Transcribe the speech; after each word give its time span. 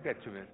get 0.00 0.22
to 0.24 0.34
it. 0.36 0.48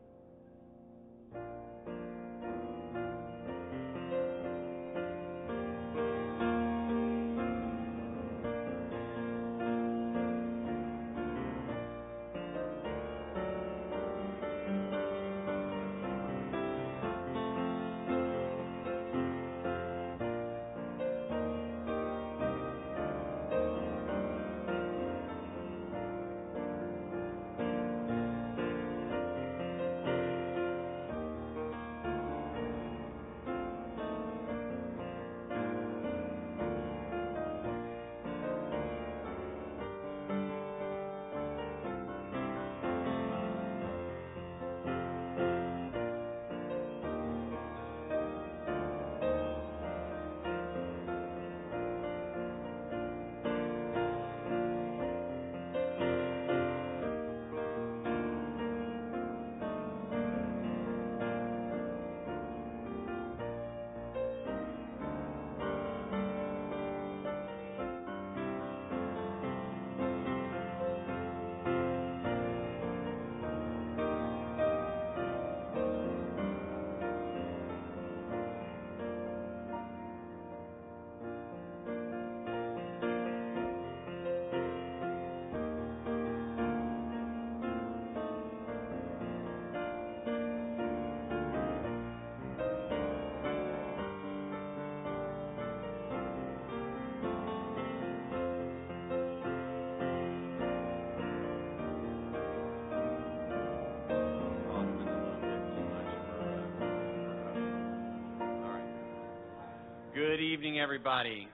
evening, 110.57 110.81
everybody. 110.81 111.47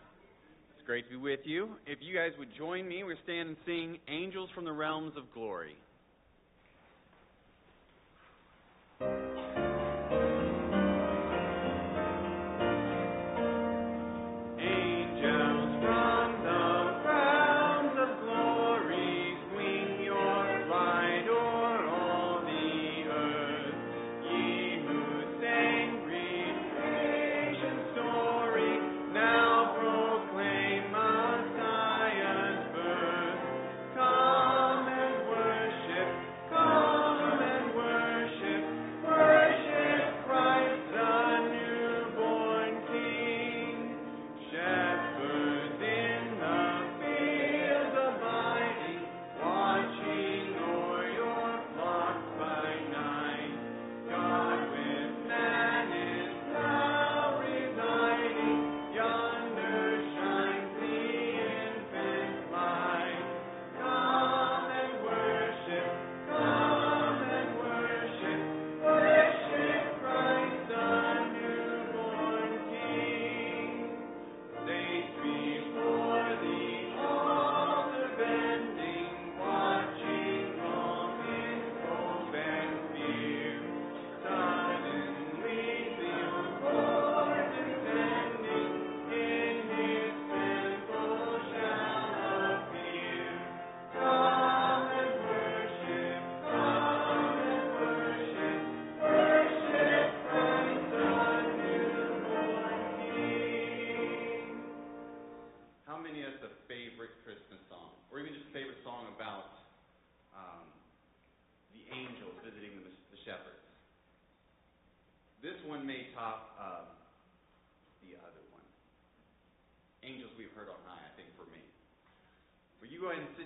It's 0.76 0.86
great 0.86 1.04
to 1.06 1.10
be 1.10 1.16
with 1.16 1.40
you. 1.42 1.70
If 1.88 1.98
you 2.00 2.14
guys 2.14 2.30
would 2.38 2.50
join 2.56 2.86
me, 2.86 3.02
we're 3.02 3.16
standing 3.24 3.48
and 3.48 3.56
sing 3.66 3.98
Angels 4.06 4.48
from 4.54 4.64
the 4.64 4.70
Realms 4.70 5.14
of 5.16 5.24
Glory. 5.34 5.74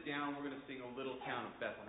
down, 0.07 0.39
we're 0.39 0.47
going 0.47 0.55
to 0.55 0.67
sing 0.71 0.79
a 0.79 0.91
little 0.97 1.19
town 1.27 1.51
of 1.51 1.53
Bethlehem. 1.59 1.86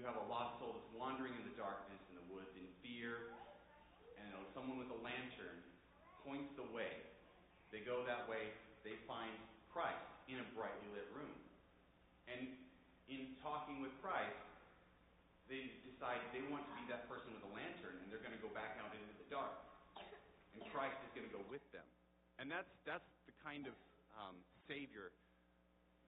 You 0.00 0.08
have 0.08 0.16
a 0.16 0.28
lost 0.32 0.56
soul 0.56 0.80
that's 0.80 0.88
wandering 0.96 1.36
in 1.36 1.44
the 1.44 1.52
darkness 1.60 2.00
in 2.08 2.16
the 2.16 2.24
woods 2.32 2.48
in 2.56 2.64
fear, 2.80 3.36
and 4.16 4.32
someone 4.56 4.80
with 4.80 4.88
a 4.88 5.00
lantern 5.04 5.60
points 6.24 6.48
the 6.56 6.64
way. 6.72 7.04
They 7.68 7.84
go 7.84 8.00
that 8.08 8.24
way, 8.24 8.48
they 8.80 8.96
find 9.04 9.28
Christ 9.68 10.00
in 10.24 10.40
a 10.40 10.46
brightly 10.56 10.88
lit 10.96 11.04
room. 11.12 11.36
And 12.32 12.48
in 13.12 13.36
talking 13.44 13.84
with 13.84 13.92
Christ, 14.00 14.40
they 15.52 15.68
decide 15.84 16.16
they 16.32 16.48
want 16.48 16.64
to 16.64 16.74
be 16.80 16.88
that 16.88 17.04
person 17.04 17.36
with 17.36 17.44
a 17.44 17.52
lantern, 17.52 18.00
and 18.00 18.08
they're 18.08 18.24
going 18.24 18.32
to 18.32 18.40
go 18.40 18.48
back 18.56 18.80
out 18.80 18.96
into 18.96 19.12
the 19.20 19.28
dark. 19.28 19.52
And 20.56 20.64
Christ 20.72 20.96
is 21.04 21.12
going 21.12 21.28
to 21.28 21.34
go 21.36 21.44
with 21.52 21.62
them. 21.76 21.84
And 22.40 22.48
that's, 22.48 22.72
that's 22.88 23.04
the 23.28 23.36
kind 23.44 23.68
of 23.68 23.76
um, 24.16 24.40
Savior 24.64 25.12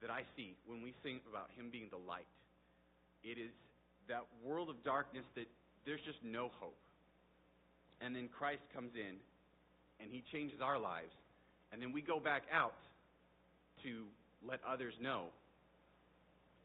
that 0.01 0.09
I 0.09 0.25
see 0.33 0.57
when 0.65 0.81
we 0.81 0.97
think 1.05 1.21
about 1.29 1.53
Him 1.53 1.69
being 1.69 1.93
the 1.93 2.01
light. 2.01 2.25
It 3.21 3.37
is 3.37 3.53
that 4.07 4.25
world 4.43 4.69
of 4.69 4.83
darkness 4.83 5.25
that 5.35 5.47
there's 5.85 6.01
just 6.05 6.19
no 6.23 6.49
hope. 6.59 6.77
And 8.01 8.15
then 8.15 8.27
Christ 8.27 8.61
comes 8.73 8.91
in 8.95 9.15
and 9.99 10.11
He 10.11 10.23
changes 10.31 10.59
our 10.61 10.79
lives. 10.79 11.13
And 11.71 11.81
then 11.81 11.91
we 11.91 12.01
go 12.01 12.19
back 12.19 12.43
out 12.51 12.75
to 13.83 14.05
let 14.47 14.59
others 14.67 14.93
know. 15.01 15.25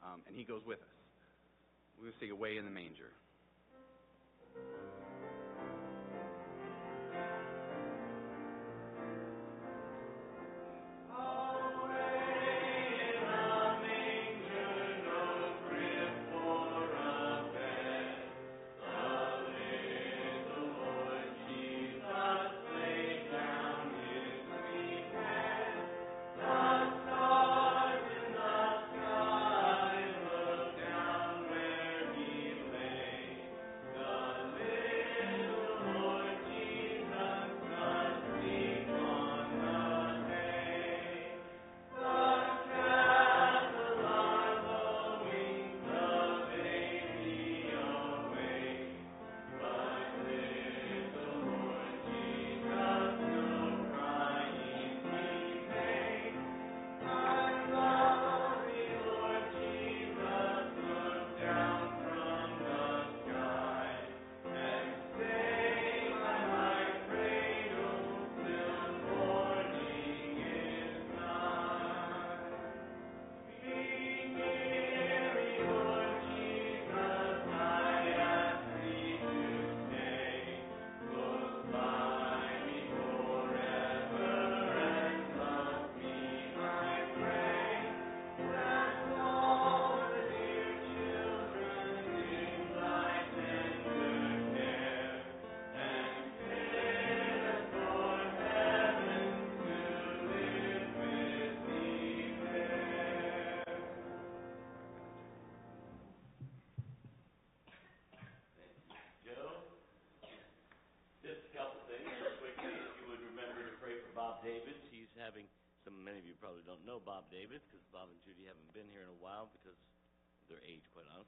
Um, 0.03 0.21
and 0.27 0.37
He 0.37 0.45
goes 0.45 0.63
with 0.67 0.79
us. 0.79 0.99
To 1.99 2.13
sing 2.21 2.31
Away 2.31 2.57
in 2.59 2.65
the 2.65 2.71
Manger. 2.71 3.11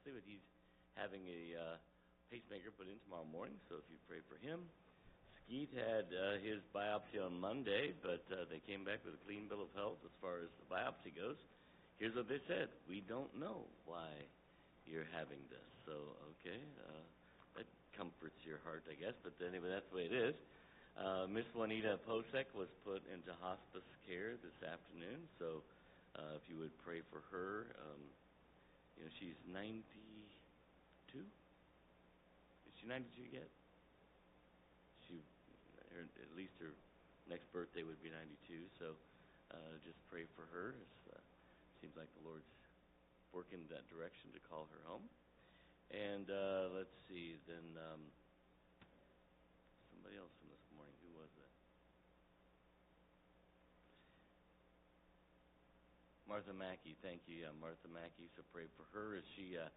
Honestly. 0.01 0.13
But 0.17 0.25
he's 0.25 0.45
having 0.97 1.21
a 1.29 1.41
uh, 1.57 1.75
pacemaker 2.33 2.73
put 2.73 2.89
in 2.89 2.97
tomorrow 3.05 3.27
morning, 3.29 3.57
so 3.69 3.77
if 3.77 3.85
you 3.89 3.97
pray 4.09 4.25
for 4.25 4.37
him. 4.41 4.65
Skeet 5.45 5.69
had 5.73 6.09
uh, 6.09 6.41
his 6.41 6.61
biopsy 6.73 7.19
on 7.21 7.37
Monday, 7.39 7.93
but 8.01 8.23
uh, 8.33 8.47
they 8.49 8.61
came 8.65 8.83
back 8.83 9.03
with 9.05 9.15
a 9.15 9.21
clean 9.27 9.47
bill 9.49 9.61
of 9.61 9.71
health 9.75 9.99
as 10.05 10.13
far 10.21 10.41
as 10.41 10.49
the 10.57 10.67
biopsy 10.69 11.13
goes. 11.13 11.37
Here's 11.99 12.15
what 12.15 12.29
they 12.29 12.41
said: 12.47 12.71
We 12.89 13.03
don't 13.05 13.31
know 13.37 13.67
why 13.85 14.09
you're 14.89 15.07
having 15.13 15.41
this. 15.51 15.69
So, 15.85 15.93
okay, 16.39 16.57
uh, 16.87 17.03
that 17.57 17.67
comforts 17.93 18.37
your 18.47 18.63
heart, 18.63 18.87
I 18.89 18.95
guess. 18.97 19.13
But 19.21 19.37
anyway, 19.43 19.69
that's 19.69 19.85
the 19.91 19.97
way 20.01 20.07
it 20.09 20.15
is. 20.15 20.35
Uh, 20.95 21.25
Miss 21.27 21.47
Juanita 21.55 21.99
Posek 22.03 22.51
was 22.55 22.67
put 22.83 23.03
into 23.11 23.31
hospice 23.39 23.87
care 24.07 24.35
this 24.39 24.57
afternoon, 24.63 25.25
so 25.39 25.63
uh, 26.15 26.39
if 26.39 26.43
you 26.47 26.59
would 26.59 26.73
pray 26.83 27.03
for 27.11 27.23
her. 27.31 27.75
Um, 27.79 28.01
you 29.01 29.09
know, 29.09 29.13
she's 29.17 29.41
92. 29.49 29.81
Is 31.17 32.73
she 32.77 32.85
92 32.85 33.33
yet? 33.33 33.49
She, 35.09 35.25
her, 35.89 36.05
at 36.05 36.29
least 36.37 36.53
her 36.61 36.69
next 37.25 37.49
birthday 37.49 37.81
would 37.81 37.97
be 38.05 38.13
92. 38.13 38.61
So 38.77 38.93
uh, 39.49 39.73
just 39.81 39.97
pray 40.05 40.29
for 40.37 40.45
her. 40.53 40.77
It's, 40.77 41.01
uh, 41.09 41.17
seems 41.81 41.97
like 41.97 42.13
the 42.13 42.29
Lord's 42.29 42.45
working 43.33 43.65
that 43.73 43.89
direction 43.89 44.29
to 44.37 44.39
call 44.45 44.69
her 44.69 44.85
home. 44.85 45.09
And 45.89 46.29
uh, 46.29 46.69
let's 46.69 46.93
see, 47.09 47.41
then 47.49 47.73
um, 47.81 48.05
somebody 49.89 50.21
else 50.21 50.29
from 50.37 50.53
this 50.53 50.61
morning. 50.77 50.93
Who 51.01 51.17
was 51.17 51.33
that? 51.41 51.51
Martha 56.31 56.55
Mackey, 56.55 56.95
thank 57.03 57.27
you. 57.27 57.43
Yeah, 57.43 57.51
Martha 57.59 57.91
Mackey. 57.91 58.31
So 58.39 58.47
pray 58.55 58.63
for 58.79 58.87
her 58.95 59.19
as 59.19 59.27
she 59.35 59.59
uh, 59.59 59.67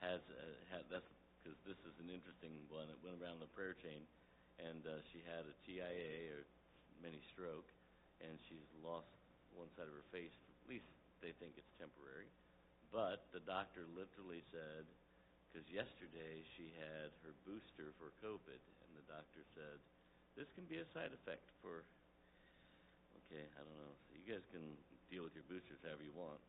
has 0.00 0.24
uh, 0.32 0.40
had. 0.72 0.88
That's 0.88 1.04
because 1.36 1.60
this 1.68 1.76
is 1.84 1.92
an 2.00 2.08
interesting 2.08 2.64
one. 2.72 2.88
It 2.88 2.96
went 3.04 3.20
around 3.20 3.44
the 3.44 3.52
prayer 3.52 3.76
chain, 3.76 4.08
and 4.56 4.80
uh, 4.88 5.04
she 5.12 5.20
had 5.28 5.44
a 5.44 5.52
TIA 5.68 6.32
or 6.32 6.48
mini 7.04 7.20
stroke, 7.36 7.68
and 8.24 8.40
she's 8.48 8.64
lost 8.80 9.12
one 9.52 9.68
side 9.76 9.84
of 9.84 9.92
her 9.92 10.08
face. 10.08 10.32
At 10.32 10.72
least 10.72 10.88
they 11.20 11.36
think 11.36 11.60
it's 11.60 11.76
temporary. 11.76 12.32
But 12.88 13.28
the 13.36 13.44
doctor 13.44 13.84
literally 13.92 14.40
said, 14.48 14.88
because 15.52 15.68
yesterday 15.68 16.40
she 16.56 16.72
had 16.80 17.12
her 17.20 17.36
booster 17.44 17.92
for 18.00 18.16
COVID, 18.24 18.60
and 18.64 18.90
the 18.96 19.04
doctor 19.12 19.44
said, 19.52 19.76
this 20.40 20.48
can 20.56 20.64
be 20.72 20.80
a 20.80 20.88
side 20.96 21.12
effect 21.12 21.52
for. 21.60 21.84
Okay, 23.28 23.44
I 23.44 23.60
don't 23.60 23.76
know. 23.76 23.92
So 24.08 24.16
you 24.16 24.24
guys 24.24 24.40
can 24.48 24.64
deal 25.10 25.24
with 25.24 25.34
your 25.34 25.44
boosters 25.48 25.80
however 25.84 26.04
you 26.04 26.14
want. 26.16 26.40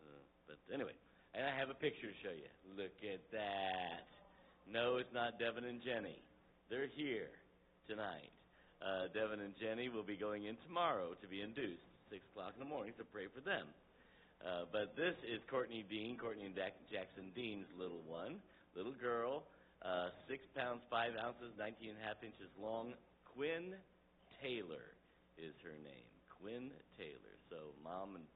Uh, 0.00 0.22
but 0.48 0.58
anyway, 0.72 0.96
and 1.32 1.44
I 1.44 1.52
have 1.56 1.68
a 1.68 1.78
picture 1.78 2.08
to 2.08 2.18
show 2.24 2.32
you. 2.34 2.48
Look 2.76 2.96
at 3.04 3.20
that. 3.32 4.08
No, 4.70 4.96
it's 4.96 5.12
not 5.12 5.38
Devin 5.38 5.64
and 5.64 5.82
Jenny. 5.84 6.16
They're 6.72 6.88
here 6.96 7.28
tonight. 7.88 8.32
Uh, 8.80 9.12
Devin 9.12 9.40
and 9.40 9.52
Jenny 9.60 9.88
will 9.88 10.04
be 10.06 10.16
going 10.16 10.44
in 10.44 10.56
tomorrow 10.66 11.12
to 11.20 11.26
be 11.28 11.40
induced, 11.40 11.84
six 12.08 12.24
o'clock 12.32 12.52
in 12.56 12.60
the 12.60 12.68
morning. 12.68 12.92
So 12.96 13.04
pray 13.12 13.28
for 13.28 13.40
them. 13.44 13.68
Uh, 14.44 14.68
but 14.72 14.96
this 14.96 15.16
is 15.24 15.40
Courtney 15.48 15.84
Dean, 15.88 16.16
Courtney 16.16 16.44
and 16.44 16.54
Jack- 16.54 16.76
Jackson 16.92 17.32
Dean's 17.34 17.68
little 17.78 18.02
one, 18.04 18.40
little 18.76 18.92
girl, 18.92 19.44
uh, 19.80 20.10
six 20.28 20.44
pounds 20.56 20.80
five 20.90 21.12
ounces, 21.16 21.52
nineteen 21.58 21.96
and 21.96 22.00
a 22.00 22.04
half 22.04 22.20
inches 22.20 22.50
long. 22.60 22.92
Quinn 23.32 23.74
Taylor 24.42 24.84
is 25.38 25.54
her 25.64 25.76
name. 25.80 26.08
Quinn 26.40 26.70
Taylor. 26.98 27.33
So 27.54 27.70
mom 27.86 28.18
and 28.18 28.26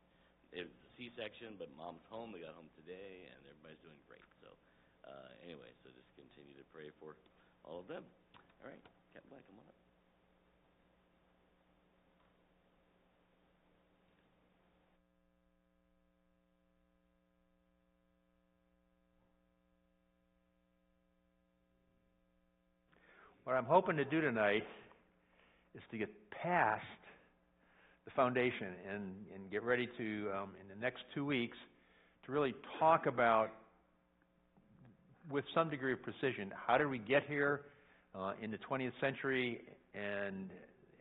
it 0.54 0.62
was 0.62 0.70
a 0.70 0.90
C-section, 0.94 1.58
but 1.58 1.74
mom's 1.74 2.06
home. 2.06 2.30
They 2.30 2.38
got 2.38 2.54
home 2.54 2.70
today, 2.78 3.26
and 3.26 3.42
everybody's 3.50 3.82
doing 3.82 3.98
great. 4.06 4.22
So 4.38 4.54
uh, 5.10 5.34
anyway, 5.42 5.74
so 5.82 5.90
just 5.90 6.06
continue 6.14 6.54
to 6.54 6.62
pray 6.70 6.94
for 7.02 7.18
all 7.66 7.82
of 7.82 7.90
them. 7.90 8.06
All 8.62 8.70
right, 8.70 8.78
Captain 9.10 9.26
Black, 9.34 9.42
come 9.50 9.58
on 9.58 9.66
up. 9.66 9.74
What 23.42 23.56
I'm 23.58 23.66
hoping 23.66 23.96
to 23.96 24.04
do 24.04 24.20
tonight 24.20 24.62
is 25.74 25.82
to 25.90 25.98
get 25.98 26.14
past 26.30 26.84
the 28.08 28.14
foundation 28.14 28.68
and, 28.90 29.02
and 29.34 29.50
get 29.50 29.62
ready 29.62 29.86
to, 29.98 30.30
um, 30.34 30.50
in 30.62 30.66
the 30.68 30.80
next 30.80 31.00
two 31.14 31.26
weeks, 31.26 31.58
to 32.24 32.32
really 32.32 32.54
talk 32.78 33.04
about, 33.04 33.50
with 35.30 35.44
some 35.54 35.68
degree 35.68 35.92
of 35.92 36.02
precision, 36.02 36.50
how 36.66 36.78
did 36.78 36.86
we 36.86 36.96
get 36.96 37.22
here 37.28 37.62
uh, 38.14 38.32
in 38.40 38.50
the 38.50 38.56
20th 38.58 38.92
century, 38.98 39.60
and 39.94 40.50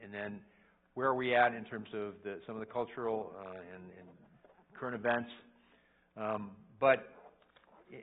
and 0.04 0.14
then 0.14 0.40
where 0.96 1.08
are 1.08 1.16
we 1.16 1.34
at 1.34 1.54
in 1.54 1.64
terms 1.64 1.88
of 1.94 2.14
the, 2.24 2.40
some 2.46 2.56
of 2.56 2.60
the 2.60 2.66
cultural 2.66 3.32
uh, 3.40 3.52
and, 3.52 3.84
and 4.00 4.08
current 4.78 4.96
events. 4.96 5.30
Um, 6.18 6.52
but 6.80 7.14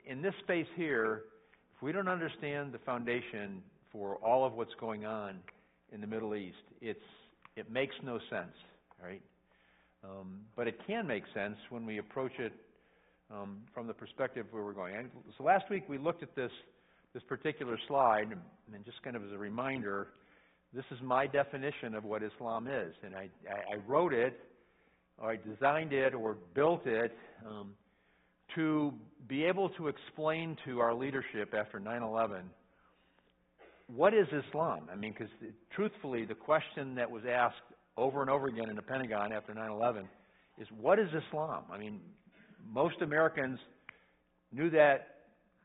in 0.05 0.21
this 0.21 0.33
space 0.43 0.67
here, 0.75 1.23
if 1.75 1.83
we 1.83 1.91
don't 1.91 2.07
understand 2.07 2.73
the 2.73 2.79
foundation 2.79 3.61
for 3.91 4.15
all 4.15 4.45
of 4.45 4.53
what's 4.53 4.73
going 4.79 5.05
on 5.05 5.35
in 5.93 6.01
the 6.01 6.07
Middle 6.07 6.35
East, 6.35 6.55
it's 6.81 6.99
it 7.55 7.71
makes 7.71 7.95
no 8.03 8.19
sense, 8.29 8.55
right? 9.01 9.21
Um, 10.03 10.41
but 10.55 10.67
it 10.67 10.79
can 10.85 11.07
make 11.07 11.23
sense 11.33 11.57
when 11.69 11.85
we 11.85 11.97
approach 11.97 12.33
it 12.39 12.53
um, 13.31 13.57
from 13.73 13.87
the 13.87 13.93
perspective 13.93 14.45
where 14.51 14.63
we're 14.63 14.73
going. 14.73 14.95
And 14.95 15.09
so 15.37 15.43
last 15.43 15.69
week 15.69 15.83
we 15.89 15.97
looked 15.97 16.23
at 16.23 16.35
this 16.35 16.51
this 17.13 17.23
particular 17.23 17.79
slide, 17.87 18.27
and 18.73 18.85
just 18.85 19.01
kind 19.01 19.15
of 19.15 19.23
as 19.23 19.31
a 19.31 19.37
reminder, 19.37 20.09
this 20.73 20.83
is 20.91 20.97
my 21.01 21.25
definition 21.25 21.95
of 21.95 22.03
what 22.03 22.21
Islam 22.21 22.67
is, 22.67 22.93
and 23.05 23.15
I, 23.15 23.29
I, 23.49 23.77
wrote 23.87 24.13
it, 24.13 24.37
or 25.17 25.31
I 25.31 25.37
designed 25.37 25.93
it, 25.93 26.13
or 26.13 26.35
built 26.53 26.85
it 26.85 27.17
um, 27.47 27.71
to 28.53 28.93
be 29.29 29.45
able 29.45 29.69
to 29.69 29.87
explain 29.87 30.57
to 30.65 30.81
our 30.81 30.93
leadership 30.93 31.53
after 31.57 31.79
9/11 31.79 32.41
what 33.87 34.13
is 34.13 34.27
Islam. 34.47 34.89
I 34.91 34.95
mean, 34.95 35.13
because 35.13 35.33
truthfully, 35.73 36.25
the 36.25 36.35
question 36.35 36.95
that 36.95 37.09
was 37.09 37.23
asked 37.29 37.55
over 37.97 38.21
and 38.21 38.29
over 38.29 38.47
again 38.47 38.69
in 38.69 38.75
the 38.75 38.81
Pentagon 38.81 39.31
after 39.31 39.53
9/11 39.53 40.07
is, 40.57 40.69
"What 40.71 40.99
is 40.99 41.13
Islam?" 41.13 41.65
I 41.71 41.77
mean, 41.77 42.01
most 42.65 43.01
Americans 43.01 43.59
knew 44.51 44.69
that 44.71 45.21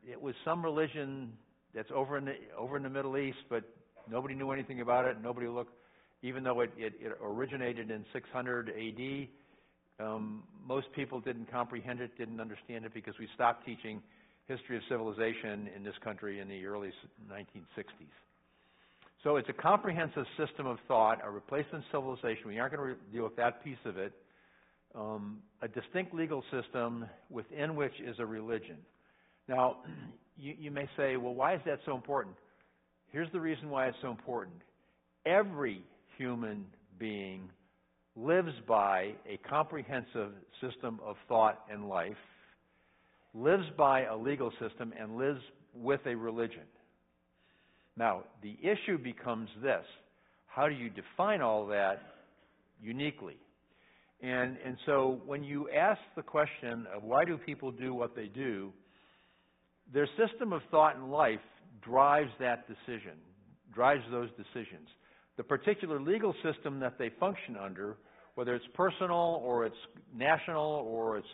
it 0.06 0.20
was 0.20 0.34
some 0.44 0.62
religion 0.64 1.36
that's 1.74 1.90
over 1.92 2.16
in 2.16 2.24
the 2.24 2.36
over 2.56 2.76
in 2.76 2.82
the 2.82 2.90
Middle 2.90 3.16
East, 3.16 3.38
but 3.48 3.64
nobody 4.08 4.34
knew 4.34 4.50
anything 4.50 4.80
about 4.80 5.06
it. 5.06 5.20
Nobody 5.20 5.46
looked, 5.46 5.74
even 6.22 6.42
though 6.42 6.60
it, 6.60 6.72
it, 6.76 6.94
it 7.00 7.16
originated 7.22 7.90
in 7.90 8.04
600 8.12 8.70
A.D. 8.70 9.30
Um, 9.98 10.42
most 10.64 10.90
people 10.92 11.20
didn't 11.20 11.50
comprehend 11.50 12.00
it, 12.00 12.16
didn't 12.16 12.40
understand 12.40 12.84
it, 12.84 12.94
because 12.94 13.14
we 13.18 13.28
stopped 13.34 13.66
teaching 13.66 14.02
history 14.46 14.76
of 14.76 14.82
civilization 14.88 15.68
in 15.76 15.84
this 15.84 15.94
country 16.02 16.40
in 16.40 16.48
the 16.48 16.64
early 16.64 16.88
s- 16.88 16.94
1960s. 17.30 18.29
So 19.22 19.36
it's 19.36 19.48
a 19.50 19.54
comprehensive 19.54 20.24
system 20.38 20.66
of 20.66 20.78
thought, 20.88 21.20
a 21.22 21.30
replacement 21.30 21.84
civilization. 21.92 22.46
We 22.46 22.58
aren't 22.58 22.74
going 22.74 22.94
to 22.94 23.12
deal 23.12 23.24
with 23.24 23.36
that 23.36 23.62
piece 23.62 23.78
of 23.84 23.98
it. 23.98 24.12
Um, 24.94 25.38
a 25.60 25.68
distinct 25.68 26.14
legal 26.14 26.42
system 26.50 27.04
within 27.28 27.76
which 27.76 27.92
is 28.00 28.16
a 28.18 28.24
religion. 28.26 28.78
Now, 29.46 29.76
you, 30.38 30.54
you 30.58 30.70
may 30.70 30.88
say, 30.96 31.16
well, 31.16 31.34
why 31.34 31.54
is 31.54 31.60
that 31.66 31.80
so 31.84 31.94
important? 31.94 32.34
Here's 33.12 33.30
the 33.32 33.40
reason 33.40 33.68
why 33.68 33.88
it's 33.88 33.96
so 34.00 34.10
important. 34.10 34.56
Every 35.26 35.82
human 36.16 36.64
being 36.98 37.50
lives 38.16 38.52
by 38.66 39.12
a 39.28 39.36
comprehensive 39.48 40.32
system 40.62 40.98
of 41.04 41.16
thought 41.28 41.62
and 41.70 41.88
life, 41.88 42.16
lives 43.34 43.66
by 43.76 44.04
a 44.04 44.16
legal 44.16 44.50
system, 44.60 44.94
and 44.98 45.16
lives 45.16 45.40
with 45.74 46.00
a 46.06 46.14
religion. 46.14 46.62
Now, 48.00 48.22
the 48.42 48.56
issue 48.62 48.96
becomes 48.96 49.50
this 49.62 49.84
how 50.46 50.68
do 50.68 50.74
you 50.74 50.88
define 50.88 51.42
all 51.42 51.66
that 51.66 52.00
uniquely? 52.82 53.36
And, 54.22 54.56
and 54.64 54.78
so 54.86 55.20
when 55.26 55.44
you 55.44 55.68
ask 55.68 56.00
the 56.16 56.22
question 56.22 56.86
of 56.96 57.04
why 57.04 57.26
do 57.26 57.36
people 57.36 57.70
do 57.70 57.92
what 57.92 58.16
they 58.16 58.24
do, 58.26 58.72
their 59.92 60.08
system 60.16 60.54
of 60.54 60.62
thought 60.70 60.96
and 60.96 61.12
life 61.12 61.40
drives 61.82 62.30
that 62.40 62.66
decision, 62.66 63.18
drives 63.74 64.02
those 64.10 64.30
decisions. 64.30 64.88
The 65.36 65.44
particular 65.44 66.00
legal 66.00 66.34
system 66.42 66.80
that 66.80 66.98
they 66.98 67.10
function 67.20 67.54
under, 67.62 67.98
whether 68.34 68.54
it's 68.54 68.64
personal 68.72 69.42
or 69.44 69.66
it's 69.66 69.76
national 70.16 70.86
or 70.88 71.18
it's, 71.18 71.28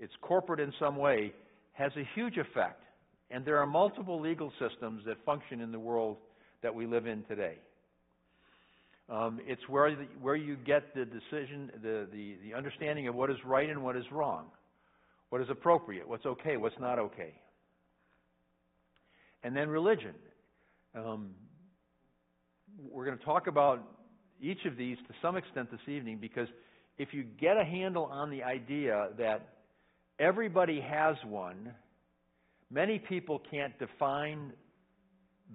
it's 0.00 0.12
corporate 0.20 0.58
in 0.58 0.72
some 0.80 0.96
way, 0.96 1.32
has 1.74 1.92
a 1.96 2.02
huge 2.16 2.38
effect. 2.38 2.82
And 3.30 3.44
there 3.44 3.58
are 3.58 3.66
multiple 3.66 4.20
legal 4.20 4.52
systems 4.58 5.02
that 5.06 5.16
function 5.24 5.60
in 5.60 5.72
the 5.72 5.78
world 5.78 6.16
that 6.62 6.74
we 6.74 6.86
live 6.86 7.06
in 7.06 7.24
today. 7.24 7.56
Um, 9.10 9.40
it's 9.46 9.66
where, 9.68 9.94
the, 9.94 10.06
where 10.20 10.36
you 10.36 10.56
get 10.56 10.94
the 10.94 11.04
decision, 11.04 11.70
the, 11.82 12.06
the, 12.12 12.36
the 12.44 12.54
understanding 12.54 13.08
of 13.08 13.14
what 13.14 13.30
is 13.30 13.36
right 13.44 13.68
and 13.68 13.82
what 13.82 13.96
is 13.96 14.04
wrong, 14.12 14.46
what 15.30 15.40
is 15.40 15.48
appropriate, 15.50 16.06
what's 16.06 16.26
okay, 16.26 16.56
what's 16.56 16.78
not 16.78 16.98
okay. 16.98 17.34
And 19.42 19.56
then 19.56 19.68
religion. 19.68 20.14
Um, 20.94 21.30
we're 22.90 23.06
going 23.06 23.18
to 23.18 23.24
talk 23.24 23.46
about 23.46 23.82
each 24.40 24.64
of 24.66 24.76
these 24.76 24.96
to 25.08 25.14
some 25.22 25.36
extent 25.36 25.70
this 25.70 25.80
evening 25.88 26.18
because 26.20 26.48
if 26.98 27.12
you 27.12 27.24
get 27.40 27.56
a 27.56 27.64
handle 27.64 28.04
on 28.04 28.30
the 28.30 28.42
idea 28.42 29.08
that 29.18 29.54
everybody 30.18 30.80
has 30.80 31.16
one, 31.26 31.72
many 32.70 32.98
people 32.98 33.42
can't 33.50 33.76
define 33.78 34.52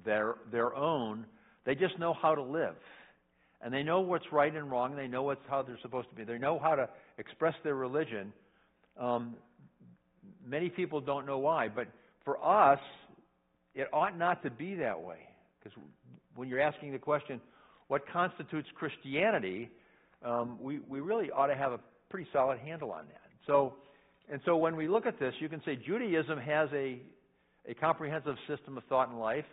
their, 0.06 0.36
their 0.52 0.76
own, 0.76 1.26
they 1.66 1.76
just 1.76 1.98
know 2.00 2.14
how 2.14 2.36
to 2.36 2.42
live. 2.42 2.76
And 3.62 3.74
they 3.74 3.84
know 3.84 4.02
what's 4.02 4.26
right 4.32 4.54
and 4.54 4.70
wrong, 4.70 4.92
and 4.92 5.00
they 5.00 5.08
know 5.08 5.24
what's, 5.24 5.42
how 5.48 5.62
they're 5.62 5.80
supposed 5.82 6.10
to 6.10 6.16
be, 6.16 6.24
they 6.24 6.38
know 6.38 6.60
how 6.60 6.76
to 6.76 6.90
express 7.18 7.54
their 7.64 7.76
religion. 7.76 8.34
Um, 9.00 9.36
many 10.46 10.70
people 10.70 11.00
don't 11.00 11.26
know 11.26 11.38
why, 11.38 11.70
but 11.70 11.88
for 12.26 12.44
us, 12.44 12.80
it 13.74 13.88
ought 13.94 14.18
not 14.18 14.44
to 14.44 14.50
be 14.50 14.76
that 14.76 15.02
way. 15.02 15.20
Because 15.60 15.78
when 16.36 16.50
you're 16.50 16.60
asking 16.60 16.92
the 16.92 17.00
question, 17.00 17.40
what 17.88 18.08
constitutes 18.12 18.68
Christianity, 18.76 19.70
um, 20.26 20.58
we, 20.62 20.80
we 20.88 21.00
really 21.00 21.32
ought 21.32 21.48
to 21.48 21.56
have 21.56 21.72
a 21.72 21.80
pretty 22.10 22.30
solid 22.34 22.60
handle 22.60 22.92
on 22.92 23.06
that. 23.08 23.22
So, 23.48 23.74
and 24.32 24.42
so 24.46 24.56
when 24.56 24.76
we 24.76 24.88
look 24.88 25.06
at 25.06 25.20
this, 25.20 25.34
you 25.40 25.50
can 25.50 25.62
say 25.66 25.76
Judaism 25.76 26.40
has 26.40 26.70
a, 26.74 27.02
a 27.68 27.74
comprehensive 27.74 28.36
system 28.48 28.78
of 28.78 28.84
thought 28.86 29.10
and 29.10 29.20
life, 29.20 29.46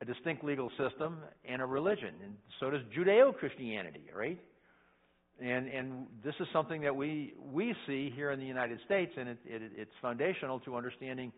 a 0.00 0.04
distinct 0.04 0.44
legal 0.44 0.70
system, 0.70 1.18
and 1.48 1.62
a 1.62 1.66
religion. 1.66 2.14
And 2.24 2.34
so 2.58 2.70
does 2.70 2.80
Judeo 2.96 3.36
Christianity, 3.36 4.04
right? 4.16 4.40
And, 5.40 5.68
and 5.68 6.06
this 6.24 6.34
is 6.40 6.46
something 6.52 6.82
that 6.82 6.94
we, 6.94 7.34
we 7.52 7.74
see 7.86 8.12
here 8.14 8.30
in 8.30 8.38
the 8.38 8.46
United 8.46 8.78
States, 8.84 9.12
and 9.16 9.28
it, 9.28 9.38
it, 9.44 9.62
it's 9.76 9.90
foundational 10.00 10.60
to 10.60 10.76
understanding 10.76 11.32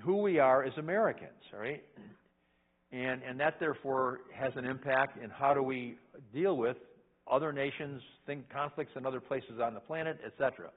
who 0.00 0.18
we 0.18 0.38
are 0.38 0.64
as 0.64 0.72
Americans, 0.78 1.42
right? 1.52 1.82
And, 2.92 3.22
and 3.22 3.38
that 3.40 3.60
therefore 3.60 4.20
has 4.34 4.52
an 4.56 4.64
impact 4.64 5.22
in 5.22 5.30
how 5.30 5.52
do 5.52 5.62
we 5.62 5.96
deal 6.32 6.56
with 6.56 6.76
other 7.30 7.52
nations, 7.52 8.00
think 8.26 8.48
conflicts 8.50 8.92
in 8.96 9.04
other 9.04 9.20
places 9.20 9.60
on 9.62 9.74
the 9.74 9.80
planet, 9.80 10.18
etc. 10.24 10.70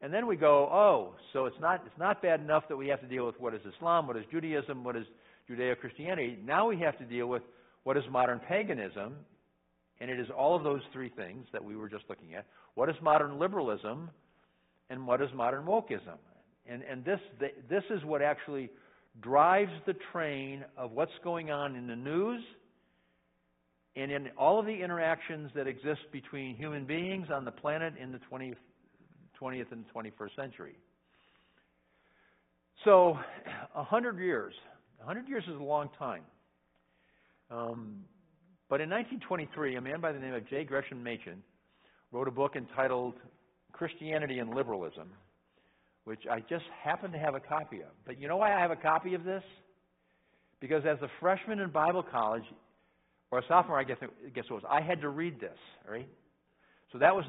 And 0.00 0.14
then 0.14 0.26
we 0.26 0.36
go, 0.36 0.68
oh, 0.70 1.14
so 1.32 1.46
it's 1.46 1.58
not, 1.60 1.82
it's 1.84 1.98
not 1.98 2.22
bad 2.22 2.40
enough 2.40 2.64
that 2.68 2.76
we 2.76 2.88
have 2.88 3.00
to 3.00 3.06
deal 3.06 3.26
with 3.26 3.38
what 3.40 3.54
is 3.54 3.60
Islam, 3.74 4.06
what 4.06 4.16
is 4.16 4.24
Judaism, 4.30 4.84
what 4.84 4.96
is 4.96 5.04
Judeo 5.50 5.78
Christianity. 5.78 6.38
Now 6.44 6.68
we 6.68 6.78
have 6.80 6.96
to 6.98 7.04
deal 7.04 7.26
with 7.26 7.42
what 7.82 7.96
is 7.96 8.04
modern 8.10 8.38
paganism, 8.38 9.14
and 10.00 10.10
it 10.10 10.20
is 10.20 10.28
all 10.36 10.54
of 10.54 10.62
those 10.62 10.82
three 10.92 11.08
things 11.08 11.46
that 11.52 11.64
we 11.64 11.74
were 11.74 11.88
just 11.88 12.04
looking 12.08 12.34
at. 12.34 12.46
What 12.74 12.88
is 12.88 12.94
modern 13.02 13.38
liberalism, 13.38 14.10
and 14.88 15.06
what 15.06 15.20
is 15.20 15.30
modern 15.34 15.64
wokeism? 15.64 16.18
And, 16.66 16.82
and 16.82 17.04
this, 17.04 17.20
this 17.68 17.84
is 17.90 18.04
what 18.04 18.22
actually 18.22 18.70
drives 19.20 19.72
the 19.86 19.94
train 20.12 20.64
of 20.76 20.92
what's 20.92 21.12
going 21.24 21.50
on 21.50 21.74
in 21.74 21.86
the 21.88 21.96
news 21.96 22.42
and 23.96 24.12
in 24.12 24.28
all 24.38 24.60
of 24.60 24.66
the 24.66 24.82
interactions 24.82 25.50
that 25.56 25.66
exist 25.66 26.00
between 26.12 26.54
human 26.54 26.84
beings 26.84 27.26
on 27.34 27.44
the 27.44 27.50
planet 27.50 27.94
in 28.00 28.12
the 28.12 28.20
20th, 28.30 28.54
20th 29.40 29.72
and 29.72 29.84
21st 29.94 30.36
century. 30.36 30.76
So, 32.84 33.18
a 33.74 33.84
hundred 33.84 34.18
years. 34.18 34.54
A 35.02 35.04
hundred 35.04 35.28
years 35.28 35.44
is 35.44 35.58
a 35.58 35.62
long 35.62 35.88
time. 35.98 36.22
Um, 37.50 38.04
but 38.68 38.80
in 38.80 38.90
1923, 38.90 39.76
a 39.76 39.80
man 39.80 40.00
by 40.00 40.12
the 40.12 40.18
name 40.18 40.34
of 40.34 40.48
J. 40.48 40.64
Gresham 40.64 41.02
Machen 41.02 41.42
wrote 42.12 42.28
a 42.28 42.30
book 42.30 42.56
entitled 42.56 43.14
Christianity 43.72 44.38
and 44.38 44.54
Liberalism 44.54 45.08
which 46.08 46.22
I 46.30 46.40
just 46.40 46.64
happen 46.82 47.12
to 47.12 47.18
have 47.18 47.34
a 47.34 47.40
copy 47.40 47.80
of. 47.80 47.90
But 48.06 48.18
you 48.18 48.28
know 48.28 48.38
why 48.38 48.56
I 48.56 48.60
have 48.62 48.70
a 48.70 48.76
copy 48.76 49.12
of 49.12 49.24
this? 49.24 49.42
Because 50.58 50.84
as 50.86 50.96
a 51.02 51.08
freshman 51.20 51.60
in 51.60 51.68
Bible 51.68 52.02
college, 52.02 52.44
or 53.30 53.40
a 53.40 53.42
sophomore, 53.46 53.78
I 53.78 53.84
guess 53.84 53.98
it, 54.00 54.34
guess 54.34 54.46
it 54.48 54.52
was, 54.54 54.62
I 54.70 54.80
had 54.80 55.02
to 55.02 55.10
read 55.10 55.38
this, 55.38 55.58
right? 55.86 56.08
So 56.92 56.98
that 56.98 57.14
was 57.14 57.26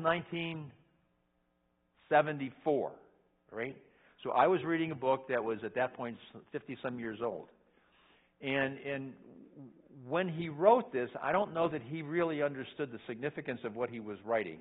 1974, 2.09 2.91
right? 3.51 3.75
So 4.23 4.31
I 4.31 4.47
was 4.47 4.63
reading 4.63 4.91
a 4.91 4.95
book 4.95 5.27
that 5.29 5.43
was 5.43 5.59
at 5.63 5.75
that 5.75 5.93
point 5.93 6.17
50 6.51 6.77
some 6.83 6.99
years 6.99 7.19
old. 7.23 7.47
And, 8.41 8.77
and 8.79 9.13
when 10.07 10.27
he 10.27 10.49
wrote 10.49 10.91
this, 10.91 11.09
I 11.21 11.31
don't 11.31 11.53
know 11.53 11.69
that 11.69 11.81
he 11.81 12.01
really 12.01 12.43
understood 12.43 12.91
the 12.91 12.99
significance 13.07 13.61
of 13.63 13.75
what 13.75 13.89
he 13.89 13.99
was 13.99 14.17
writing 14.25 14.59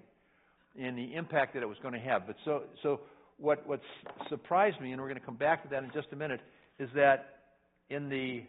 and 0.79 0.97
the 0.97 1.15
impact 1.15 1.55
that 1.55 1.63
it 1.63 1.69
was 1.69 1.79
going 1.83 1.95
to 1.95 2.01
have. 2.01 2.27
But 2.27 2.37
so, 2.45 2.63
so 2.83 3.01
what, 3.39 3.67
what 3.67 3.81
surprised 4.29 4.81
me, 4.81 4.93
and 4.93 5.01
we're 5.01 5.09
going 5.09 5.21
to 5.21 5.27
come 5.27 5.37
back 5.37 5.63
to 5.65 5.69
that 5.71 5.83
in 5.83 5.91
just 5.93 6.09
a 6.13 6.17
minute, 6.17 6.41
is 6.79 6.89
that 6.95 7.39
in 7.91 8.09
the 8.09 8.45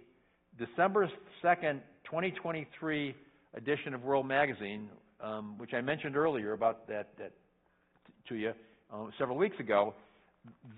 December 0.58 1.10
2nd, 1.44 1.80
2023 2.06 3.16
edition 3.56 3.94
of 3.94 4.04
World 4.04 4.28
Magazine, 4.28 4.90
um, 5.22 5.58
which 5.58 5.74
I 5.74 5.82
mentioned 5.82 6.16
earlier 6.16 6.54
about 6.54 6.88
that, 6.88 7.10
that 7.18 7.32
to 8.28 8.36
you 8.36 8.54
uh, 8.94 9.06
several 9.18 9.38
weeks 9.38 9.60
ago, 9.60 9.94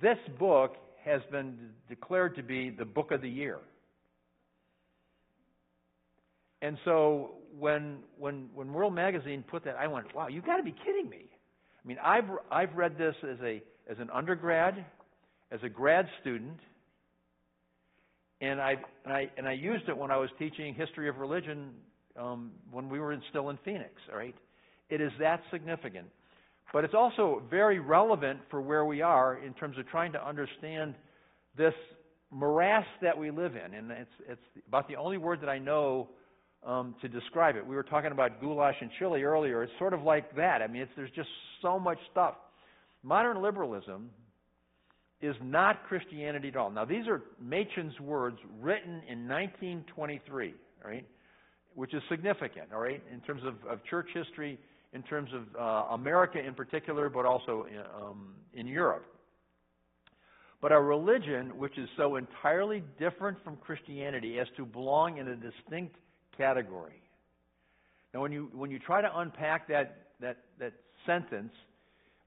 this 0.01 0.17
book 0.39 0.75
has 1.03 1.21
been 1.31 1.57
declared 1.89 2.35
to 2.35 2.43
be 2.43 2.69
the 2.69 2.85
book 2.85 3.11
of 3.11 3.21
the 3.21 3.29
year. 3.29 3.59
And 6.61 6.77
so 6.85 7.31
when 7.57 7.97
when 8.19 8.49
when 8.53 8.71
World 8.71 8.93
Magazine 8.93 9.43
put 9.49 9.65
that, 9.65 9.75
I 9.75 9.87
went, 9.87 10.13
"Wow, 10.13 10.27
you've 10.27 10.45
got 10.45 10.57
to 10.57 10.63
be 10.63 10.75
kidding 10.85 11.09
me!" 11.09 11.25
I 11.83 11.87
mean, 11.87 11.97
I've 12.03 12.29
I've 12.51 12.73
read 12.75 12.97
this 12.97 13.15
as 13.23 13.37
a 13.43 13.61
as 13.89 13.97
an 13.99 14.09
undergrad, 14.13 14.85
as 15.51 15.59
a 15.63 15.69
grad 15.69 16.07
student, 16.21 16.59
and 18.41 18.61
I 18.61 18.75
and 19.05 19.13
I 19.13 19.29
and 19.37 19.47
I 19.47 19.53
used 19.53 19.89
it 19.89 19.97
when 19.97 20.11
I 20.11 20.17
was 20.17 20.29
teaching 20.37 20.75
history 20.75 21.09
of 21.09 21.17
religion 21.17 21.71
um, 22.15 22.51
when 22.71 22.89
we 22.89 22.99
were 22.99 23.11
in, 23.11 23.21
still 23.29 23.49
in 23.49 23.57
Phoenix. 23.65 23.93
All 24.11 24.17
right, 24.17 24.35
it 24.89 25.01
is 25.01 25.11
that 25.19 25.41
significant, 25.51 26.07
but 26.73 26.83
it's 26.83 26.93
also 26.93 27.41
very 27.49 27.79
relevant 27.79 28.39
for 28.49 28.61
where 28.61 28.85
we 28.85 29.01
are 29.01 29.37
in 29.37 29.53
terms 29.53 29.77
of 29.77 29.87
trying 29.87 30.11
to 30.13 30.25
understand 30.25 30.95
this 31.57 31.73
morass 32.31 32.85
that 33.01 33.17
we 33.17 33.29
live 33.29 33.55
in, 33.55 33.73
and 33.73 33.91
it's 33.91 34.09
it's 34.27 34.41
about 34.67 34.87
the 34.87 34.95
only 34.95 35.17
word 35.17 35.41
that 35.41 35.49
I 35.49 35.59
know 35.59 36.09
um, 36.65 36.95
to 37.01 37.07
describe 37.07 37.55
it. 37.55 37.65
We 37.65 37.75
were 37.75 37.83
talking 37.83 38.11
about 38.11 38.39
goulash 38.39 38.75
and 38.79 38.89
chili 38.99 39.23
earlier. 39.23 39.63
It's 39.63 39.73
sort 39.79 39.93
of 39.93 40.03
like 40.03 40.35
that. 40.35 40.61
I 40.61 40.67
mean, 40.67 40.87
there's 40.95 41.11
just 41.11 41.29
so 41.61 41.77
much 41.77 41.97
stuff. 42.11 42.35
Modern 43.03 43.41
liberalism 43.41 44.11
is 45.21 45.35
not 45.43 45.83
Christianity 45.87 46.47
at 46.47 46.55
all. 46.55 46.71
Now, 46.71 46.85
these 46.85 47.07
are 47.07 47.21
Machen's 47.39 47.99
words 47.99 48.37
written 48.59 49.01
in 49.07 49.27
1923, 49.27 50.55
right? 50.83 51.05
which 51.75 51.93
is 51.93 52.01
significant, 52.09 52.73
all 52.73 52.81
right, 52.81 53.01
in 53.11 53.19
terms 53.21 53.41
of, 53.45 53.55
of 53.69 53.83
church 53.85 54.07
history, 54.13 54.59
in 54.93 55.03
terms 55.03 55.29
of 55.33 55.43
uh, 55.59 55.93
America 55.93 56.39
in 56.39 56.53
particular, 56.53 57.09
but 57.09 57.25
also 57.25 57.65
in, 57.69 57.79
um, 58.01 58.35
in 58.53 58.67
Europe. 58.67 59.05
But 60.61 60.71
a 60.71 60.79
religion 60.79 61.57
which 61.57 61.77
is 61.77 61.89
so 61.97 62.17
entirely 62.17 62.83
different 62.99 63.37
from 63.43 63.57
Christianity 63.57 64.39
as 64.39 64.47
to 64.57 64.65
belong 64.65 65.17
in 65.17 65.27
a 65.27 65.35
distinct 65.35 65.95
category. 66.37 67.01
Now, 68.13 68.21
when 68.21 68.31
you 68.31 68.49
when 68.53 68.69
you 68.69 68.77
try 68.77 69.01
to 69.01 69.19
unpack 69.19 69.67
that 69.69 70.07
that 70.19 70.37
that 70.59 70.73
sentence, 71.05 71.53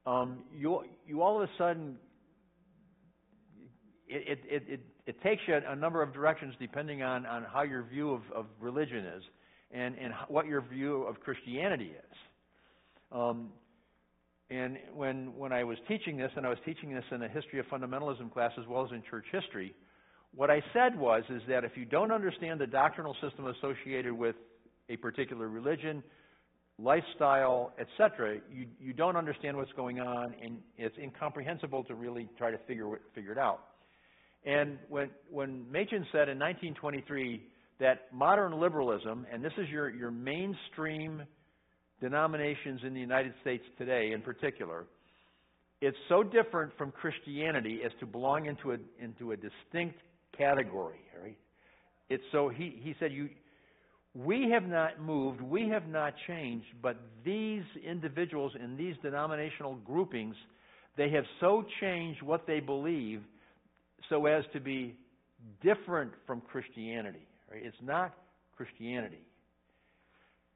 um, 0.06 0.40
you 0.56 0.82
you 1.06 1.22
all 1.22 1.40
of 1.40 1.48
a 1.48 1.52
sudden 1.56 1.96
it 4.08 4.38
it 4.48 4.62
it, 4.68 4.80
it 5.06 5.22
takes 5.22 5.42
you 5.46 5.54
a 5.54 5.76
number 5.76 6.02
of 6.02 6.12
directions 6.12 6.54
depending 6.58 7.02
on 7.02 7.26
on 7.26 7.44
how 7.44 7.62
your 7.62 7.82
view 7.82 8.12
of, 8.12 8.22
of 8.34 8.46
religion 8.60 9.04
is 9.04 9.22
and 9.70 9.96
and 9.98 10.12
what 10.28 10.46
your 10.46 10.62
view 10.62 11.02
of 11.02 11.20
Christianity 11.20 11.92
is. 11.96 12.16
Um, 13.14 13.50
and 14.50 14.76
when 14.94 15.34
when 15.36 15.52
I 15.52 15.64
was 15.64 15.78
teaching 15.88 16.16
this, 16.16 16.30
and 16.36 16.44
I 16.44 16.48
was 16.50 16.58
teaching 16.64 16.92
this 16.92 17.04
in 17.12 17.22
a 17.22 17.28
history 17.28 17.60
of 17.60 17.66
fundamentalism 17.66 18.32
class 18.32 18.52
as 18.58 18.66
well 18.66 18.84
as 18.84 18.92
in 18.92 19.02
church 19.08 19.24
history, 19.32 19.74
what 20.34 20.50
I 20.50 20.62
said 20.72 20.98
was 20.98 21.22
is 21.30 21.40
that 21.48 21.64
if 21.64 21.72
you 21.76 21.84
don't 21.84 22.12
understand 22.12 22.60
the 22.60 22.66
doctrinal 22.66 23.16
system 23.22 23.46
associated 23.46 24.12
with 24.12 24.36
a 24.88 24.96
particular 24.96 25.48
religion, 25.48 26.02
lifestyle, 26.78 27.72
etc., 27.78 28.40
you, 28.52 28.66
you 28.80 28.92
don't 28.92 29.16
understand 29.16 29.56
what's 29.56 29.72
going 29.72 30.00
on, 30.00 30.34
and 30.42 30.58
it's 30.76 30.96
incomprehensible 30.98 31.84
to 31.84 31.94
really 31.94 32.28
try 32.36 32.50
to 32.50 32.58
figure 32.66 33.00
figure 33.14 33.32
it 33.32 33.38
out. 33.38 33.60
And 34.44 34.78
when 34.88 35.10
when 35.30 35.70
Machen 35.70 36.04
said 36.12 36.28
in 36.28 36.38
1923 36.38 37.46
that 37.80 38.12
modern 38.12 38.60
liberalism, 38.60 39.26
and 39.32 39.42
this 39.42 39.52
is 39.56 39.68
your 39.68 39.88
your 39.88 40.10
mainstream 40.10 41.22
denominations 42.04 42.82
in 42.86 42.92
the 42.92 43.00
United 43.00 43.32
States 43.40 43.64
today, 43.78 44.12
in 44.12 44.20
particular, 44.20 44.84
it's 45.80 45.96
so 46.10 46.22
different 46.22 46.70
from 46.76 46.92
Christianity 46.92 47.80
as 47.82 47.92
to 48.00 48.04
belong 48.04 48.44
into 48.44 48.72
a 48.72 48.76
into 49.02 49.32
a 49.32 49.36
distinct 49.36 49.98
category. 50.36 51.00
Right? 51.22 51.38
It's 52.10 52.22
so 52.30 52.50
he, 52.50 52.78
he 52.82 52.94
said, 53.00 53.10
you, 53.10 53.30
we 54.14 54.50
have 54.50 54.64
not 54.64 55.00
moved, 55.00 55.40
we 55.40 55.66
have 55.70 55.88
not 55.88 56.12
changed, 56.26 56.66
but 56.82 56.96
these 57.24 57.62
individuals 57.82 58.52
in 58.62 58.76
these 58.76 58.96
denominational 59.02 59.76
groupings, 59.76 60.36
they 60.98 61.08
have 61.10 61.24
so 61.40 61.64
changed 61.80 62.22
what 62.22 62.46
they 62.46 62.60
believe 62.60 63.22
so 64.10 64.26
as 64.26 64.44
to 64.52 64.60
be 64.60 64.94
different 65.62 66.12
from 66.26 66.42
Christianity. 66.42 67.26
Right? 67.50 67.62
It's 67.64 67.82
not 67.82 68.12
Christianity. 68.56 69.24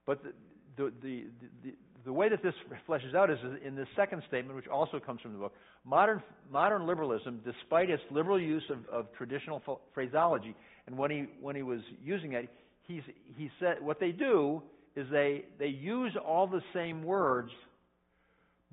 But 0.07 0.23
the, 0.23 0.33
the, 0.79 1.25
the, 1.65 1.75
the, 2.05 2.13
way 2.13 2.29
that 2.29 2.43
this 2.43 2.55
fleshes 2.89 3.15
out 3.15 3.31
is 3.31 3.39
in 3.65 3.75
the 3.75 3.87
second 3.97 4.23
statement, 4.29 4.57
which 4.57 4.69
also 4.69 4.99
comes 4.99 5.21
from 5.21 5.33
the 5.33 5.39
book. 5.39 5.53
Modern, 5.85 6.23
modern 6.51 6.87
liberalism, 6.87 7.41
despite 7.45 7.91
its 7.91 8.03
liberal 8.11 8.41
use 8.41 8.63
of, 8.71 8.79
of 8.91 9.07
traditional 9.17 9.63
phraseology, 9.93 10.55
and 10.87 10.97
when 10.97 11.11
he, 11.11 11.27
when 11.41 11.55
he 11.55 11.63
was 11.63 11.81
using 12.03 12.33
it, 12.33 12.49
he's, 12.87 13.03
he 13.37 13.51
said 13.61 13.77
what 13.83 14.01
they 14.01 14.13
do 14.13 14.63
is 14.97 15.07
they, 15.11 15.45
they 15.59 15.67
use 15.67 16.13
all 16.27 16.47
the 16.47 16.63
same 16.75 17.03
words, 17.03 17.51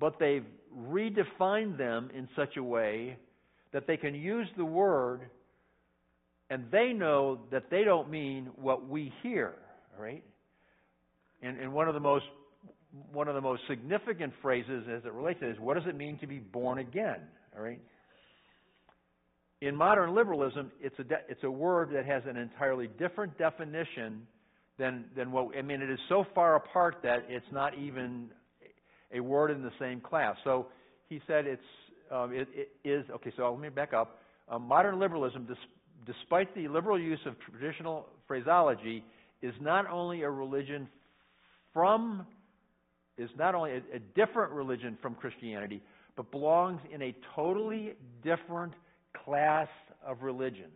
but 0.00 0.18
they've 0.18 0.46
redefined 0.76 1.76
them 1.76 2.10
in 2.14 2.28
such 2.34 2.56
a 2.56 2.62
way 2.62 3.18
that 3.72 3.86
they 3.86 3.96
can 3.96 4.14
use 4.14 4.48
the 4.56 4.64
word 4.64 5.20
and 6.50 6.64
they 6.70 6.92
know 6.92 7.40
that 7.50 7.70
they 7.70 7.84
don't 7.84 8.10
mean 8.10 8.50
what 8.56 8.88
we 8.88 9.12
hear, 9.22 9.54
right? 9.98 10.22
And, 11.46 11.60
and 11.60 11.72
one 11.72 11.88
of 11.88 11.94
the 11.94 12.00
most 12.00 12.24
one 13.12 13.28
of 13.28 13.34
the 13.34 13.40
most 13.40 13.62
significant 13.68 14.32
phrases 14.40 14.84
as 14.90 15.04
it 15.04 15.12
relates 15.12 15.40
to 15.40 15.46
this, 15.46 15.56
what 15.60 15.74
does 15.74 15.86
it 15.86 15.96
mean 15.96 16.18
to 16.18 16.26
be 16.26 16.38
born 16.38 16.78
again? 16.78 17.20
All 17.54 17.62
right. 17.62 17.80
In 19.60 19.76
modern 19.76 20.14
liberalism, 20.14 20.70
it's 20.80 20.98
a 20.98 21.04
it's 21.28 21.42
a 21.44 21.50
word 21.50 21.90
that 21.94 22.04
has 22.04 22.22
an 22.28 22.36
entirely 22.36 22.88
different 22.98 23.36
definition 23.38 24.26
than 24.78 25.04
than 25.16 25.32
what 25.32 25.56
I 25.56 25.62
mean. 25.62 25.82
It 25.82 25.90
is 25.90 25.98
so 26.08 26.26
far 26.34 26.56
apart 26.56 26.98
that 27.02 27.24
it's 27.28 27.46
not 27.52 27.76
even 27.78 28.28
a 29.14 29.20
word 29.20 29.50
in 29.50 29.62
the 29.62 29.72
same 29.78 30.00
class. 30.00 30.36
So 30.44 30.66
he 31.08 31.20
said 31.26 31.46
it's 31.46 31.62
um, 32.10 32.32
it, 32.32 32.48
it 32.52 32.88
is 32.88 33.04
okay. 33.14 33.32
So 33.36 33.50
let 33.50 33.60
me 33.60 33.68
back 33.68 33.94
up. 33.94 34.18
Uh, 34.48 34.58
modern 34.58 34.98
liberalism, 34.98 35.46
dis- 35.46 35.56
despite 36.06 36.54
the 36.54 36.68
liberal 36.68 37.00
use 37.00 37.20
of 37.26 37.34
traditional 37.50 38.06
phraseology, 38.28 39.02
is 39.42 39.54
not 39.60 39.88
only 39.90 40.22
a 40.22 40.30
religion 40.30 40.88
from 41.76 42.26
is 43.18 43.28
not 43.38 43.54
only 43.54 43.72
a, 43.72 43.96
a 43.96 43.98
different 44.14 44.50
religion 44.52 44.96
from 45.02 45.14
Christianity, 45.14 45.82
but 46.16 46.30
belongs 46.30 46.80
in 46.90 47.02
a 47.02 47.14
totally 47.34 47.92
different 48.24 48.72
class 49.24 49.68
of 50.04 50.22
religions. 50.22 50.72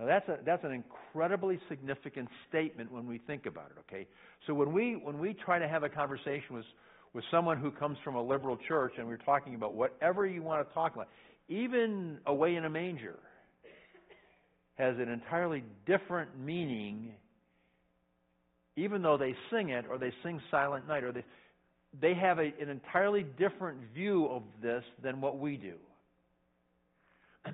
Now 0.00 0.06
that's 0.06 0.26
a, 0.30 0.38
that's 0.46 0.64
an 0.64 0.72
incredibly 0.72 1.58
significant 1.68 2.30
statement 2.48 2.90
when 2.90 3.06
we 3.06 3.18
think 3.18 3.44
about 3.44 3.66
it. 3.66 3.80
Okay, 3.80 4.06
so 4.46 4.54
when 4.54 4.72
we 4.72 4.94
when 4.94 5.18
we 5.18 5.34
try 5.34 5.58
to 5.58 5.68
have 5.68 5.82
a 5.82 5.90
conversation 5.90 6.54
with 6.54 6.64
with 7.12 7.24
someone 7.30 7.58
who 7.58 7.70
comes 7.70 7.98
from 8.02 8.14
a 8.14 8.22
liberal 8.22 8.56
church 8.66 8.94
and 8.96 9.06
we're 9.06 9.18
talking 9.18 9.54
about 9.54 9.74
whatever 9.74 10.26
you 10.26 10.42
want 10.42 10.66
to 10.66 10.74
talk 10.74 10.94
about, 10.94 11.08
even 11.48 12.18
away 12.24 12.56
in 12.56 12.64
a 12.64 12.70
manger 12.70 13.18
has 14.76 14.96
an 14.96 15.10
entirely 15.10 15.64
different 15.86 16.30
meaning 16.38 17.12
even 18.76 19.02
though 19.02 19.16
they 19.16 19.34
sing 19.50 19.70
it 19.70 19.86
or 19.90 19.98
they 19.98 20.12
sing 20.22 20.40
Silent 20.50 20.86
Night 20.86 21.02
or 21.02 21.12
they 21.12 21.24
they 22.00 22.14
have 22.14 22.38
a, 22.38 22.52
an 22.60 22.68
entirely 22.68 23.24
different 23.38 23.78
view 23.94 24.26
of 24.26 24.42
this 24.62 24.84
than 25.02 25.20
what 25.20 25.38
we 25.38 25.56
do. 25.56 25.74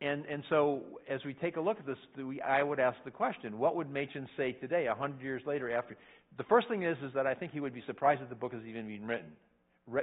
and 0.00 0.24
and 0.26 0.42
so 0.48 0.82
as 1.08 1.20
we 1.24 1.34
take 1.34 1.56
a 1.56 1.60
look 1.60 1.78
at 1.78 1.86
this, 1.86 1.98
we, 2.16 2.40
I 2.40 2.62
would 2.62 2.80
ask 2.80 2.96
the 3.04 3.10
question: 3.10 3.58
What 3.58 3.76
would 3.76 3.90
Machen 3.90 4.28
say 4.36 4.52
today, 4.52 4.86
a 4.86 4.94
hundred 4.94 5.22
years 5.22 5.42
later? 5.46 5.70
After 5.70 5.96
the 6.36 6.44
first 6.44 6.68
thing 6.68 6.82
is 6.82 6.96
is 7.02 7.12
that 7.14 7.26
I 7.26 7.34
think 7.34 7.52
he 7.52 7.60
would 7.60 7.74
be 7.74 7.82
surprised 7.86 8.22
that 8.22 8.28
the 8.28 8.34
book 8.34 8.52
has 8.52 8.62
even 8.68 8.88
been 8.88 9.06
written, 9.06 9.32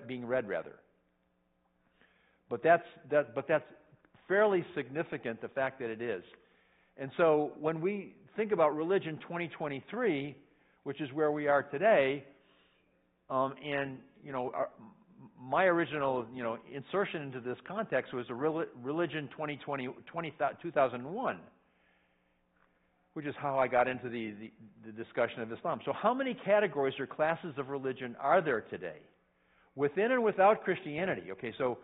being 0.07 0.25
read 0.25 0.47
rather. 0.47 0.75
But 2.49 2.63
that's 2.63 2.85
that. 3.11 3.35
But 3.35 3.47
that's 3.47 3.65
fairly 4.27 4.65
significant. 4.75 5.41
The 5.41 5.49
fact 5.49 5.79
that 5.79 5.89
it 5.89 6.01
is. 6.01 6.23
And 6.95 7.11
so 7.17 7.53
when 7.59 7.81
we 7.81 8.15
think 8.35 8.51
about 8.51 8.75
religion 8.75 9.17
2023, 9.23 10.35
which 10.83 11.01
is 11.01 11.11
where 11.13 11.31
we 11.31 11.47
are 11.47 11.63
today. 11.63 12.23
Um, 13.29 13.55
and 13.63 13.97
you 14.23 14.31
know, 14.31 14.51
our, 14.53 14.69
my 15.41 15.65
original 15.65 16.25
you 16.33 16.43
know 16.43 16.57
insertion 16.73 17.21
into 17.23 17.39
this 17.39 17.57
context 17.67 18.13
was 18.13 18.25
a 18.29 18.33
religion 18.33 19.29
2020, 19.31 19.89
20, 20.05 20.33
2001. 20.61 21.39
which 23.13 23.25
is 23.25 23.35
how 23.37 23.59
I 23.59 23.67
got 23.67 23.87
into 23.87 24.09
the, 24.09 24.33
the, 24.39 24.51
the 24.87 24.91
discussion 24.91 25.41
of 25.41 25.51
Islam. 25.51 25.79
So, 25.85 25.93
how 25.93 26.13
many 26.13 26.33
categories 26.33 26.95
or 26.99 27.07
classes 27.07 27.53
of 27.57 27.69
religion 27.69 28.15
are 28.19 28.41
there 28.41 28.61
today? 28.61 28.97
Within 29.75 30.11
and 30.11 30.23
without 30.23 30.63
Christianity. 30.63 31.31
Okay, 31.31 31.53
so 31.57 31.77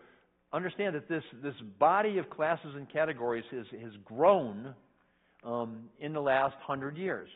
understand 0.53 0.95
that 0.95 1.07
this, 1.07 1.23
this 1.43 1.53
body 1.79 2.17
of 2.17 2.29
classes 2.29 2.73
and 2.75 2.91
categories 2.91 3.45
has, 3.51 3.65
has 3.81 3.91
grown 4.05 4.73
um, 5.43 5.89
in 5.99 6.13
the 6.13 6.19
last 6.21 6.55
hundred 6.65 6.97
years. 6.97 7.29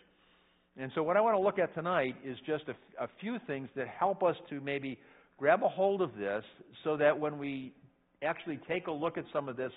And 0.77 0.91
so, 0.95 1.03
what 1.03 1.17
I 1.17 1.21
want 1.21 1.35
to 1.35 1.41
look 1.41 1.59
at 1.59 1.73
tonight 1.75 2.15
is 2.25 2.37
just 2.45 2.63
a, 2.67 3.03
a 3.03 3.07
few 3.21 3.37
things 3.45 3.69
that 3.75 3.87
help 3.87 4.23
us 4.23 4.35
to 4.49 4.59
maybe 4.59 4.97
grab 5.37 5.63
a 5.63 5.69
hold 5.69 6.01
of 6.01 6.15
this 6.15 6.43
so 6.83 6.97
that 6.97 7.19
when 7.19 7.37
we 7.37 7.73
actually 8.23 8.59
take 8.67 8.87
a 8.87 8.91
look 8.91 9.17
at 9.17 9.25
some 9.31 9.49
of 9.49 9.57
this 9.57 9.71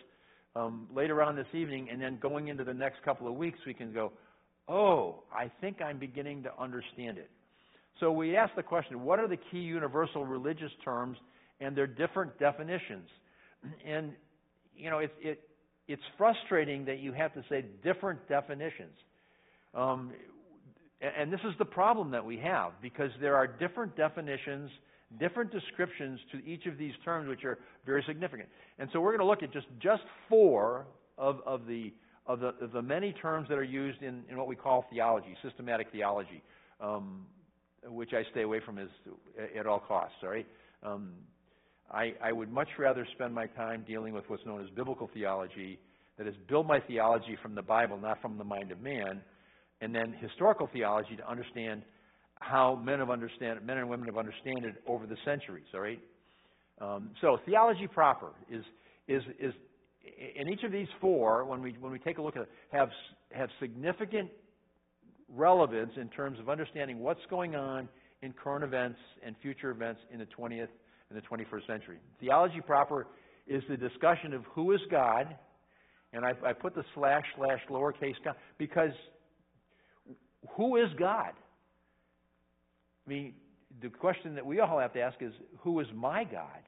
um, 0.55 0.87
later 0.95 1.23
on 1.23 1.37
this 1.37 1.47
evening 1.53 1.89
and 1.91 2.01
then 2.01 2.19
going 2.21 2.49
into 2.49 2.65
the 2.65 2.73
next 2.73 3.03
couple 3.05 3.29
of 3.29 3.35
weeks, 3.35 3.59
we 3.67 3.75
can 3.75 3.93
go, 3.93 4.13
oh, 4.69 5.23
I 5.33 5.51
think 5.61 5.83
I'm 5.83 5.99
beginning 5.99 6.43
to 6.45 6.51
understand 6.59 7.19
it. 7.19 7.31
So 8.01 8.11
we 8.11 8.37
ask 8.37 8.55
the 8.55 8.63
question 8.63 9.03
what 9.05 9.19
are 9.19 9.29
the 9.29 9.39
key 9.51 9.59
universal 9.59 10.25
religious 10.25 10.73
terms 10.85 11.19
and 11.61 11.77
their 11.77 11.87
different 11.87 12.39
definitions? 12.39 13.09
And, 13.87 14.13
you 14.77 14.91
know, 14.91 14.99
it, 14.99 15.41
it's 15.89 16.03
frustrating 16.19 16.85
that 16.85 16.99
you 17.01 17.13
have 17.13 17.33
to 17.35 17.43
say 17.49 17.65
different 17.83 18.29
definitions. 18.29 18.93
Um, 19.75 20.13
and 21.01 21.33
this 21.33 21.41
is 21.45 21.53
the 21.59 21.65
problem 21.65 22.11
that 22.13 22.25
we 22.25 22.39
have 22.39 22.73
because 22.81 23.11
there 23.21 23.37
are 23.37 23.47
different 23.47 23.97
definitions, 23.97 24.71
different 25.21 25.53
descriptions 25.53 26.19
to 26.33 26.45
each 26.47 26.67
of 26.67 26.79
these 26.79 26.95
terms 27.05 27.29
which 27.29 27.45
are 27.45 27.59
very 27.85 28.03
significant. 28.07 28.49
And 28.79 28.89
so 28.93 29.01
we're 29.01 29.17
going 29.17 29.21
to 29.21 29.27
look 29.27 29.43
at 29.43 29.53
just, 29.53 29.67
just 29.81 30.03
four 30.29 30.87
of, 31.19 31.41
of, 31.47 31.67
the, 31.67 31.93
of, 32.27 32.41
the, 32.41 32.55
of 32.63 32.73
the 32.73 32.83
many 32.83 33.13
terms 33.13 33.49
that 33.49 33.59
are 33.59 33.65
used 33.65 34.03
in, 34.03 34.23
in 34.31 34.37
what 34.39 34.47
we 34.47 34.57
call 34.57 34.87
theology, 34.91 35.37
systematic 35.43 35.89
theology, 35.93 36.43
um, 36.81 37.27
which 37.89 38.13
I 38.15 38.23
stay 38.31 38.43
away 38.43 38.61
from 38.65 38.79
at 38.79 39.67
all 39.67 39.81
costs, 39.81 40.17
right? 40.23 40.47
Um, 40.83 41.13
I, 41.91 42.15
I 42.23 42.33
would 42.33 42.51
much 42.51 42.69
rather 42.79 43.07
spend 43.15 43.35
my 43.35 43.47
time 43.47 43.85
dealing 43.87 44.13
with 44.13 44.25
what's 44.29 44.45
known 44.45 44.63
as 44.63 44.71
biblical 44.71 45.11
theology, 45.13 45.79
that 46.19 46.27
is, 46.27 46.35
build 46.49 46.67
my 46.67 46.81
theology 46.81 47.37
from 47.43 47.55
the 47.55 47.63
Bible, 47.63 47.99
not 47.99 48.21
from 48.23 48.39
the 48.39 48.45
mind 48.45 48.73
of 48.73 48.81
man, 48.81 49.21
and 49.81 49.95
then 49.95 50.15
historical 50.21 50.69
theology 50.73 51.17
to 51.17 51.29
understand 51.29 51.83
how 52.41 52.81
men 52.85 52.99
have 52.99 53.11
understand 53.11 53.65
men 53.65 53.79
and 53.79 53.89
women 53.89 54.07
have 54.07 54.19
understood 54.19 54.65
it 54.65 54.83
over 54.87 55.07
the 55.07 55.17
centuries. 55.25 55.65
All 55.75 55.81
right. 55.81 56.01
Um, 56.81 57.11
so 57.21 57.39
theology 57.47 57.87
proper 57.87 58.33
is 58.51 58.63
is 59.09 59.23
is 59.39 59.53
in 60.37 60.49
each 60.49 60.63
of 60.63 60.73
these 60.73 60.89
four 61.01 61.45
when 61.45 61.63
we 61.63 61.75
when 61.81 61.93
we 61.93 61.99
take 61.99 62.19
a 62.19 62.23
look 62.23 62.37
at 62.37 62.43
it 62.43 62.51
have 62.71 62.91
have 63.33 63.49
significant 63.61 64.31
relevance 65.35 65.93
in 66.01 66.09
terms 66.09 66.39
of 66.39 66.49
understanding 66.49 67.01
what's 67.01 67.25
going 67.31 67.55
on 67.57 67.89
in 68.23 68.33
current 68.33 68.65
events 68.65 68.99
and 69.25 69.35
future 69.43 69.71
events 69.71 70.01
in 70.13 70.19
the 70.19 70.27
20th 70.39 70.69
and 71.11 71.17
the 71.19 71.23
21st 71.23 71.67
century. 71.67 71.99
Theology 72.21 72.61
proper 72.61 73.07
is 73.47 73.63
the 73.69 73.77
discussion 73.77 74.33
of 74.33 74.45
who 74.55 74.73
is 74.73 74.81
God, 74.91 75.37
and 76.13 76.25
I, 76.25 76.33
I 76.45 76.53
put 76.53 76.75
the 76.75 76.85
slash 76.95 77.25
slash 77.37 77.61
lowercase 77.71 78.15
God 78.25 78.37
because 78.59 78.91
who 80.57 80.77
is 80.77 80.89
God? 80.99 81.33
I 83.07 83.11
mean, 83.11 83.35
the 83.83 83.89
question 83.89 84.35
that 84.35 84.47
we 84.47 84.61
all 84.61 84.79
have 84.79 84.93
to 84.95 85.01
ask 85.01 85.17
is 85.21 85.33
who 85.59 85.81
is 85.81 85.87
my 85.95 86.25
God? 86.25 86.63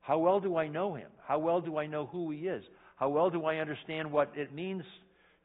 How 0.00 0.18
well 0.18 0.40
do 0.40 0.56
I 0.56 0.68
know 0.68 0.94
him? 0.94 1.10
How 1.26 1.38
well 1.38 1.60
do 1.60 1.78
I 1.78 1.86
know 1.86 2.06
who 2.06 2.30
he 2.30 2.40
is? 2.40 2.62
How 2.96 3.08
well 3.08 3.30
do 3.30 3.44
I 3.44 3.56
understand 3.56 4.10
what 4.10 4.30
it 4.36 4.52
means 4.52 4.82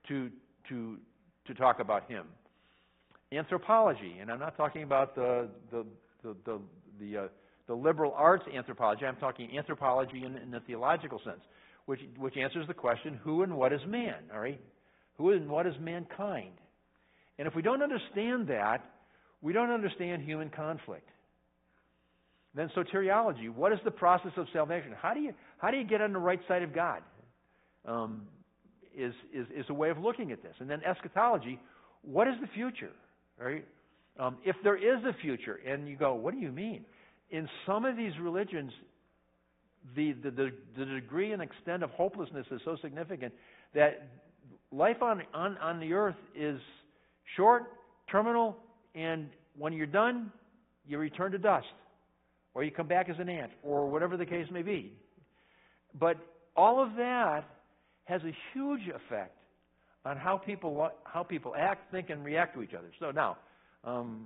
to, 0.08 0.30
to, 0.70 0.98
to 1.48 1.54
talk 1.54 1.80
about 1.80 2.10
him? 2.10 2.26
Anthropology, 3.32 4.18
and 4.20 4.32
I'm 4.32 4.40
not 4.40 4.58
talking 4.58 4.84
about 4.84 5.16
the, 5.16 5.48
the, 5.72 5.86
the, 6.24 6.36
the, 6.46 6.60
the, 7.00 7.18
uh, 7.18 7.28
the 7.68 7.76
liberal 7.76 8.14
arts 8.16 8.44
anthropology, 8.54 9.06
I'm 9.06 9.16
talking 9.18 9.56
anthropology 9.58 10.26
in, 10.26 10.36
in 10.38 10.52
the 10.52 10.60
theological 10.62 11.22
sense, 11.24 11.42
which, 11.86 12.02
which 12.18 12.36
answers 12.36 12.68
the 12.68 12.74
question 12.74 13.20
who 13.24 13.44
and 13.44 13.56
what 13.56 13.72
is 13.72 13.82
man, 13.88 14.16
all 14.34 14.40
right? 14.40 14.60
Who 15.18 15.32
and 15.32 15.50
what 15.50 15.68
is 15.68 15.76
mankind? 15.80 16.54
And 17.40 17.48
if 17.48 17.56
we 17.56 17.62
don't 17.62 17.82
understand 17.82 18.50
that, 18.50 18.84
we 19.42 19.54
don't 19.54 19.72
understand 19.72 20.22
human 20.22 20.50
conflict. 20.50 21.08
Then 22.54 22.70
soteriology, 22.76 23.50
what 23.50 23.72
is 23.72 23.80
the 23.86 23.92
process 23.92 24.34
of 24.36 24.48
salvation? 24.52 24.94
How 25.02 25.14
do 25.14 25.22
you, 25.22 25.34
how 25.58 25.72
do 25.72 25.78
you 25.78 25.86
get 25.86 26.02
on 26.02 26.12
the 26.12 26.20
right 26.20 26.42
side 26.48 26.64
of 26.64 26.76
God? 26.76 27.02
Um, 27.86 28.24
is, 28.96 29.14
is, 29.34 29.48
is 29.56 29.66
a 29.70 29.74
way 29.74 29.90
of 29.90 29.98
looking 30.00 30.34
at 30.34 30.44
this. 30.44 30.54
And 30.60 30.70
then 30.70 30.82
eschatology, 30.84 31.60
what 32.02 32.28
is 32.28 32.34
the 32.42 32.48
future? 32.48 32.92
Right? 33.40 33.66
Um, 34.20 34.38
if 34.44 34.58
there 34.64 34.76
is 34.76 35.02
a 35.06 35.14
future, 35.22 35.62
and 35.66 35.88
you 35.88 35.96
go, 35.96 36.16
what 36.16 36.34
do 36.34 36.42
you 36.42 36.52
mean? 36.52 36.84
In 37.30 37.48
some 37.66 37.86
of 37.86 37.96
these 37.96 38.12
religions, 38.20 38.74
the, 39.96 40.12
the, 40.12 40.32
the, 40.32 40.50
the 40.78 40.86
degree 40.86 41.32
and 41.32 41.42
extent 41.42 41.84
of 41.84 41.92
hopelessness 41.92 42.48
is 42.52 42.60
so 42.66 42.76
significant 42.82 43.34
that 43.74 44.10
life 44.74 45.02
on, 45.02 45.22
on, 45.34 45.58
on 45.60 45.80
the 45.80 45.94
earth 45.94 46.18
is 46.36 46.60
short, 47.36 47.72
terminal, 48.12 48.58
and 48.96 49.30
when 49.58 49.74
you're 49.74 49.86
done, 49.86 50.32
you 50.88 50.98
return 50.98 51.32
to 51.32 51.38
dust. 51.38 51.68
Or 52.54 52.64
you 52.64 52.72
come 52.72 52.88
back 52.88 53.10
as 53.10 53.16
an 53.20 53.30
ant, 53.30 53.52
or 53.64 53.88
whatever 53.88 54.18
the 54.18 54.26
case 54.26 54.48
may 54.52 54.64
be. 54.64 54.94
But 56.00 56.18
all 56.56 56.84
of 56.84 56.96
that 56.96 57.44
has 58.06 58.22
a 58.24 58.36
huge 58.54 58.88
effect 58.88 59.38
on 60.04 60.18
how 60.18 60.38
people, 60.38 60.90
how 61.04 61.24
people 61.24 61.54
act, 61.58 61.92
think, 61.92 62.10
and 62.10 62.24
react 62.24 62.56
to 62.56 62.64
each 62.64 62.74
other. 62.74 62.90
So 63.00 63.12
now, 63.12 63.38
um, 63.84 64.26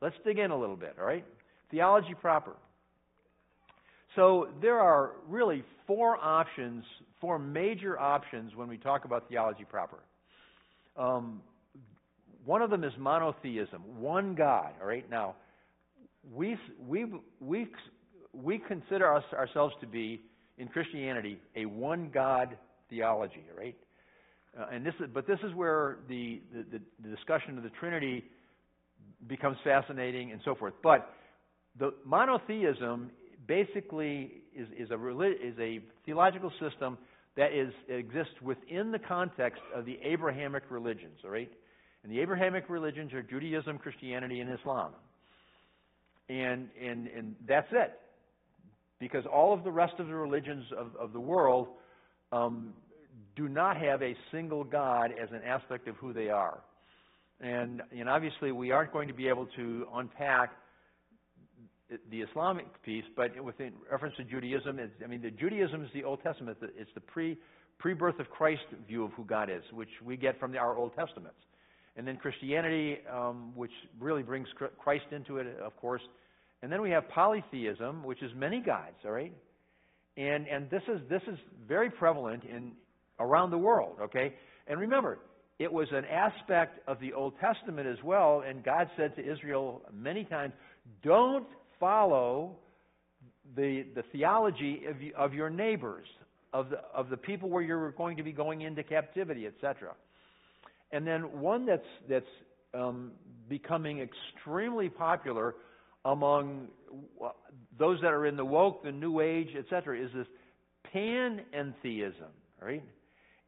let's 0.00 0.16
dig 0.24 0.38
in 0.38 0.50
a 0.50 0.58
little 0.58 0.76
bit, 0.76 0.96
all 0.98 1.06
right? 1.06 1.24
Theology 1.70 2.14
proper. 2.20 2.52
So 4.16 4.48
there 4.60 4.80
are 4.80 5.12
really 5.28 5.64
four 5.86 6.16
options, 6.22 6.84
four 7.20 7.38
major 7.38 7.98
options 7.98 8.54
when 8.54 8.68
we 8.68 8.76
talk 8.76 9.04
about 9.04 9.28
theology 9.28 9.64
proper. 9.64 9.98
Um, 10.96 11.40
one 12.44 12.62
of 12.62 12.70
them 12.70 12.84
is 12.84 12.92
monotheism, 12.98 13.82
one 13.98 14.34
God. 14.34 14.72
All 14.80 14.86
right. 14.86 15.08
Now, 15.10 15.36
we 16.32 16.56
we 16.86 17.06
we 17.40 17.66
we 18.32 18.58
consider 18.58 19.14
us, 19.14 19.24
ourselves 19.32 19.74
to 19.80 19.86
be 19.86 20.20
in 20.58 20.68
Christianity 20.68 21.38
a 21.56 21.66
one 21.66 22.10
God 22.12 22.56
theology. 22.88 23.44
All 23.52 23.58
right. 23.58 23.76
Uh, 24.58 24.66
and 24.72 24.84
this 24.84 24.94
is, 25.00 25.06
but 25.14 25.26
this 25.26 25.38
is 25.44 25.54
where 25.54 25.98
the, 26.08 26.40
the, 26.52 26.80
the 27.02 27.08
discussion 27.08 27.56
of 27.56 27.62
the 27.62 27.70
Trinity 27.78 28.24
becomes 29.28 29.56
fascinating 29.62 30.32
and 30.32 30.40
so 30.44 30.54
forth. 30.54 30.74
But 30.82 31.08
the 31.78 31.94
monotheism 32.04 33.10
basically 33.46 34.32
is, 34.54 34.66
is, 34.76 34.90
a, 34.90 35.20
is 35.20 35.54
a 35.60 35.80
theological 36.04 36.50
system 36.60 36.98
that 37.36 37.52
is, 37.52 37.72
exists 37.88 38.34
within 38.42 38.90
the 38.90 38.98
context 38.98 39.62
of 39.74 39.84
the 39.84 39.98
Abrahamic 40.02 40.64
religions, 40.68 41.18
all 41.24 41.30
right? 41.30 41.50
And 42.02 42.12
the 42.12 42.20
Abrahamic 42.20 42.68
religions 42.68 43.12
are 43.12 43.22
Judaism, 43.22 43.78
Christianity, 43.78 44.40
and 44.40 44.50
Islam. 44.58 44.92
And, 46.28 46.68
and, 46.80 47.08
and 47.08 47.34
that's 47.46 47.68
it. 47.72 47.98
Because 48.98 49.24
all 49.26 49.52
of 49.52 49.64
the 49.64 49.70
rest 49.70 49.94
of 49.98 50.06
the 50.06 50.14
religions 50.14 50.64
of, 50.76 50.94
of 50.96 51.12
the 51.12 51.20
world 51.20 51.68
um, 52.32 52.72
do 53.36 53.48
not 53.48 53.76
have 53.76 54.02
a 54.02 54.14
single 54.30 54.64
God 54.64 55.12
as 55.20 55.30
an 55.30 55.42
aspect 55.44 55.88
of 55.88 55.96
who 55.96 56.12
they 56.12 56.28
are. 56.28 56.60
And, 57.40 57.82
and 57.98 58.08
obviously, 58.08 58.52
we 58.52 58.70
aren't 58.70 58.92
going 58.92 59.08
to 59.08 59.14
be 59.14 59.28
able 59.28 59.46
to 59.56 59.86
unpack 59.94 60.52
the 62.10 62.20
Islamic 62.20 62.66
piece, 62.82 63.04
but 63.16 63.42
within 63.42 63.72
reference 63.90 64.14
to 64.16 64.24
Judaism, 64.24 64.78
I 65.02 65.06
mean, 65.06 65.22
the 65.22 65.30
Judaism 65.30 65.82
is 65.82 65.90
the 65.92 66.04
Old 66.04 66.22
Testament. 66.22 66.58
It's 66.76 66.90
the 66.94 67.00
pre 67.00 67.36
pre 67.78 67.94
birth 67.94 68.20
of 68.20 68.28
Christ 68.30 68.62
view 68.86 69.04
of 69.04 69.12
who 69.12 69.24
God 69.24 69.50
is, 69.50 69.62
which 69.72 69.88
we 70.04 70.16
get 70.16 70.38
from 70.38 70.52
the, 70.52 70.58
our 70.58 70.76
Old 70.76 70.94
Testaments. 70.94 71.38
And 71.96 72.06
then 72.06 72.16
Christianity, 72.16 72.98
um, 73.12 73.52
which 73.54 73.72
really 73.98 74.22
brings 74.22 74.48
Christ 74.78 75.06
into 75.10 75.38
it, 75.38 75.46
of 75.62 75.76
course. 75.76 76.02
And 76.62 76.70
then 76.70 76.82
we 76.82 76.90
have 76.90 77.08
polytheism, 77.08 78.04
which 78.04 78.22
is 78.22 78.30
many 78.36 78.60
gods, 78.60 78.96
all 79.04 79.12
right? 79.12 79.32
And, 80.16 80.46
and 80.46 80.68
this, 80.70 80.82
is, 80.88 81.00
this 81.08 81.22
is 81.26 81.38
very 81.66 81.90
prevalent 81.90 82.44
in, 82.44 82.72
around 83.18 83.50
the 83.50 83.58
world, 83.58 83.96
okay? 84.00 84.34
And 84.66 84.78
remember, 84.78 85.18
it 85.58 85.72
was 85.72 85.88
an 85.92 86.04
aspect 86.04 86.80
of 86.88 87.00
the 87.00 87.12
Old 87.12 87.34
Testament 87.40 87.86
as 87.86 88.02
well, 88.04 88.42
and 88.46 88.64
God 88.64 88.88
said 88.96 89.14
to 89.16 89.32
Israel 89.32 89.82
many 89.92 90.24
times, 90.24 90.52
don't 91.02 91.46
follow 91.78 92.56
the, 93.56 93.84
the 93.94 94.02
theology 94.12 94.82
of, 94.88 94.96
of 95.16 95.34
your 95.34 95.50
neighbors, 95.50 96.06
of 96.52 96.70
the, 96.70 96.78
of 96.94 97.10
the 97.10 97.16
people 97.16 97.48
where 97.48 97.62
you're 97.62 97.90
going 97.92 98.16
to 98.16 98.22
be 98.22 98.32
going 98.32 98.62
into 98.62 98.82
captivity, 98.82 99.46
etc. 99.46 99.92
And 100.92 101.06
then 101.06 101.40
one 101.40 101.66
that's, 101.66 101.82
that's 102.08 102.24
um, 102.74 103.12
becoming 103.48 104.00
extremely 104.00 104.88
popular 104.88 105.54
among 106.04 106.68
those 107.78 108.00
that 108.00 108.12
are 108.12 108.26
in 108.26 108.36
the 108.36 108.44
woke, 108.44 108.82
the 108.82 108.92
new 108.92 109.20
age, 109.20 109.48
etc., 109.56 110.00
is 110.02 110.10
this 110.14 110.26
panentheism, 110.94 112.30
right? 112.60 112.82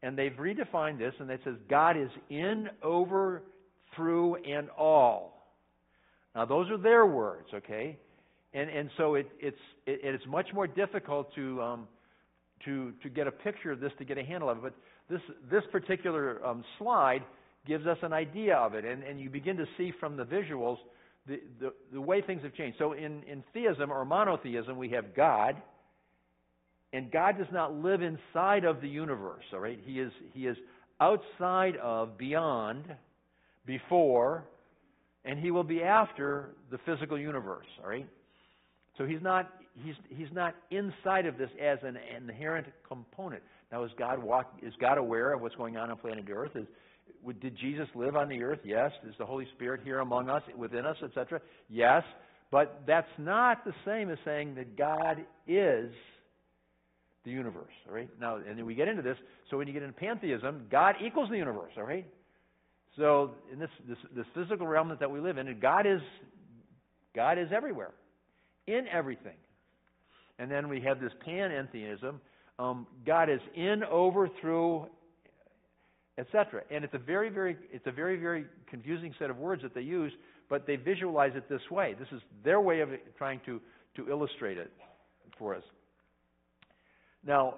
and 0.03 0.17
they've 0.17 0.33
redefined 0.33 0.99
this, 0.99 1.13
and 1.19 1.29
it 1.31 1.39
says 1.45 1.55
God 1.69 1.97
is 1.97 2.09
in, 2.29 2.69
over, 2.83 3.41
through, 3.95 4.35
and 4.43 4.69
all. 4.77 5.47
Now, 6.35 6.45
those 6.45 6.69
are 6.69 6.77
their 6.77 7.05
words, 7.05 7.47
okay? 7.53 7.97
And 8.53 8.69
and 8.69 8.89
so 8.97 9.15
it, 9.15 9.31
it's 9.39 9.57
it, 9.87 10.01
it's 10.03 10.25
much 10.27 10.47
more 10.53 10.67
difficult 10.67 11.33
to 11.35 11.61
um, 11.61 11.87
to 12.65 12.91
to 13.01 13.09
get 13.09 13.27
a 13.27 13.31
picture 13.31 13.71
of 13.71 13.79
this 13.79 13.91
to 13.97 14.05
get 14.05 14.17
a 14.17 14.23
handle 14.23 14.49
of 14.49 14.57
it. 14.57 14.61
But 14.63 14.73
this 15.09 15.21
this 15.51 15.63
particular 15.71 16.45
um, 16.45 16.63
slide 16.77 17.23
gives 17.65 17.85
us 17.87 17.97
an 18.01 18.13
idea 18.13 18.55
of 18.55 18.73
it, 18.73 18.85
and 18.85 19.03
and 19.03 19.19
you 19.19 19.29
begin 19.29 19.57
to 19.57 19.65
see 19.77 19.91
from 19.99 20.17
the 20.17 20.25
visuals 20.25 20.77
the 21.27 21.41
the, 21.59 21.73
the 21.91 22.01
way 22.01 22.21
things 22.21 22.43
have 22.43 22.53
changed. 22.53 22.77
So 22.77 22.93
in 22.93 23.23
in 23.23 23.43
theism 23.53 23.91
or 23.91 24.05
monotheism, 24.05 24.77
we 24.77 24.89
have 24.89 25.15
God. 25.15 25.61
And 26.95 27.11
God 27.11 27.39
does 27.39 27.47
not 27.51 27.73
live 27.73 28.03
inside 28.03 28.65
of 28.65 28.79
the 28.79 28.87
universe, 28.87 29.43
all 29.51 29.59
right? 29.59 29.79
He 29.83 29.99
is, 29.99 30.11
he 30.31 30.45
is 30.45 30.55
outside 31.01 31.75
of, 31.77 32.19
beyond, 32.19 32.85
before, 33.65 34.43
and 35.25 35.39
he 35.39 35.49
will 35.49 35.63
be 35.63 35.81
after 35.81 36.49
the 36.69 36.77
physical 36.85 37.17
universe, 37.17 37.65
all 37.81 37.89
right? 37.89 38.07
So 38.99 39.07
he's 39.07 39.23
not, 39.23 39.49
he's, 39.83 39.95
he's 40.07 40.31
not 40.31 40.53
inside 40.69 41.25
of 41.25 41.35
this 41.35 41.49
as 41.59 41.79
an 41.81 41.97
inherent 42.15 42.67
component. 42.87 43.41
Now, 43.71 43.83
is 43.83 43.91
God, 43.97 44.21
walk, 44.21 44.53
is 44.61 44.73
God 44.79 44.97
aware 44.97 45.33
of 45.33 45.41
what's 45.41 45.55
going 45.55 45.77
on 45.77 45.89
on 45.89 45.97
planet 45.97 46.25
Earth? 46.31 46.51
Is, 46.55 46.65
did 47.41 47.57
Jesus 47.57 47.87
live 47.95 48.15
on 48.15 48.29
the 48.29 48.43
earth? 48.43 48.59
Yes. 48.63 48.91
Is 49.07 49.15
the 49.17 49.25
Holy 49.25 49.47
Spirit 49.55 49.81
here 49.83 49.99
among 49.99 50.29
us, 50.29 50.41
within 50.57 50.85
us, 50.85 50.97
etc.? 51.03 51.41
Yes. 51.69 52.03
But 52.51 52.83
that's 52.85 53.07
not 53.17 53.65
the 53.65 53.73
same 53.85 54.11
as 54.11 54.17
saying 54.25 54.55
that 54.55 54.77
God 54.77 55.25
is 55.47 55.91
the 57.25 57.31
universe, 57.31 57.71
all 57.87 57.95
right? 57.95 58.09
Now, 58.19 58.35
and 58.35 58.57
then 58.57 58.65
we 58.65 58.75
get 58.75 58.87
into 58.87 59.01
this. 59.01 59.17
So 59.49 59.57
when 59.57 59.67
you 59.67 59.73
get 59.73 59.83
into 59.83 59.95
pantheism, 59.95 60.67
God 60.69 60.95
equals 61.03 61.29
the 61.29 61.37
universe, 61.37 61.71
all 61.77 61.83
right? 61.83 62.05
So 62.97 63.31
in 63.51 63.59
this 63.59 63.69
this, 63.87 63.97
this 64.15 64.25
physical 64.35 64.67
realm 64.67 64.95
that 64.99 65.09
we 65.09 65.19
live 65.19 65.37
in, 65.37 65.59
God 65.59 65.87
is 65.87 66.01
God 67.15 67.37
is 67.37 67.47
everywhere, 67.55 67.91
in 68.67 68.85
everything. 68.91 69.37
And 70.37 70.51
then 70.51 70.67
we 70.67 70.81
have 70.81 70.99
this 70.99 71.11
panentheism. 71.27 72.19
Um, 72.59 72.87
God 73.05 73.29
is 73.29 73.39
in, 73.55 73.83
over, 73.83 74.29
through, 74.39 74.87
etc. 76.17 76.61
And 76.69 76.83
it's 76.83 76.93
a 76.93 76.99
very, 76.99 77.29
very, 77.29 77.57
it's 77.71 77.87
a 77.87 77.91
very, 77.91 78.17
very 78.17 78.45
confusing 78.69 79.13
set 79.17 79.29
of 79.29 79.37
words 79.37 79.63
that 79.63 79.73
they 79.73 79.81
use, 79.81 80.11
but 80.49 80.67
they 80.67 80.75
visualize 80.75 81.31
it 81.35 81.49
this 81.49 81.61
way. 81.71 81.95
This 81.97 82.07
is 82.11 82.21
their 82.43 82.61
way 82.61 82.81
of 82.81 82.89
trying 83.17 83.41
to 83.45 83.59
to 83.95 84.09
illustrate 84.09 84.57
it 84.57 84.71
for 85.37 85.55
us. 85.55 85.63
Now, 87.25 87.55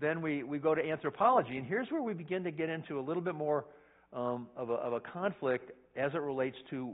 then 0.00 0.20
we, 0.20 0.42
we 0.42 0.58
go 0.58 0.74
to 0.74 0.82
anthropology, 0.82 1.56
and 1.56 1.66
here's 1.66 1.90
where 1.90 2.02
we 2.02 2.14
begin 2.14 2.44
to 2.44 2.50
get 2.50 2.68
into 2.68 2.98
a 2.98 3.02
little 3.02 3.22
bit 3.22 3.34
more 3.34 3.64
um, 4.12 4.48
of, 4.56 4.70
a, 4.70 4.74
of 4.74 4.92
a 4.92 5.00
conflict 5.00 5.70
as 5.96 6.12
it 6.14 6.20
relates 6.20 6.56
to 6.70 6.92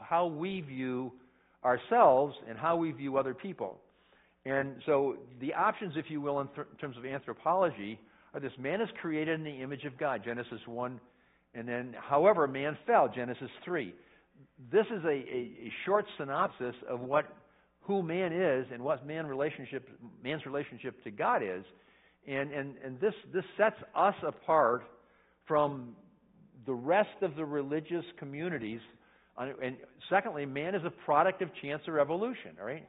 how 0.00 0.26
we 0.26 0.60
view 0.60 1.12
ourselves 1.64 2.34
and 2.48 2.58
how 2.58 2.76
we 2.76 2.90
view 2.92 3.18
other 3.18 3.34
people. 3.34 3.78
And 4.46 4.76
so 4.86 5.16
the 5.40 5.54
options, 5.54 5.94
if 5.96 6.06
you 6.08 6.20
will, 6.20 6.40
in, 6.40 6.48
th- 6.48 6.66
in 6.70 6.76
terms 6.78 6.96
of 6.96 7.04
anthropology 7.04 7.98
are 8.32 8.40
this 8.40 8.52
man 8.58 8.80
is 8.80 8.88
created 9.00 9.38
in 9.38 9.44
the 9.44 9.62
image 9.62 9.84
of 9.84 9.98
God, 9.98 10.22
Genesis 10.24 10.60
1, 10.66 11.00
and 11.54 11.68
then, 11.68 11.94
however, 11.98 12.46
man 12.46 12.78
fell, 12.86 13.10
Genesis 13.12 13.50
3. 13.64 13.92
This 14.72 14.86
is 14.86 15.04
a, 15.04 15.08
a, 15.08 15.12
a 15.12 15.72
short 15.84 16.06
synopsis 16.16 16.74
of 16.88 17.00
what 17.00 17.26
who 17.82 18.02
man 18.02 18.32
is 18.32 18.66
and 18.72 18.82
what 18.82 19.06
man 19.06 19.26
relationship 19.26 19.88
man's 20.22 20.46
relationship 20.46 21.02
to 21.04 21.10
God 21.10 21.42
is. 21.42 21.64
And 22.26 22.52
and, 22.52 22.74
and 22.84 23.00
this 23.00 23.14
this 23.34 23.44
sets 23.56 23.76
us 23.94 24.14
apart 24.26 24.84
from 25.46 25.96
the 26.66 26.72
rest 26.72 27.22
of 27.22 27.34
the 27.36 27.44
religious 27.44 28.04
communities. 28.18 28.80
And 29.36 29.76
secondly, 30.10 30.46
man 30.46 30.74
is 30.74 30.82
a 30.84 30.90
product 30.90 31.42
of 31.42 31.48
chance 31.62 31.82
or 31.88 31.98
evolution, 31.98 32.52
all 32.60 32.66
right? 32.66 32.86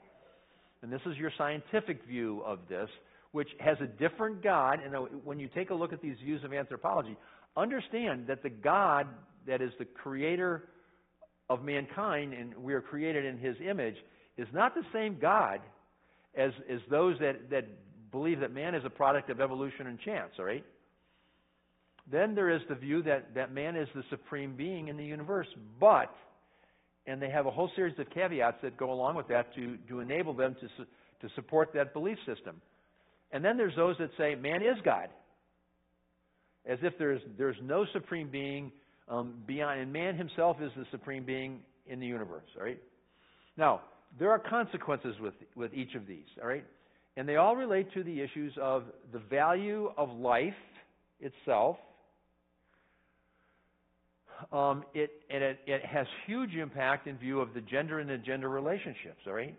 And 0.81 0.91
this 0.91 1.01
is 1.05 1.17
your 1.17 1.31
scientific 1.37 2.03
view 2.05 2.41
of 2.45 2.59
this, 2.67 2.89
which 3.31 3.49
has 3.59 3.77
a 3.81 3.87
different 3.87 4.43
God. 4.43 4.79
And 4.83 4.93
when 5.23 5.39
you 5.39 5.47
take 5.47 5.69
a 5.69 5.75
look 5.75 5.93
at 5.93 6.01
these 6.01 6.17
views 6.23 6.43
of 6.43 6.53
anthropology, 6.53 7.15
understand 7.55 8.27
that 8.27 8.43
the 8.43 8.49
God 8.49 9.07
that 9.47 9.61
is 9.61 9.71
the 9.79 9.85
creator 9.85 10.63
of 11.49 11.63
mankind 11.63 12.33
and 12.33 12.55
we 12.57 12.73
are 12.73 12.81
created 12.81 13.25
in 13.25 13.37
his 13.37 13.55
image 13.67 13.95
is 14.37 14.47
not 14.53 14.73
the 14.73 14.83
same 14.93 15.17
God 15.19 15.59
as, 16.35 16.51
as 16.69 16.79
those 16.89 17.17
that, 17.19 17.49
that 17.49 17.65
believe 18.11 18.39
that 18.39 18.53
man 18.53 18.75
is 18.75 18.83
a 18.85 18.89
product 18.89 19.29
of 19.29 19.41
evolution 19.41 19.87
and 19.87 19.99
chance, 19.99 20.31
all 20.39 20.45
right? 20.45 20.65
Then 22.09 22.35
there 22.35 22.49
is 22.49 22.61
the 22.69 22.75
view 22.75 23.03
that, 23.03 23.35
that 23.35 23.53
man 23.53 23.75
is 23.75 23.87
the 23.93 24.03
supreme 24.09 24.55
being 24.55 24.87
in 24.87 24.97
the 24.97 25.05
universe, 25.05 25.47
but, 25.79 26.13
and 27.07 27.21
they 27.21 27.29
have 27.29 27.45
a 27.45 27.51
whole 27.51 27.69
series 27.75 27.97
of 27.99 28.09
caveats 28.09 28.57
that 28.61 28.77
go 28.77 28.91
along 28.91 29.15
with 29.15 29.27
that 29.27 29.53
to, 29.55 29.77
to 29.89 29.99
enable 29.99 30.33
them 30.33 30.55
to, 30.61 30.67
su- 30.77 30.85
to 31.21 31.33
support 31.35 31.71
that 31.73 31.93
belief 31.93 32.17
system. 32.25 32.61
And 33.31 33.43
then 33.43 33.57
there's 33.57 33.75
those 33.75 33.95
that 33.99 34.09
say 34.17 34.35
man 34.35 34.61
is 34.61 34.77
God, 34.83 35.09
as 36.65 36.79
if 36.83 36.93
there's, 36.99 37.21
there's 37.37 37.55
no 37.63 37.85
supreme 37.93 38.29
being 38.29 38.71
um, 39.07 39.35
beyond, 39.47 39.79
and 39.81 39.91
man 39.91 40.15
himself 40.15 40.57
is 40.61 40.71
the 40.77 40.85
supreme 40.91 41.25
being 41.25 41.59
in 41.87 41.99
the 41.99 42.05
universe, 42.05 42.45
all 42.57 42.65
right? 42.65 42.79
Now, 43.57 43.81
there 44.19 44.31
are 44.31 44.39
consequences 44.39 45.15
with, 45.19 45.33
with 45.55 45.73
each 45.73 45.95
of 45.95 46.05
these, 46.07 46.25
all 46.41 46.47
right? 46.47 46.65
And 47.17 47.27
they 47.27 47.35
all 47.35 47.55
relate 47.55 47.93
to 47.93 48.03
the 48.03 48.21
issues 48.21 48.53
of 48.61 48.83
the 49.11 49.19
value 49.19 49.91
of 49.97 50.09
life 50.11 50.53
itself. 51.19 51.77
Um, 54.51 54.83
it, 54.93 55.11
and 55.29 55.43
it, 55.43 55.59
it 55.67 55.85
has 55.85 56.07
huge 56.25 56.55
impact 56.55 57.07
in 57.07 57.17
view 57.17 57.39
of 57.39 57.53
the 57.53 57.61
gender 57.61 57.99
and 57.99 58.09
the 58.09 58.17
gender 58.17 58.49
relationships, 58.49 59.21
all 59.27 59.33
right? 59.33 59.55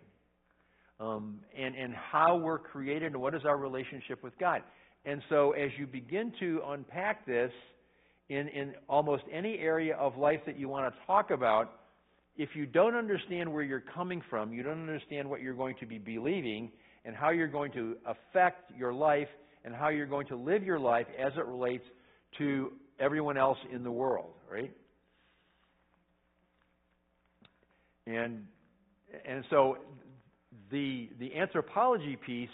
Um, 0.99 1.39
and, 1.57 1.75
and 1.75 1.93
how 1.93 2.37
we're 2.37 2.59
created 2.59 3.13
and 3.13 3.21
what 3.21 3.33
is 3.33 3.41
our 3.45 3.57
relationship 3.57 4.23
with 4.23 4.37
God. 4.39 4.61
And 5.05 5.21
so 5.29 5.51
as 5.51 5.69
you 5.77 5.87
begin 5.87 6.31
to 6.39 6.61
unpack 6.67 7.25
this 7.25 7.51
in, 8.29 8.47
in 8.49 8.73
almost 8.87 9.23
any 9.31 9.57
area 9.57 9.95
of 9.95 10.17
life 10.17 10.39
that 10.45 10.57
you 10.57 10.69
want 10.69 10.93
to 10.93 10.99
talk 11.05 11.31
about, 11.31 11.79
if 12.35 12.49
you 12.55 12.65
don't 12.65 12.95
understand 12.95 13.51
where 13.51 13.63
you're 13.63 13.83
coming 13.93 14.21
from, 14.29 14.53
you 14.53 14.63
don't 14.63 14.79
understand 14.79 15.29
what 15.29 15.41
you're 15.41 15.53
going 15.53 15.75
to 15.79 15.85
be 15.85 15.97
believing 15.97 16.71
and 17.05 17.15
how 17.15 17.29
you're 17.29 17.47
going 17.47 17.71
to 17.73 17.95
affect 18.05 18.71
your 18.77 18.93
life 18.93 19.27
and 19.65 19.75
how 19.75 19.89
you're 19.89 20.07
going 20.07 20.27
to 20.27 20.35
live 20.35 20.63
your 20.63 20.79
life 20.79 21.07
as 21.19 21.33
it 21.37 21.45
relates 21.45 21.83
to 22.37 22.71
everyone 22.99 23.37
else 23.37 23.57
in 23.71 23.83
the 23.83 23.91
world, 23.91 24.33
right? 24.51 24.71
And 28.05 28.45
and 29.25 29.43
so 29.49 29.77
the 30.71 31.09
the 31.19 31.35
anthropology 31.35 32.17
piece 32.17 32.49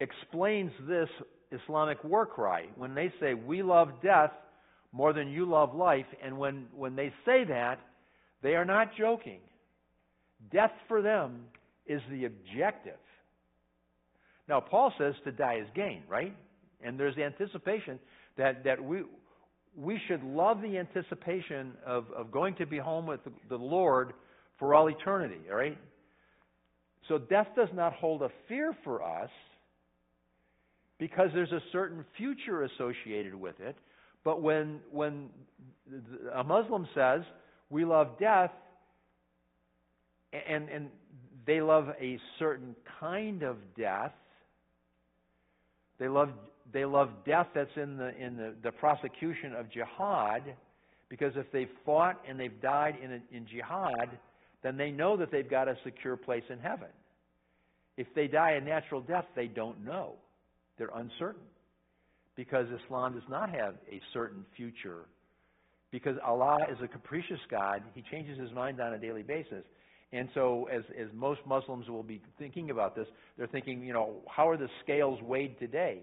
explains 0.00 0.72
this 0.88 1.08
Islamic 1.50 2.02
war 2.04 2.26
cry 2.26 2.66
when 2.76 2.94
they 2.94 3.12
say 3.20 3.34
we 3.34 3.62
love 3.62 3.88
death 4.02 4.32
more 4.92 5.12
than 5.12 5.28
you 5.28 5.44
love 5.44 5.74
life 5.74 6.06
and 6.22 6.38
when 6.38 6.66
when 6.74 6.96
they 6.96 7.12
say 7.24 7.44
that 7.44 7.80
they 8.42 8.54
are 8.54 8.64
not 8.64 8.90
joking. 8.96 9.40
Death 10.52 10.72
for 10.88 11.00
them 11.02 11.44
is 11.86 12.00
the 12.10 12.26
objective. 12.26 12.98
Now, 14.48 14.60
Paul 14.60 14.92
says 14.98 15.14
to 15.24 15.32
die 15.32 15.60
is 15.62 15.66
gain, 15.74 16.02
right? 16.08 16.34
And 16.82 17.00
there's 17.00 17.16
the 17.16 17.24
anticipation 17.24 17.98
that, 18.36 18.64
that 18.64 18.82
we, 18.82 19.02
we 19.76 20.00
should 20.08 20.22
love 20.22 20.60
the 20.62 20.78
anticipation 20.78 21.72
of, 21.86 22.06
of 22.16 22.30
going 22.30 22.54
to 22.56 22.66
be 22.66 22.78
home 22.78 23.06
with 23.06 23.20
the, 23.48 23.56
Lord 23.56 24.12
for 24.58 24.74
all 24.74 24.88
eternity, 24.88 25.40
all 25.50 25.56
right? 25.56 25.78
So 27.08 27.18
death 27.18 27.48
does 27.56 27.68
not 27.74 27.92
hold 27.94 28.22
a 28.22 28.30
fear 28.48 28.76
for 28.84 29.02
us 29.02 29.30
because 30.98 31.30
there's 31.34 31.52
a 31.52 31.60
certain 31.72 32.04
future 32.16 32.62
associated 32.62 33.34
with 33.34 33.60
it. 33.60 33.76
But 34.24 34.40
when, 34.40 34.80
when 34.90 35.28
a 36.34 36.42
Muslim 36.42 36.88
says, 36.94 37.22
we 37.68 37.84
love 37.84 38.18
death, 38.18 38.52
and, 40.48 40.68
and 40.68 40.88
they 41.46 41.60
love 41.60 41.88
a 42.00 42.18
certain 42.38 42.74
kind 43.00 43.42
of 43.42 43.56
death. 43.76 44.12
They 45.98 46.08
love, 46.08 46.30
they 46.72 46.84
love 46.84 47.10
death 47.26 47.48
that's 47.54 47.76
in, 47.76 47.96
the, 47.96 48.16
in 48.16 48.36
the, 48.36 48.54
the 48.62 48.72
prosecution 48.72 49.54
of 49.54 49.70
jihad, 49.70 50.42
because 51.08 51.32
if 51.36 51.50
they've 51.52 51.68
fought 51.84 52.20
and 52.28 52.38
they've 52.38 52.60
died 52.60 52.96
in, 53.02 53.12
a, 53.12 53.36
in 53.36 53.46
jihad, 53.46 54.18
then 54.62 54.76
they 54.76 54.90
know 54.90 55.16
that 55.16 55.30
they've 55.30 55.50
got 55.50 55.68
a 55.68 55.76
secure 55.84 56.16
place 56.16 56.44
in 56.48 56.58
heaven. 56.58 56.88
If 57.96 58.06
they 58.14 58.26
die 58.26 58.52
a 58.52 58.60
natural 58.60 59.00
death, 59.00 59.26
they 59.36 59.46
don't 59.46 59.84
know. 59.84 60.14
They're 60.78 60.90
uncertain. 60.94 61.42
Because 62.34 62.66
Islam 62.84 63.14
does 63.14 63.28
not 63.28 63.50
have 63.50 63.74
a 63.90 64.00
certain 64.12 64.44
future 64.56 65.04
because 65.94 66.16
Allah 66.26 66.58
is 66.72 66.76
a 66.82 66.88
capricious 66.88 67.38
God. 67.48 67.80
He 67.94 68.02
changes 68.10 68.36
his 68.36 68.50
mind 68.50 68.80
on 68.80 68.94
a 68.94 68.98
daily 68.98 69.22
basis. 69.22 69.62
And 70.12 70.28
so, 70.34 70.68
as, 70.72 70.82
as 71.00 71.06
most 71.14 71.38
Muslims 71.46 71.88
will 71.88 72.02
be 72.02 72.20
thinking 72.36 72.70
about 72.70 72.96
this, 72.96 73.06
they're 73.38 73.46
thinking, 73.46 73.80
you 73.84 73.92
know, 73.92 74.16
how 74.28 74.48
are 74.48 74.56
the 74.56 74.66
scales 74.82 75.22
weighed 75.22 75.56
today? 75.60 76.00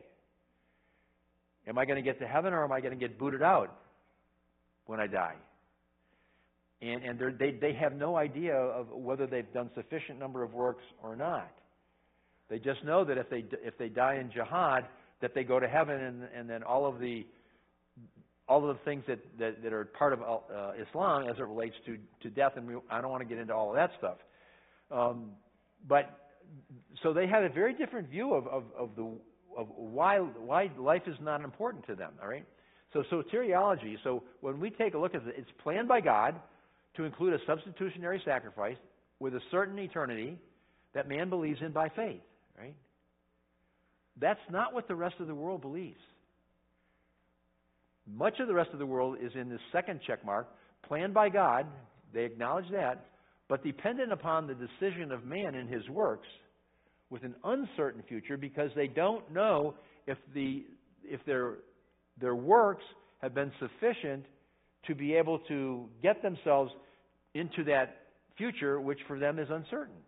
Am 1.71 1.77
I 1.77 1.85
going 1.85 1.95
to 1.95 2.01
get 2.01 2.19
to 2.19 2.27
heaven 2.27 2.51
or 2.51 2.65
am 2.65 2.73
I 2.73 2.81
going 2.81 2.91
to 2.91 2.99
get 2.99 3.17
booted 3.17 3.41
out 3.41 3.73
when 4.87 4.99
I 4.99 5.07
die? 5.07 5.35
And, 6.81 7.01
and 7.01 7.37
they, 7.39 7.51
they 7.51 7.71
have 7.71 7.93
no 7.93 8.17
idea 8.17 8.53
of 8.53 8.89
whether 8.89 9.25
they've 9.25 9.53
done 9.53 9.69
sufficient 9.73 10.19
number 10.19 10.43
of 10.43 10.53
works 10.53 10.83
or 11.01 11.15
not. 11.15 11.49
They 12.49 12.59
just 12.59 12.83
know 12.83 13.05
that 13.05 13.17
if 13.17 13.29
they, 13.29 13.45
if 13.63 13.77
they 13.77 13.87
die 13.87 14.15
in 14.15 14.29
jihad, 14.31 14.85
that 15.21 15.33
they 15.33 15.45
go 15.45 15.61
to 15.61 15.67
heaven 15.69 15.95
and, 15.95 16.23
and 16.35 16.49
then 16.49 16.61
all 16.61 16.85
of 16.85 16.99
the, 16.99 17.25
all 18.49 18.69
of 18.69 18.75
the 18.77 18.83
things 18.83 19.05
that, 19.07 19.19
that, 19.39 19.63
that 19.63 19.71
are 19.71 19.85
part 19.85 20.11
of 20.11 20.21
uh, 20.21 20.71
Islam 20.89 21.29
as 21.29 21.37
it 21.37 21.43
relates 21.43 21.75
to, 21.85 21.97
to 22.21 22.29
death, 22.29 22.57
and 22.57 22.67
we, 22.67 22.75
I 22.89 22.99
don't 22.99 23.11
want 23.11 23.21
to 23.21 23.29
get 23.29 23.37
into 23.37 23.55
all 23.55 23.69
of 23.69 23.75
that 23.75 23.91
stuff. 23.97 24.17
Um, 24.91 25.29
but 25.87 26.19
so 27.01 27.13
they 27.13 27.27
have 27.27 27.43
a 27.43 27.49
very 27.49 27.73
different 27.73 28.09
view 28.09 28.33
of, 28.33 28.45
of, 28.47 28.63
of 28.77 28.89
the 28.97 29.09
why 29.55 30.17
why 30.17 30.71
life 30.77 31.03
is 31.07 31.15
not 31.21 31.43
important 31.43 31.85
to 31.87 31.95
them. 31.95 32.13
All 32.21 32.29
right. 32.29 32.45
So 32.93 33.03
soteriology. 33.11 33.95
So 34.03 34.23
when 34.41 34.59
we 34.59 34.69
take 34.69 34.93
a 34.93 34.97
look 34.97 35.15
at 35.15 35.21
it, 35.27 35.35
it's 35.37 35.51
planned 35.63 35.87
by 35.87 36.01
God 36.01 36.35
to 36.97 37.03
include 37.03 37.33
a 37.33 37.37
substitutionary 37.45 38.21
sacrifice 38.25 38.77
with 39.19 39.33
a 39.35 39.39
certain 39.49 39.77
eternity 39.79 40.37
that 40.93 41.07
man 41.07 41.29
believes 41.29 41.59
in 41.61 41.71
by 41.71 41.89
faith. 41.89 42.21
Right. 42.57 42.75
That's 44.19 44.39
not 44.49 44.73
what 44.73 44.87
the 44.87 44.95
rest 44.95 45.15
of 45.19 45.27
the 45.27 45.35
world 45.35 45.61
believes. 45.61 45.99
Much 48.07 48.39
of 48.39 48.47
the 48.47 48.53
rest 48.53 48.71
of 48.73 48.79
the 48.79 48.85
world 48.85 49.17
is 49.21 49.31
in 49.35 49.49
this 49.49 49.61
second 49.71 50.01
check 50.05 50.25
mark, 50.25 50.47
planned 50.87 51.13
by 51.13 51.29
God. 51.29 51.65
They 52.13 52.25
acknowledge 52.25 52.69
that, 52.71 53.05
but 53.47 53.63
dependent 53.63 54.11
upon 54.11 54.47
the 54.47 54.55
decision 54.55 55.11
of 55.11 55.23
man 55.23 55.55
in 55.55 55.67
his 55.67 55.87
works 55.87 56.27
with 57.11 57.23
an 57.23 57.35
uncertain 57.43 58.01
future 58.07 58.37
because 58.37 58.71
they 58.75 58.87
don't 58.87 59.31
know 59.31 59.75
if 60.07 60.17
the 60.33 60.65
if 61.03 61.23
their 61.25 61.57
their 62.19 62.35
works 62.35 62.83
have 63.21 63.35
been 63.35 63.51
sufficient 63.59 64.25
to 64.87 64.95
be 64.95 65.13
able 65.13 65.37
to 65.39 65.85
get 66.01 66.23
themselves 66.23 66.71
into 67.35 67.63
that 67.65 67.97
future 68.37 68.81
which 68.81 68.99
for 69.07 69.19
them 69.19 69.37
is 69.37 69.47
uncertain 69.51 70.01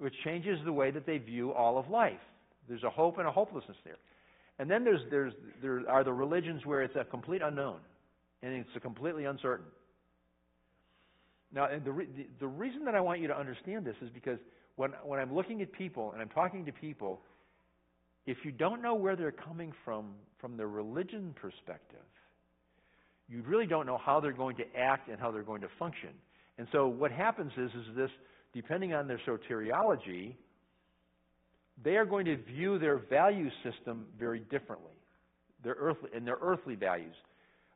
which 0.00 0.14
changes 0.24 0.58
the 0.64 0.72
way 0.72 0.90
that 0.90 1.04
they 1.04 1.18
view 1.18 1.52
all 1.52 1.78
of 1.78 1.88
life. 1.90 2.18
There's 2.68 2.82
a 2.84 2.90
hope 2.90 3.18
and 3.18 3.28
a 3.28 3.30
hopelessness 3.30 3.76
there. 3.84 3.98
And 4.58 4.70
then 4.70 4.82
there's 4.82 5.00
there's 5.10 5.32
there 5.62 5.82
are 5.88 6.04
the 6.04 6.12
religions 6.12 6.64
where 6.64 6.82
it's 6.82 6.96
a 6.96 7.04
complete 7.04 7.42
unknown 7.42 7.80
and 8.42 8.54
it's 8.54 8.70
a 8.74 8.80
completely 8.80 9.26
uncertain. 9.26 9.66
Now 11.52 11.68
the, 11.68 11.90
the 11.90 12.26
the 12.40 12.46
reason 12.46 12.84
that 12.86 12.94
I 12.94 13.00
want 13.00 13.20
you 13.20 13.28
to 13.28 13.38
understand 13.38 13.84
this 13.84 13.96
is 14.00 14.08
because 14.10 14.38
when, 14.80 14.92
when 15.04 15.20
I'm 15.20 15.34
looking 15.34 15.60
at 15.60 15.70
people 15.72 16.12
and 16.12 16.22
I'm 16.22 16.30
talking 16.30 16.64
to 16.64 16.72
people, 16.72 17.20
if 18.24 18.38
you 18.44 18.50
don't 18.50 18.80
know 18.80 18.94
where 18.94 19.14
they're 19.14 19.30
coming 19.30 19.74
from 19.84 20.12
from 20.40 20.56
their 20.56 20.68
religion 20.68 21.34
perspective, 21.38 21.98
you 23.28 23.42
really 23.42 23.66
don't 23.66 23.84
know 23.84 23.98
how 23.98 24.20
they're 24.20 24.32
going 24.32 24.56
to 24.56 24.64
act 24.74 25.10
and 25.10 25.20
how 25.20 25.30
they're 25.30 25.42
going 25.42 25.60
to 25.60 25.68
function. 25.78 26.08
And 26.56 26.66
so 26.72 26.88
what 26.88 27.12
happens 27.12 27.52
is, 27.58 27.70
is 27.72 27.94
this, 27.94 28.10
depending 28.54 28.94
on 28.94 29.06
their 29.06 29.20
soteriology, 29.28 30.34
they 31.84 31.96
are 31.96 32.06
going 32.06 32.24
to 32.24 32.38
view 32.38 32.78
their 32.78 32.96
value 32.96 33.50
system 33.62 34.06
very 34.18 34.40
differently, 34.50 34.94
their 35.62 35.76
earthly, 35.78 36.08
and 36.14 36.26
their 36.26 36.38
earthly 36.40 36.74
values. 36.74 37.14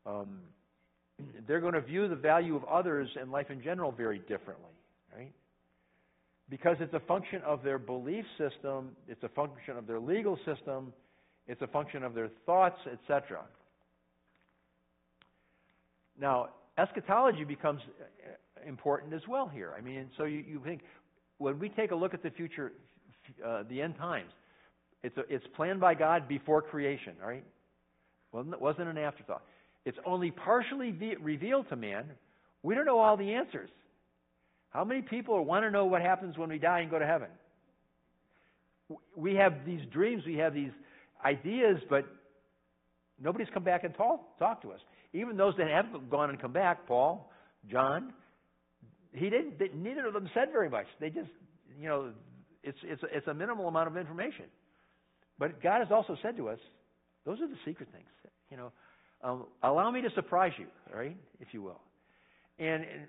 Um, 0.07 0.41
they're 1.47 1.61
going 1.61 1.75
to 1.75 1.83
view 1.83 2.09
the 2.09 2.17
value 2.17 2.57
of 2.57 2.65
others 2.65 3.11
and 3.21 3.31
life 3.31 3.51
in 3.51 3.63
general 3.63 3.93
very 3.93 4.21
differently, 4.21 4.73
right? 5.15 5.33
Because 6.49 6.77
it's 6.81 6.95
a 6.95 7.01
function 7.01 7.41
of 7.43 7.63
their 7.63 7.79
belief 7.79 8.25
system, 8.39 8.91
it's 9.09 9.23
a 9.23 9.29
function 9.31 9.77
of 9.77 9.87
their 9.87 10.01
legal 10.01 10.39
system, 10.45 10.93
it's 11.47 11.63
a 11.63 11.67
function 11.67 12.03
of 12.03 12.15
their 12.15 12.31
thoughts, 12.47 12.79
etc. 12.91 13.41
Now, 16.19 16.49
eschatology 16.79 17.45
becomes 17.45 17.81
uh, 17.83 18.69
important 18.69 19.13
as 19.15 19.23
well 19.29 19.49
here. 19.49 19.75
I 19.77 19.81
mean, 19.81 20.09
so 20.17 20.25
you, 20.25 20.45
you 20.47 20.61
think 20.65 20.83
when 21.39 21.59
we 21.59 21.69
take 21.69 21.91
a 21.91 21.95
look 21.95 22.15
at 22.15 22.23
the 22.23 22.31
future, 22.31 22.73
uh, 23.45 23.65
the 23.69 23.83
end 23.83 23.97
times, 23.97 24.31
it's, 25.03 25.17
a, 25.19 25.23
it's 25.29 25.45
planned 25.57 25.81
by 25.81 25.95
God 25.95 26.29
before 26.29 26.63
creation, 26.63 27.15
all 27.23 27.29
right? 27.29 27.45
Well, 28.33 28.45
it 28.53 28.61
wasn't 28.61 28.89
an 28.89 28.99
afterthought. 28.99 29.43
It's 29.85 29.99
only 30.07 30.31
partially 30.31 30.91
ve- 30.91 31.17
revealed 31.21 31.69
to 31.69 31.77
man. 31.77 32.05
We 32.63 32.75
don't 32.75 32.87
know 32.87 32.99
all 32.99 33.17
the 33.17 33.35
answers. 33.35 33.69
How 34.75 34.85
many 34.85 35.03
people 35.03 35.43
want 35.45 35.65
to 35.65 35.71
know 35.71 35.87
what 35.87 36.03
happens 36.03 36.37
when 36.37 36.49
we 36.49 36.59
die 36.59 36.81
and 36.81 36.91
go 36.91 36.99
to 36.99 37.07
heaven? 37.07 37.29
We 39.17 39.37
have 39.37 39.65
these 39.65 39.81
dreams, 39.93 40.25
we 40.27 40.35
have 40.37 40.53
these 40.53 40.73
ideas, 41.25 41.79
but 41.89 42.05
nobody's 43.23 43.49
come 43.55 43.63
back 43.63 43.85
and 43.85 43.95
talk, 43.95 44.39
talk 44.39 44.63
to 44.63 44.73
us. 44.73 44.81
Even 45.13 45.37
those 45.37 45.55
that 45.59 45.69
have 45.69 46.11
gone 46.11 46.31
and 46.31 46.41
come 46.41 46.53
back, 46.53 46.89
Paul, 46.89 47.31
John, 47.71 48.13
he 49.13 49.31
didn't. 49.31 49.61
They, 49.61 49.71
neither 49.75 50.07
of 50.09 50.13
them 50.13 50.29
said 50.35 50.49
very 50.53 50.69
much. 50.69 50.87
They 51.01 51.09
just, 51.09 51.31
you 51.81 51.89
know, 51.89 52.11
it's 52.65 52.79
it's 52.83 53.03
a, 53.05 53.17
it's 53.17 53.29
a 53.29 53.35
minimal 53.35 53.69
amount 53.69 53.87
of 53.87 53.97
information. 53.97 54.47
But 55.39 55.63
God 55.63 55.79
has 55.79 55.93
also 55.93 56.17
said 56.21 56.37
to 56.37 56.49
us, 56.49 56.59
those 57.25 57.41
are 57.41 57.47
the 57.47 57.57
secret 57.65 57.89
things. 57.93 58.09
You 58.51 58.57
know, 58.57 58.73
um, 59.23 59.47
allow 59.63 59.91
me 59.91 60.03
to 60.03 60.11
surprise 60.15 60.53
you, 60.59 60.67
right, 60.93 61.17
if 61.41 61.49
you 61.53 61.63
will. 61.63 61.81
And, 62.59 62.83
and 62.83 63.07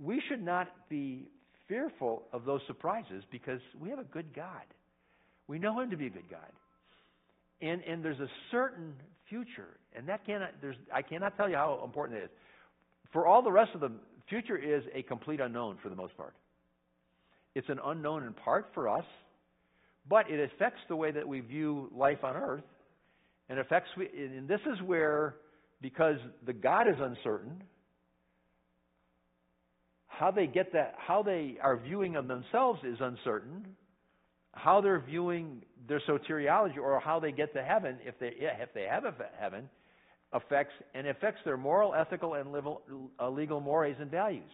we 0.00 0.22
should 0.28 0.44
not 0.44 0.68
be 0.88 1.28
fearful 1.68 2.22
of 2.32 2.44
those 2.44 2.60
surprises 2.66 3.22
because 3.30 3.60
we 3.80 3.90
have 3.90 3.98
a 3.98 4.04
good 4.04 4.34
God. 4.34 4.64
We 5.46 5.58
know 5.58 5.80
Him 5.80 5.90
to 5.90 5.96
be 5.96 6.06
a 6.06 6.10
good 6.10 6.30
God. 6.30 6.52
And, 7.60 7.82
and 7.82 8.04
there's 8.04 8.20
a 8.20 8.28
certain 8.50 8.94
future, 9.28 9.78
and 9.96 10.08
that 10.08 10.24
cannot, 10.24 10.50
there's, 10.60 10.76
I 10.94 11.02
cannot 11.02 11.36
tell 11.36 11.48
you 11.48 11.56
how 11.56 11.82
important 11.84 12.18
it 12.18 12.24
is. 12.24 12.30
For 13.12 13.26
all 13.26 13.42
the 13.42 13.50
rest 13.50 13.70
of 13.74 13.80
the 13.80 13.90
future 14.28 14.56
is 14.56 14.84
a 14.94 15.02
complete 15.02 15.40
unknown 15.40 15.78
for 15.82 15.88
the 15.88 15.96
most 15.96 16.16
part. 16.16 16.34
It's 17.54 17.68
an 17.68 17.80
unknown 17.84 18.24
in 18.24 18.32
part 18.32 18.70
for 18.74 18.88
us, 18.88 19.04
but 20.08 20.30
it 20.30 20.52
affects 20.52 20.80
the 20.88 20.96
way 20.96 21.10
that 21.10 21.26
we 21.26 21.40
view 21.40 21.90
life 21.94 22.22
on 22.22 22.36
earth, 22.36 22.64
and 23.48 23.58
affects, 23.58 23.90
and 23.96 24.46
this 24.46 24.60
is 24.72 24.80
where, 24.82 25.36
because 25.80 26.16
the 26.46 26.52
God 26.52 26.86
is 26.86 26.96
uncertain, 27.00 27.62
how 30.18 30.32
they 30.32 30.46
get 30.46 30.72
that, 30.72 30.94
how 30.98 31.22
they 31.22 31.58
are 31.62 31.76
viewing 31.76 32.16
of 32.16 32.26
themselves 32.26 32.80
is 32.84 32.98
uncertain. 33.00 33.64
How 34.52 34.80
they're 34.80 35.00
viewing 35.00 35.62
their 35.86 36.00
soteriology 36.08 36.78
or 36.78 36.98
how 36.98 37.20
they 37.20 37.30
get 37.30 37.54
to 37.54 37.62
heaven, 37.62 37.98
if 38.04 38.18
they 38.18 38.32
if 38.36 38.74
they 38.74 38.86
have 38.90 39.04
a 39.04 39.14
heaven, 39.38 39.68
affects 40.32 40.74
and 40.94 41.06
affects 41.06 41.40
their 41.44 41.56
moral, 41.56 41.94
ethical, 41.94 42.34
and 42.34 42.52
legal, 42.52 42.82
uh, 43.20 43.60
mores 43.60 43.96
and 44.00 44.10
values. 44.10 44.50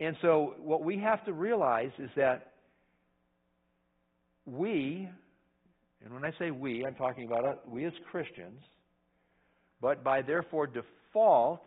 And 0.00 0.16
so, 0.20 0.54
what 0.58 0.82
we 0.82 0.98
have 0.98 1.24
to 1.26 1.32
realize 1.32 1.92
is 1.98 2.10
that 2.16 2.54
we, 4.44 5.08
and 6.04 6.12
when 6.12 6.24
I 6.24 6.32
say 6.40 6.50
we, 6.50 6.84
I'm 6.84 6.96
talking 6.96 7.26
about 7.26 7.44
uh, 7.44 7.54
we 7.68 7.84
as 7.84 7.92
Christians, 8.10 8.60
but 9.80 10.02
by 10.02 10.22
therefore 10.22 10.66
default, 10.66 11.62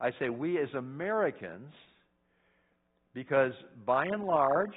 I 0.00 0.12
say 0.18 0.30
we 0.30 0.58
as 0.58 0.72
Americans 0.74 1.74
because 3.14 3.52
by 3.86 4.06
and 4.06 4.24
large, 4.24 4.74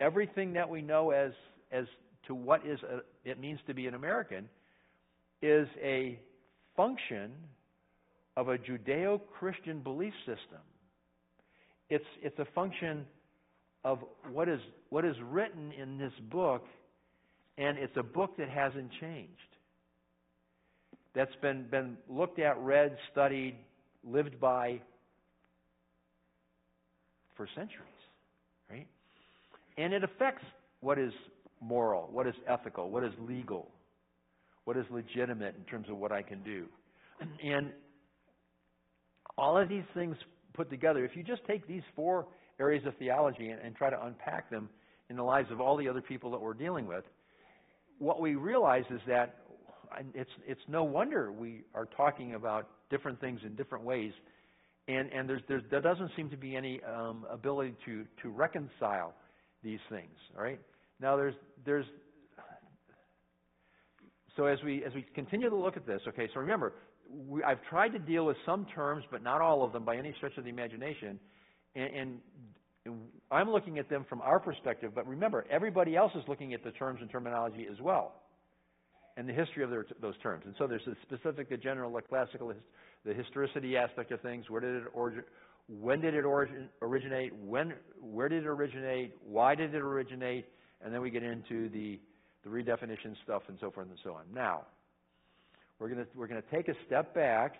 everything 0.00 0.52
that 0.52 0.68
we 0.68 0.82
know 0.82 1.10
as, 1.10 1.32
as 1.70 1.86
to 2.26 2.34
what 2.34 2.66
is 2.66 2.78
a, 2.82 3.00
it 3.28 3.38
means 3.40 3.60
to 3.66 3.74
be 3.74 3.86
an 3.86 3.94
American 3.94 4.48
is 5.40 5.68
a 5.82 6.18
function 6.76 7.32
of 8.36 8.48
a 8.48 8.58
Judeo 8.58 9.20
Christian 9.38 9.80
belief 9.80 10.12
system. 10.20 10.60
It's, 11.88 12.04
it's 12.22 12.38
a 12.38 12.46
function 12.54 13.04
of 13.84 13.98
what 14.32 14.48
is, 14.48 14.60
what 14.90 15.04
is 15.04 15.16
written 15.24 15.72
in 15.72 15.98
this 15.98 16.12
book, 16.30 16.64
and 17.58 17.78
it's 17.78 17.96
a 17.96 18.02
book 18.02 18.36
that 18.38 18.48
hasn't 18.48 18.90
changed. 19.00 19.30
That's 21.14 21.34
been, 21.42 21.66
been 21.70 21.98
looked 22.08 22.38
at, 22.38 22.58
read, 22.58 22.96
studied, 23.10 23.56
lived 24.04 24.40
by 24.40 24.80
for 27.36 27.48
centuries, 27.54 27.88
right? 28.70 28.86
And 29.78 29.92
it 29.92 30.04
affects 30.04 30.44
what 30.80 30.98
is 30.98 31.12
moral, 31.60 32.08
what 32.12 32.26
is 32.26 32.34
ethical, 32.48 32.90
what 32.90 33.04
is 33.04 33.12
legal, 33.26 33.68
what 34.64 34.76
is 34.76 34.84
legitimate 34.90 35.54
in 35.56 35.64
terms 35.64 35.88
of 35.88 35.96
what 35.96 36.12
I 36.12 36.22
can 36.22 36.42
do. 36.42 36.66
And 37.42 37.70
all 39.38 39.56
of 39.56 39.68
these 39.68 39.84
things 39.94 40.16
put 40.54 40.70
together, 40.70 41.04
if 41.04 41.16
you 41.16 41.22
just 41.22 41.44
take 41.46 41.66
these 41.66 41.82
four 41.96 42.26
areas 42.60 42.84
of 42.86 42.96
theology 42.96 43.48
and, 43.48 43.60
and 43.60 43.74
try 43.74 43.90
to 43.90 44.04
unpack 44.04 44.50
them 44.50 44.68
in 45.08 45.16
the 45.16 45.22
lives 45.22 45.50
of 45.50 45.60
all 45.60 45.76
the 45.76 45.88
other 45.88 46.00
people 46.00 46.30
that 46.32 46.40
we're 46.40 46.54
dealing 46.54 46.86
with, 46.86 47.04
what 47.98 48.20
we 48.20 48.34
realize 48.34 48.84
is 48.90 49.00
that 49.06 49.36
it's, 50.14 50.30
it's 50.46 50.60
no 50.68 50.84
wonder 50.84 51.32
we 51.32 51.62
are 51.74 51.86
talking 51.96 52.34
about 52.34 52.68
different 52.90 53.20
things 53.20 53.40
in 53.44 53.54
different 53.54 53.84
ways 53.84 54.12
and, 54.88 55.12
and 55.12 55.28
there's, 55.28 55.42
there's, 55.48 55.62
there 55.70 55.80
doesn't 55.80 56.10
seem 56.16 56.30
to 56.30 56.36
be 56.36 56.56
any 56.56 56.80
um, 56.82 57.24
ability 57.30 57.74
to, 57.86 58.04
to 58.22 58.28
reconcile 58.28 59.14
these 59.62 59.80
things, 59.90 60.10
all 60.36 60.42
right? 60.42 60.60
Now, 61.00 61.16
there's, 61.16 61.34
there's 61.64 61.86
so 64.36 64.46
as 64.46 64.58
we 64.64 64.82
as 64.84 64.94
we 64.94 65.04
continue 65.14 65.50
to 65.50 65.56
look 65.56 65.76
at 65.76 65.86
this, 65.86 66.00
okay, 66.08 66.28
so 66.32 66.40
remember, 66.40 66.72
we, 67.28 67.42
I've 67.42 67.62
tried 67.68 67.90
to 67.90 67.98
deal 67.98 68.24
with 68.24 68.36
some 68.46 68.66
terms, 68.74 69.04
but 69.10 69.22
not 69.22 69.40
all 69.40 69.62
of 69.62 69.72
them 69.72 69.84
by 69.84 69.96
any 69.96 70.14
stretch 70.16 70.36
of 70.38 70.44
the 70.44 70.50
imagination, 70.50 71.20
and, 71.74 72.20
and 72.86 72.96
I'm 73.30 73.50
looking 73.50 73.78
at 73.78 73.90
them 73.90 74.06
from 74.08 74.22
our 74.22 74.40
perspective. 74.40 74.92
But 74.94 75.06
remember, 75.06 75.44
everybody 75.50 75.96
else 75.96 76.12
is 76.14 76.22
looking 76.28 76.54
at 76.54 76.64
the 76.64 76.70
terms 76.72 77.00
and 77.02 77.10
terminology 77.10 77.66
as 77.70 77.80
well, 77.80 78.14
and 79.16 79.28
the 79.28 79.34
history 79.34 79.62
of 79.64 79.70
their, 79.70 79.84
those 80.00 80.16
terms. 80.22 80.44
And 80.46 80.54
so 80.58 80.66
there's 80.66 80.84
the 80.86 80.96
specific, 81.02 81.50
the 81.50 81.58
general, 81.58 81.92
the 81.92 82.00
classical, 82.00 82.52
the 83.04 83.12
historicity 83.12 83.76
aspect 83.76 84.12
of 84.12 84.20
things. 84.20 84.48
Where 84.48 84.60
did 84.60 84.76
it 84.76 84.88
origin? 84.94 85.24
When 85.68 86.00
did 86.00 86.14
it 86.14 86.24
origin, 86.24 86.68
originate? 86.80 87.34
When? 87.36 87.74
Where 88.00 88.28
did 88.28 88.44
it 88.44 88.48
originate? 88.48 89.14
Why 89.24 89.54
did 89.54 89.74
it 89.74 89.82
originate? 89.82 90.46
And 90.84 90.92
then 90.92 91.00
we 91.00 91.10
get 91.10 91.22
into 91.22 91.68
the 91.68 91.98
the 92.44 92.50
redefinition 92.50 93.14
stuff 93.22 93.42
and 93.48 93.56
so 93.60 93.70
forth 93.70 93.86
and 93.88 93.98
so 94.02 94.14
on. 94.14 94.24
Now, 94.34 94.62
we're 95.78 95.88
going 95.88 96.04
to 96.04 96.06
we're 96.16 96.26
to 96.28 96.42
take 96.54 96.68
a 96.68 96.74
step 96.86 97.14
back, 97.14 97.56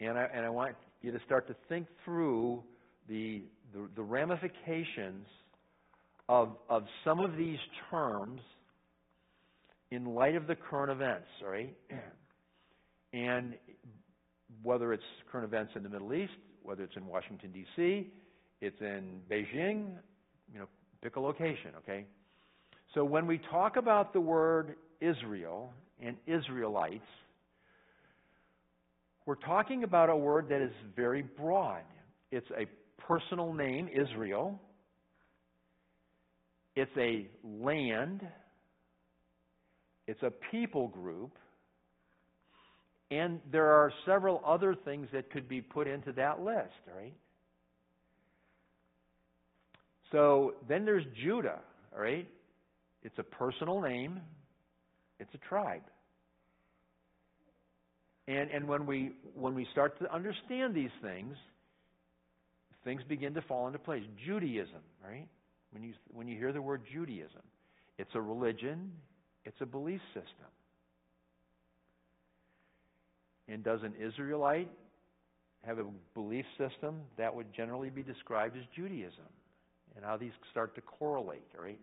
and 0.00 0.18
I 0.18 0.28
and 0.32 0.44
I 0.44 0.48
want 0.48 0.76
you 1.02 1.12
to 1.12 1.20
start 1.24 1.46
to 1.48 1.56
think 1.68 1.86
through 2.04 2.62
the 3.08 3.42
the, 3.72 3.88
the 3.96 4.02
ramifications 4.02 5.26
of 6.28 6.56
of 6.68 6.84
some 7.04 7.20
of 7.20 7.36
these 7.36 7.58
terms 7.90 8.40
in 9.90 10.14
light 10.14 10.34
of 10.34 10.46
the 10.46 10.56
current 10.56 10.90
events. 10.90 11.28
All 11.42 11.50
right, 11.50 11.74
and 13.12 13.54
whether 14.62 14.92
it's 14.92 15.04
current 15.30 15.44
events 15.44 15.72
in 15.76 15.82
the 15.82 15.88
Middle 15.88 16.12
East, 16.14 16.32
whether 16.62 16.82
it's 16.82 16.96
in 16.96 17.06
Washington 17.06 17.50
D.C., 17.52 18.10
it's 18.60 18.80
in 18.80 19.20
Beijing, 19.30 19.90
you 20.52 20.58
know, 20.58 20.66
pick 21.02 21.16
a 21.16 21.20
location. 21.20 21.70
Okay. 21.78 22.04
So 22.94 23.04
when 23.04 23.26
we 23.26 23.40
talk 23.50 23.76
about 23.76 24.12
the 24.12 24.20
word 24.20 24.76
Israel 25.00 25.72
and 26.02 26.16
Israelites, 26.26 27.04
we're 29.26 29.34
talking 29.34 29.82
about 29.84 30.08
a 30.08 30.16
word 30.16 30.48
that 30.50 30.62
is 30.62 30.72
very 30.94 31.22
broad. 31.22 31.82
It's 32.30 32.46
a 32.56 32.66
personal 33.02 33.52
name, 33.52 33.88
Israel. 33.92 34.58
It's 36.76 36.90
a 36.96 37.26
land. 37.44 38.26
It's 40.06 40.22
a 40.22 40.30
people 40.50 40.88
group. 40.88 41.32
And 43.10 43.40
there 43.52 43.66
are 43.66 43.92
several 44.04 44.42
other 44.44 44.74
things 44.74 45.08
that 45.12 45.30
could 45.30 45.48
be 45.48 45.60
put 45.60 45.86
into 45.86 46.12
that 46.12 46.40
list, 46.40 46.74
right? 46.96 47.14
So 50.12 50.54
then 50.68 50.84
there's 50.84 51.04
Judah, 51.24 51.60
right? 51.96 52.28
It's 53.02 53.18
a 53.18 53.22
personal 53.22 53.80
name, 53.80 54.20
it's 55.20 55.32
a 55.34 55.48
tribe. 55.48 55.82
And, 58.28 58.50
and 58.50 58.66
when, 58.66 58.86
we, 58.86 59.12
when 59.34 59.54
we 59.54 59.66
start 59.70 59.98
to 60.00 60.12
understand 60.12 60.74
these 60.74 60.90
things, 61.00 61.36
things 62.84 63.02
begin 63.08 63.34
to 63.34 63.42
fall 63.42 63.68
into 63.68 63.78
place. 63.78 64.02
Judaism, 64.26 64.80
right? 65.04 65.28
When 65.70 65.82
you, 65.82 65.92
when 66.12 66.26
you 66.26 66.36
hear 66.36 66.52
the 66.52 66.62
word 66.62 66.82
Judaism, 66.92 67.42
it's 67.98 68.10
a 68.14 68.20
religion, 68.20 68.90
it's 69.44 69.56
a 69.60 69.66
belief 69.66 70.00
system. 70.12 70.50
And 73.48 73.62
does 73.62 73.80
an 73.82 73.94
Israelite 74.00 74.70
have 75.64 75.78
a 75.78 75.84
belief 76.14 76.44
system 76.58 77.00
that 77.16 77.34
would 77.34 77.52
generally 77.54 77.90
be 77.90 78.02
described 78.02 78.56
as 78.56 78.64
Judaism? 78.74 79.24
And 79.94 80.04
how 80.04 80.16
these 80.16 80.32
start 80.50 80.74
to 80.74 80.80
correlate, 80.82 81.46
right? 81.58 81.78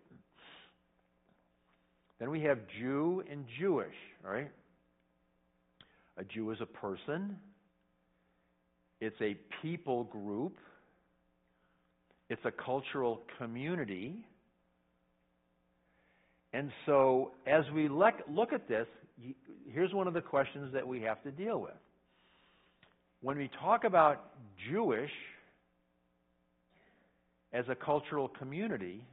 Then 2.20 2.30
we 2.30 2.42
have 2.42 2.58
Jew 2.80 3.24
and 3.30 3.44
Jewish, 3.58 3.94
right? 4.22 4.50
A 6.16 6.24
Jew 6.24 6.50
is 6.52 6.58
a 6.60 6.66
person, 6.66 7.36
it's 9.00 9.20
a 9.20 9.36
people 9.60 10.04
group, 10.04 10.56
it's 12.30 12.44
a 12.44 12.52
cultural 12.52 13.22
community. 13.38 14.16
And 16.52 16.70
so, 16.86 17.32
as 17.46 17.64
we 17.74 17.88
look, 17.88 18.14
at 18.52 18.68
this, 18.68 18.86
here's 19.72 19.92
one 19.92 20.06
of 20.06 20.14
the 20.14 20.20
questions 20.20 20.72
that 20.72 20.86
we 20.86 21.00
have 21.02 21.22
to 21.22 21.30
deal 21.30 21.60
with. 21.60 21.72
When 23.20 23.38
we 23.38 23.50
talk 23.60 23.84
about 23.84 24.32
Jewish 24.70 25.10
as 27.52 27.64
a 27.68 27.74
cultural 27.74 28.28
community, 28.28 29.04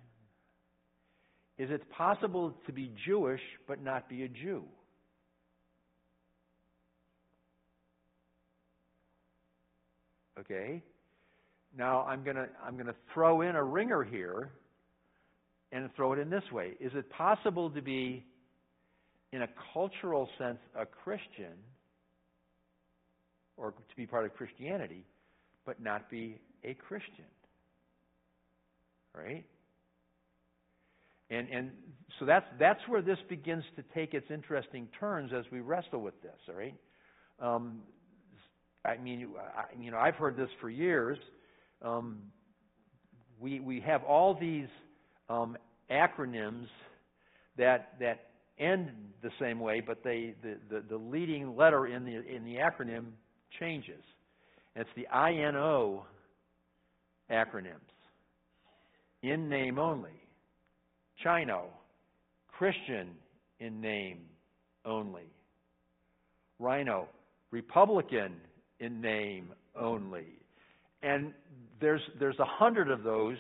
is 1.57 1.69
it 1.69 1.89
possible 1.91 2.53
to 2.65 2.73
be 2.73 2.91
Jewish 3.05 3.41
but 3.67 3.83
not 3.83 4.09
be 4.09 4.23
a 4.23 4.27
Jew? 4.27 4.63
Okay? 10.39 10.81
Now 11.77 12.01
I'm 12.01 12.23
going 12.23 12.35
to 12.35 12.47
I'm 12.65 12.73
going 12.73 12.87
to 12.87 12.95
throw 13.13 13.41
in 13.41 13.55
a 13.55 13.63
ringer 13.63 14.03
here 14.03 14.51
and 15.71 15.89
throw 15.95 16.13
it 16.13 16.19
in 16.19 16.29
this 16.29 16.43
way. 16.51 16.73
Is 16.79 16.91
it 16.95 17.09
possible 17.11 17.69
to 17.69 17.81
be 17.81 18.25
in 19.31 19.43
a 19.43 19.47
cultural 19.73 20.29
sense 20.37 20.59
a 20.75 20.85
Christian 20.85 21.53
or 23.57 23.71
to 23.71 23.95
be 23.95 24.05
part 24.05 24.25
of 24.25 24.33
Christianity 24.33 25.05
but 25.65 25.81
not 25.81 26.09
be 26.09 26.39
a 26.63 26.73
Christian? 26.73 27.25
Right? 29.15 29.45
And, 31.29 31.47
and 31.49 31.71
so 32.19 32.25
that's, 32.25 32.45
that's 32.59 32.81
where 32.87 33.01
this 33.01 33.17
begins 33.29 33.63
to 33.77 33.83
take 33.95 34.13
its 34.13 34.29
interesting 34.29 34.87
turns 34.99 35.31
as 35.33 35.45
we 35.51 35.61
wrestle 35.61 36.01
with 36.01 36.21
this, 36.21 36.35
all 36.49 36.55
right? 36.55 36.75
Um, 37.39 37.81
I 38.83 38.97
mean, 38.97 39.29
I, 39.55 39.63
you 39.79 39.91
know, 39.91 39.97
I've 39.97 40.15
heard 40.15 40.35
this 40.35 40.49
for 40.59 40.69
years. 40.69 41.17
Um, 41.81 42.17
we, 43.39 43.59
we 43.59 43.79
have 43.81 44.03
all 44.03 44.37
these 44.39 44.67
um, 45.29 45.57
acronyms 45.89 46.67
that, 47.57 47.93
that 47.99 48.30
end 48.61 48.91
the 49.21 49.31
same 49.39 49.59
way, 49.59 49.81
but 49.81 50.03
they, 50.03 50.33
the, 50.41 50.57
the, 50.69 50.83
the 50.89 50.97
leading 50.97 51.55
letter 51.55 51.87
in 51.87 52.05
the, 52.05 52.23
in 52.33 52.43
the 52.45 52.55
acronym 52.55 53.05
changes. 53.59 54.03
And 54.75 54.85
it's 54.85 54.95
the 54.95 55.07
INO 55.13 56.05
acronyms. 57.29 57.75
In 59.23 59.49
name 59.49 59.77
only. 59.77 60.09
Chino, 61.23 61.67
Christian 62.47 63.09
in 63.59 63.81
name 63.81 64.19
only. 64.85 65.29
RINO, 66.59 67.07
Republican 67.51 68.33
in 68.79 69.01
name 69.01 69.51
only. 69.79 70.25
And 71.03 71.33
there's, 71.79 72.01
there's 72.19 72.39
a 72.39 72.45
hundred 72.45 72.89
of 72.89 73.03
those, 73.03 73.37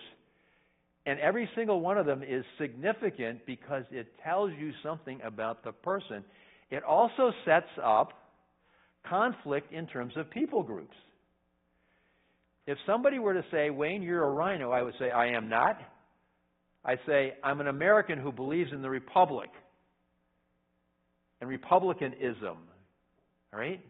and 1.05 1.19
every 1.19 1.49
single 1.55 1.79
one 1.79 1.97
of 1.97 2.05
them 2.05 2.21
is 2.23 2.43
significant 2.59 3.45
because 3.45 3.83
it 3.91 4.07
tells 4.23 4.51
you 4.59 4.71
something 4.83 5.19
about 5.23 5.63
the 5.63 5.71
person. 5.71 6.23
It 6.69 6.83
also 6.83 7.31
sets 7.45 7.69
up 7.83 8.13
conflict 9.09 9.73
in 9.73 9.87
terms 9.87 10.13
of 10.15 10.29
people 10.29 10.61
groups. 10.63 10.95
If 12.67 12.77
somebody 12.85 13.17
were 13.17 13.33
to 13.33 13.43
say, 13.51 13.71
Wayne, 13.71 14.03
you're 14.03 14.23
a 14.23 14.31
RINO, 14.31 14.71
I 14.71 14.83
would 14.83 14.93
say, 14.99 15.09
I 15.09 15.29
am 15.29 15.49
not. 15.49 15.79
I 16.85 16.95
say, 17.07 17.33
I'm 17.43 17.59
an 17.61 17.67
American 17.67 18.19
who 18.19 18.31
believes 18.31 18.71
in 18.71 18.81
the 18.81 18.89
Republic 18.89 19.49
and 21.41 21.49
Republicanism. 21.49 22.57
All 23.51 23.59
right? 23.59 23.81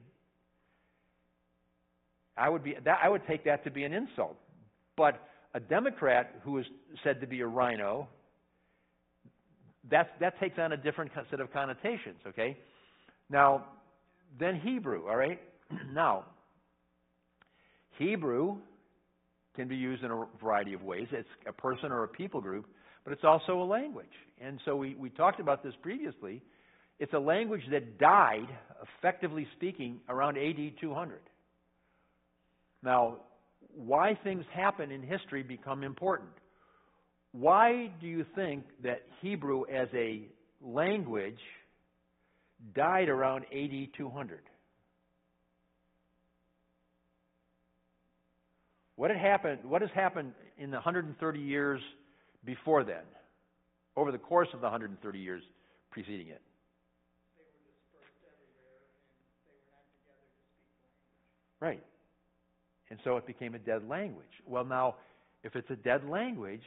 I 2.38 2.50
would, 2.50 2.64
be, 2.64 2.76
that, 2.86 3.00
I 3.04 3.10
would 3.10 3.28
take 3.28 3.44
that 3.46 3.66
to 3.66 3.72
be 3.72 3.84
an 3.84 3.94
insult. 3.94 4.38
But 4.96 5.22
a 5.54 5.60
Democrat 5.60 6.36
who 6.44 6.58
is 6.60 6.66
said 7.04 7.22
to 7.22 7.28
be 7.28 7.42
a 7.42 7.48
RINO, 7.48 8.08
that's, 9.90 10.10
that 10.20 10.40
takes 10.40 10.58
on 10.60 10.72
a 10.72 10.78
different 10.78 11.12
set 11.30 11.40
of 11.40 11.52
connotations, 11.52 12.20
okay? 12.28 12.58
Now, 13.30 13.66
then 14.40 14.60
Hebrew, 14.60 15.08
all 15.10 15.16
right? 15.16 15.40
now, 15.94 16.26
Hebrew 17.98 18.58
can 19.56 19.68
be 19.68 19.76
used 19.76 20.04
in 20.04 20.12
a 20.12 20.26
variety 20.42 20.74
of 20.74 20.84
ways. 20.84 21.08
It's 21.12 21.28
a 21.48 21.52
person 21.52 21.92
or 21.92 22.04
a 22.04 22.08
people 22.08 22.42
group, 22.42 22.66
but 23.04 23.12
it's 23.12 23.24
also 23.24 23.62
a 23.62 23.66
language. 23.66 24.06
And 24.40 24.60
so 24.66 24.76
we, 24.76 24.96
we 24.96 25.10
talked 25.10 25.40
about 25.40 25.64
this 25.64 25.74
previously. 25.82 26.42
It's 27.00 27.14
a 27.14 27.20
language 27.20 27.64
that 27.72 27.98
died, 28.00 28.48
effectively 29.00 29.48
speaking, 29.58 30.00
around 30.08 30.38
AD 30.38 30.74
200. 30.80 31.20
Now, 32.84 33.18
why 33.76 34.18
things 34.24 34.46
happen 34.54 34.92
in 34.92 35.02
history 35.02 35.44
become 35.44 35.84
important. 35.84 36.30
Why 37.32 37.92
do 38.02 38.08
you 38.08 38.26
think 38.36 38.66
that 38.84 39.04
Hebrew 39.22 39.64
as 39.72 39.88
a 39.94 40.28
language 40.62 41.40
died 42.76 43.10
around 43.10 43.46
AD 43.54 43.88
200? 43.98 44.40
What 48.96 49.10
had 49.10 49.20
happened? 49.20 49.60
What 49.64 49.82
has 49.82 49.90
happened 49.96 50.34
in 50.58 50.70
the 50.70 50.76
130 50.76 51.40
years 51.40 51.82
before 52.46 52.84
then? 52.84 53.04
Over 53.96 54.12
the 54.12 54.18
course 54.18 54.50
of 54.54 54.60
the 54.62 54.68
130 54.68 55.20
years 55.20 55.42
preceding 55.90 56.28
it? 56.28 56.42
Right. 61.60 61.82
And 62.92 63.00
so 63.06 63.16
it 63.16 63.26
became 63.26 63.56
a 63.56 63.60
dead 63.60 63.88
language. 63.88 64.28
Well, 64.46 64.66
now, 64.66 64.96
if 65.44 65.56
it's 65.56 65.70
a 65.70 65.78
dead 65.78 66.04
language, 66.04 66.62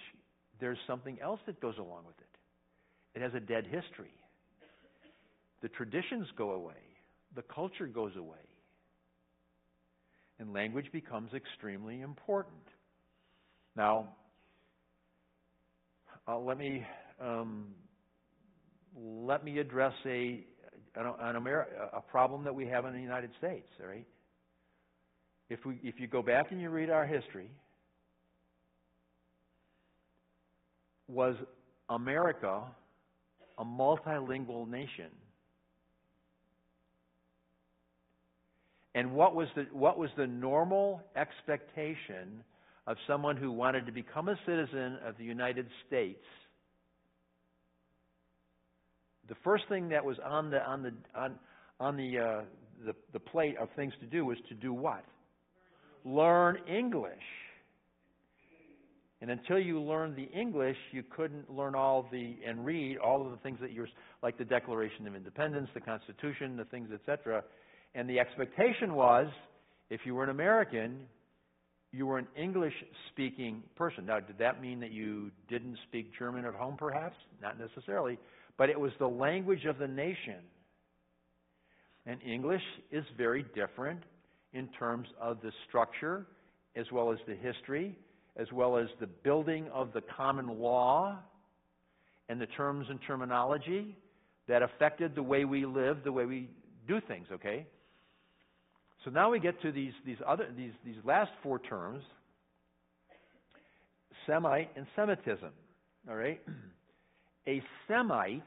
there's 0.58 0.78
something 0.86 1.18
else 1.22 1.38
that 1.44 1.60
goes 1.60 1.76
along 1.76 2.04
with 2.06 2.16
it. 2.18 3.18
It 3.18 3.22
has 3.22 3.34
a 3.34 3.40
dead 3.40 3.66
history. 3.66 4.10
The 5.60 5.68
traditions 5.68 6.26
go 6.36 6.52
away, 6.52 6.82
the 7.36 7.42
culture 7.42 7.86
goes 7.86 8.16
away. 8.16 8.38
And 10.38 10.54
language 10.54 10.86
becomes 10.92 11.30
extremely 11.34 12.00
important. 12.00 12.56
Now, 13.76 14.08
uh, 16.26 16.38
let 16.38 16.56
me 16.56 16.84
um, 17.20 17.66
let 18.96 19.44
me 19.44 19.58
address 19.58 19.92
a 20.06 20.44
an, 20.96 21.06
an 21.20 21.36
Ameri- 21.36 21.66
a 21.92 22.00
problem 22.00 22.44
that 22.44 22.54
we 22.54 22.66
have 22.66 22.86
in 22.86 22.94
the 22.94 23.00
United 23.00 23.30
States. 23.38 23.68
All 23.80 23.88
right. 23.88 24.06
If 25.50 25.64
we 25.64 25.78
if 25.82 25.96
you 25.98 26.06
go 26.06 26.22
back 26.22 26.50
and 26.50 26.60
you 26.60 26.70
read 26.70 26.90
our 26.90 27.06
history, 27.06 27.50
was 31.08 31.36
America 31.88 32.62
a 33.58 33.64
multilingual 33.64 34.68
nation? 34.68 35.10
And 38.94 39.12
what 39.12 39.34
was 39.34 39.48
the 39.54 39.66
what 39.72 39.98
was 39.98 40.10
the 40.16 40.26
normal 40.26 41.02
expectation 41.16 42.42
of 42.86 42.96
someone 43.06 43.36
who 43.36 43.50
wanted 43.50 43.86
to 43.86 43.92
become 43.92 44.28
a 44.28 44.38
citizen 44.46 44.98
of 45.04 45.16
the 45.18 45.24
United 45.24 45.66
States? 45.86 46.24
The 49.28 49.34
first 49.42 49.64
thing 49.68 49.88
that 49.88 50.04
was 50.04 50.16
on 50.24 50.50
the 50.50 50.62
on 50.62 50.82
the 50.82 50.92
on 51.14 51.34
on 51.80 51.96
the 51.96 52.18
uh, 52.18 52.40
the, 52.86 52.94
the 53.12 53.20
plate 53.20 53.56
of 53.58 53.68
things 53.74 53.92
to 54.00 54.06
do 54.06 54.24
was 54.24 54.38
to 54.48 54.54
do 54.54 54.72
what? 54.72 55.04
Learn 56.04 56.58
English. 56.68 57.12
And 59.20 59.30
until 59.30 59.58
you 59.58 59.80
learned 59.80 60.16
the 60.16 60.28
English, 60.38 60.76
you 60.92 61.02
couldn't 61.02 61.50
learn 61.50 61.74
all 61.74 62.06
the 62.12 62.36
and 62.46 62.62
read 62.64 62.98
all 62.98 63.24
of 63.24 63.30
the 63.30 63.38
things 63.38 63.58
that 63.62 63.72
you're 63.72 63.88
like 64.22 64.36
the 64.36 64.44
Declaration 64.44 65.06
of 65.06 65.14
Independence, 65.14 65.70
the 65.72 65.80
Constitution, 65.80 66.58
the 66.58 66.66
things, 66.66 66.90
etc. 66.92 67.42
And 67.94 68.08
the 68.08 68.18
expectation 68.18 68.94
was, 68.94 69.28
if 69.88 70.02
you 70.04 70.14
were 70.14 70.24
an 70.24 70.30
American, 70.30 71.06
you 71.90 72.06
were 72.06 72.18
an 72.18 72.26
English-speaking 72.36 73.62
person. 73.76 74.04
Now, 74.04 74.20
did 74.20 74.36
that 74.38 74.60
mean 74.60 74.80
that 74.80 74.90
you 74.90 75.30
didn't 75.48 75.78
speak 75.88 76.10
German 76.18 76.44
at 76.44 76.54
home, 76.54 76.76
perhaps? 76.76 77.14
Not 77.40 77.58
necessarily, 77.58 78.18
but 78.58 78.68
it 78.68 78.78
was 78.78 78.92
the 78.98 79.06
language 79.06 79.64
of 79.64 79.78
the 79.78 79.86
nation. 79.86 80.40
And 82.04 82.20
English 82.22 82.62
is 82.90 83.04
very 83.16 83.46
different 83.54 84.00
in 84.54 84.68
terms 84.68 85.08
of 85.20 85.40
the 85.42 85.52
structure, 85.68 86.26
as 86.76 86.86
well 86.90 87.12
as 87.12 87.18
the 87.26 87.34
history, 87.34 87.96
as 88.36 88.50
well 88.52 88.76
as 88.76 88.88
the 89.00 89.06
building 89.06 89.68
of 89.72 89.92
the 89.92 90.00
common 90.16 90.58
law 90.58 91.18
and 92.28 92.40
the 92.40 92.46
terms 92.46 92.86
and 92.88 92.98
terminology 93.06 93.96
that 94.48 94.62
affected 94.62 95.14
the 95.14 95.22
way 95.22 95.44
we 95.44 95.66
live, 95.66 95.98
the 96.04 96.12
way 96.12 96.24
we 96.24 96.48
do 96.88 97.00
things, 97.06 97.26
okay? 97.32 97.66
So 99.04 99.10
now 99.10 99.30
we 99.30 99.38
get 99.38 99.60
to 99.62 99.70
these, 99.70 99.92
these 100.06 100.16
other 100.26 100.48
these, 100.56 100.72
these 100.84 100.96
last 101.04 101.30
four 101.42 101.58
terms, 101.58 102.02
Semite 104.26 104.70
and 104.76 104.86
Semitism. 104.96 105.50
All 106.08 106.16
right? 106.16 106.40
A 107.46 107.62
Semite 107.86 108.42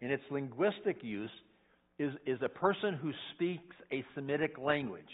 in 0.00 0.10
its 0.10 0.22
linguistic 0.30 1.02
use 1.02 1.30
is, 1.98 2.12
is 2.26 2.38
a 2.42 2.48
person 2.48 2.94
who 2.94 3.12
speaks 3.34 3.74
a 3.92 4.04
Semitic 4.14 4.58
language. 4.58 5.04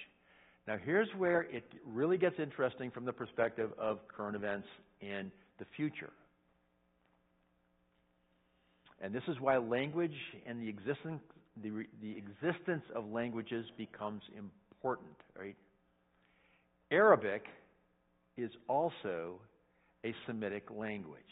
Now, 0.66 0.76
here's 0.82 1.08
where 1.16 1.42
it 1.42 1.64
really 1.86 2.18
gets 2.18 2.36
interesting 2.38 2.90
from 2.90 3.04
the 3.04 3.12
perspective 3.12 3.70
of 3.78 3.98
current 4.08 4.36
events 4.36 4.68
and 5.00 5.30
the 5.58 5.64
future. 5.76 6.10
And 9.00 9.12
this 9.12 9.24
is 9.26 9.36
why 9.40 9.56
language 9.56 10.14
and 10.46 10.62
the 10.62 10.68
existence, 10.68 11.20
the, 11.62 11.84
the 12.00 12.16
existence 12.16 12.84
of 12.94 13.10
languages 13.10 13.66
becomes 13.76 14.22
important, 14.38 15.16
right? 15.38 15.56
Arabic 16.92 17.44
is 18.36 18.50
also 18.68 19.40
a 20.04 20.14
Semitic 20.26 20.68
language. 20.70 21.22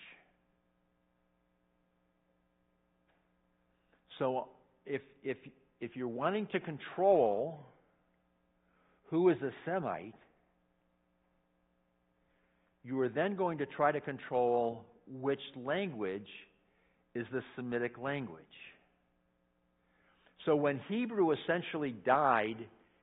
So 4.19 4.49
if, 4.91 5.03
if, 5.23 5.37
if 5.81 5.95
you're 5.95 6.09
wanting 6.09 6.47
to 6.49 6.61
control 6.61 7.65
who 9.05 9.29
is 9.29 9.37
a 9.43 9.51
Semite, 9.65 10.15
you 12.83 12.99
are 13.01 13.09
then 13.09 13.37
going 13.37 13.59
to 13.59 13.67
try 13.67 13.93
to 13.93 14.01
control 14.01 14.85
which 15.07 15.41
language 15.57 16.29
is 17.15 17.27
the 17.33 17.43
Semitic 17.57 17.99
language. 17.99 18.45
So 20.47 20.57
when 20.57 20.81
Hebrew 20.89 21.33
essentially 21.33 21.95
died 22.05 22.57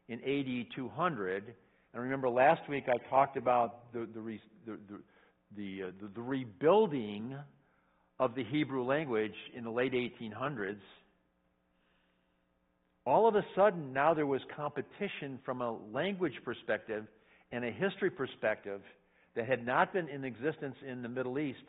in 0.09 0.19
AD 0.19 0.75
200, 0.75 1.53
and 1.93 2.03
remember 2.03 2.29
last 2.29 2.67
week 2.67 2.85
I 2.87 3.09
talked 3.09 3.37
about 3.37 3.93
the, 3.93 4.07
the, 4.13 4.39
the, 4.65 4.77
the, 5.55 5.83
uh, 5.83 5.91
the, 6.01 6.07
the 6.15 6.21
rebuilding 6.21 7.35
of 8.19 8.33
the 8.33 8.43
Hebrew 8.43 8.83
language 8.83 9.35
in 9.55 9.63
the 9.63 9.69
late 9.69 9.93
1800s, 9.93 10.79
all 13.07 13.25
of 13.25 13.35
a 13.35 13.45
sudden 13.55 13.93
now 13.93 14.13
there 14.13 14.25
was 14.25 14.41
competition 14.53 15.39
from 15.45 15.61
a 15.61 15.77
language 15.93 16.33
perspective 16.43 17.05
and 17.53 17.63
a 17.63 17.71
history 17.71 18.09
perspective 18.09 18.81
that 19.33 19.47
had 19.47 19.65
not 19.65 19.93
been 19.93 20.09
in 20.09 20.25
existence 20.25 20.75
in 20.85 21.01
the 21.01 21.07
Middle 21.07 21.39
East 21.39 21.63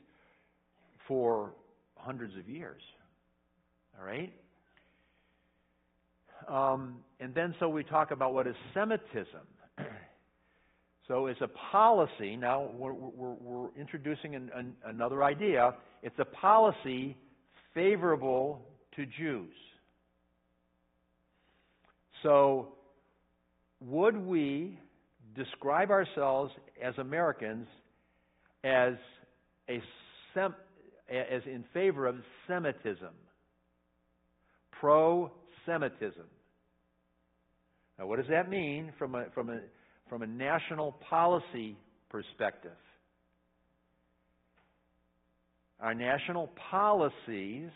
for 1.07 1.53
hundreds 1.95 2.37
of 2.37 2.49
years. 2.49 2.83
All 3.97 4.05
right? 4.05 4.33
Um, 6.49 6.97
and 7.21 7.33
then 7.37 7.55
so 7.61 7.69
we 7.69 7.85
talk 7.85 8.11
about 8.11 8.35
what 8.35 8.49
is 8.49 8.57
Semitism. 8.75 9.47
so 11.07 11.27
it's 11.27 11.41
a 11.41 11.51
policy. 11.71 12.35
Now 12.35 12.69
we're, 12.75 12.93
we're, 12.93 13.35
we're 13.35 13.69
introducing 13.79 14.35
an, 14.35 14.51
an, 14.57 14.75
another 14.85 15.23
idea. 15.23 15.75
It's 16.03 16.19
a 16.19 16.25
policy 16.25 17.17
favorable 17.75 18.61
to 18.97 19.07
Jews. 19.07 19.55
So, 22.23 22.69
would 23.81 24.17
we 24.17 24.79
describe 25.37 25.91
ourselves 25.91 26.53
as 26.83 26.95
Americans 26.99 27.67
as 28.65 28.95
a 29.69 29.81
sem- 30.35 30.55
as 31.09 31.43
in 31.47 31.65
favor 31.73 32.07
of 32.07 32.17
Semitism, 32.47 33.15
pro-Semitism? 34.81 36.27
Now, 37.99 38.07
what 38.07 38.17
does 38.17 38.29
that 38.31 38.49
mean 38.49 38.93
from 38.99 39.15
a 39.15 39.27
from 39.35 39.51
a 39.51 39.61
from 40.09 40.23
a 40.23 40.27
national 40.27 40.93
policy 41.09 41.77
perspective? 42.11 42.73
Our 45.81 45.95
national 45.95 46.51
policies 46.71 47.71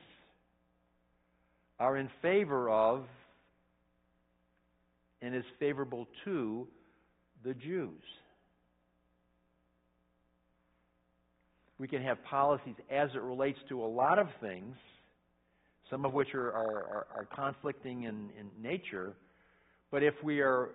are 1.79 1.97
in 1.97 2.09
favor 2.21 2.69
of 2.69 3.05
and 5.23 5.35
is 5.35 5.45
favorable 5.59 6.07
to 6.25 6.67
the 7.45 7.55
Jews. 7.55 8.03
We 11.79 11.89
can 11.89 12.03
have 12.03 12.23
policies 12.25 12.75
as 12.91 13.11
it 13.15 13.23
relates 13.23 13.59
to 13.69 13.83
a 13.83 13.87
lot 13.87 14.19
of 14.19 14.29
things, 14.41 14.77
some 15.91 16.05
of 16.05 16.13
which 16.13 16.35
are, 16.35 16.53
are, 16.53 17.07
are 17.17 17.29
conflicting 17.35 18.05
in, 18.05 18.31
in 18.39 18.51
nature. 18.63 19.15
But 19.91 20.03
if 20.03 20.15
we 20.23 20.41
are, 20.41 20.71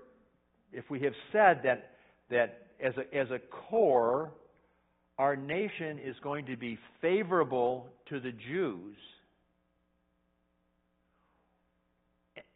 if 0.73 0.89
we 0.89 0.99
have 1.01 1.13
said 1.31 1.61
that 1.63 1.91
that 2.29 2.67
as 2.83 2.93
a, 2.97 3.17
as 3.17 3.31
a 3.31 3.39
core, 3.69 4.31
our 5.17 5.35
nation 5.35 5.99
is 6.03 6.15
going 6.21 6.45
to 6.45 6.57
be 6.57 6.77
favorable 7.01 7.87
to 8.09 8.19
the 8.19 8.31
Jews, 8.31 8.95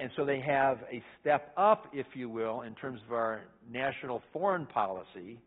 and 0.02 0.10
so 0.16 0.26
they 0.26 0.40
have 0.40 0.80
a 0.92 1.04
step 1.22 1.54
up, 1.56 1.86
if 1.94 2.08
you 2.16 2.28
will, 2.28 2.62
in 2.62 2.74
terms 2.74 3.00
of 3.06 3.14
our 3.14 3.42
national 3.72 4.24
foreign 4.34 4.66
policy. 4.66 5.40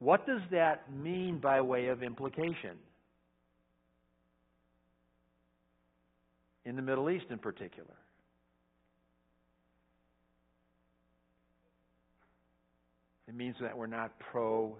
What 0.00 0.26
does 0.26 0.42
that 0.50 0.92
mean 0.92 1.38
by 1.38 1.62
way 1.62 1.86
of 1.86 2.02
implication? 2.02 2.76
In 6.66 6.76
the 6.76 6.82
Middle 6.82 7.08
East, 7.08 7.24
in 7.30 7.38
particular. 7.38 7.94
It 13.28 13.34
means 13.34 13.56
that 13.62 13.76
we're 13.76 13.86
not 13.86 14.12
pro 14.30 14.76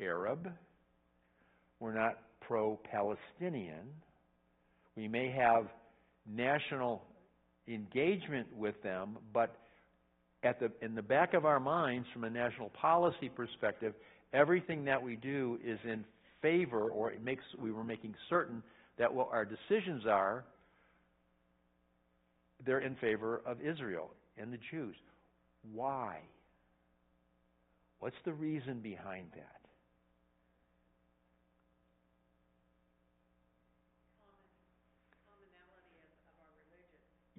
Arab, 0.00 0.50
we're 1.78 1.94
not 1.94 2.18
pro 2.40 2.80
Palestinian. 2.90 3.86
We 4.96 5.06
may 5.06 5.30
have 5.30 5.68
national 6.28 7.02
engagement 7.68 8.46
with 8.56 8.80
them, 8.82 9.18
but 9.32 9.56
at 10.42 10.60
the, 10.60 10.70
in 10.82 10.94
the 10.94 11.02
back 11.02 11.34
of 11.34 11.44
our 11.44 11.60
minds, 11.60 12.06
from 12.12 12.24
a 12.24 12.30
national 12.30 12.70
policy 12.70 13.28
perspective, 13.28 13.94
everything 14.32 14.84
that 14.84 15.02
we 15.02 15.16
do 15.16 15.58
is 15.64 15.78
in 15.84 16.04
favor, 16.40 16.88
or 16.88 17.10
it 17.10 17.22
makes, 17.22 17.42
we 17.58 17.72
were 17.72 17.84
making 17.84 18.14
certain 18.28 18.62
that 18.98 19.12
what 19.12 19.28
our 19.32 19.44
decisions 19.44 20.04
are, 20.06 20.44
they're 22.64 22.80
in 22.80 22.96
favor 22.96 23.42
of 23.46 23.60
Israel 23.60 24.10
and 24.36 24.52
the 24.52 24.58
Jews. 24.70 24.96
Why? 25.72 26.18
What's 28.00 28.16
the 28.24 28.32
reason 28.32 28.80
behind 28.80 29.26
that? 29.34 29.57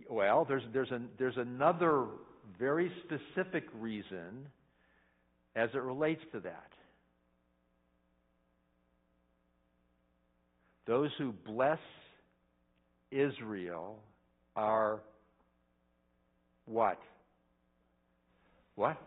Well, 0.09 0.43
there's, 0.47 0.63
there's, 0.73 0.91
an, 0.91 1.07
there's 1.19 1.37
another 1.37 2.05
very 2.57 2.91
specific 3.05 3.65
reason 3.79 4.47
as 5.55 5.69
it 5.73 5.81
relates 5.81 6.21
to 6.31 6.39
that. 6.39 6.71
Those 10.87 11.11
who 11.19 11.33
bless 11.45 11.77
Israel 13.11 13.99
are 14.55 15.01
what? 16.65 16.97
What? 18.75 18.97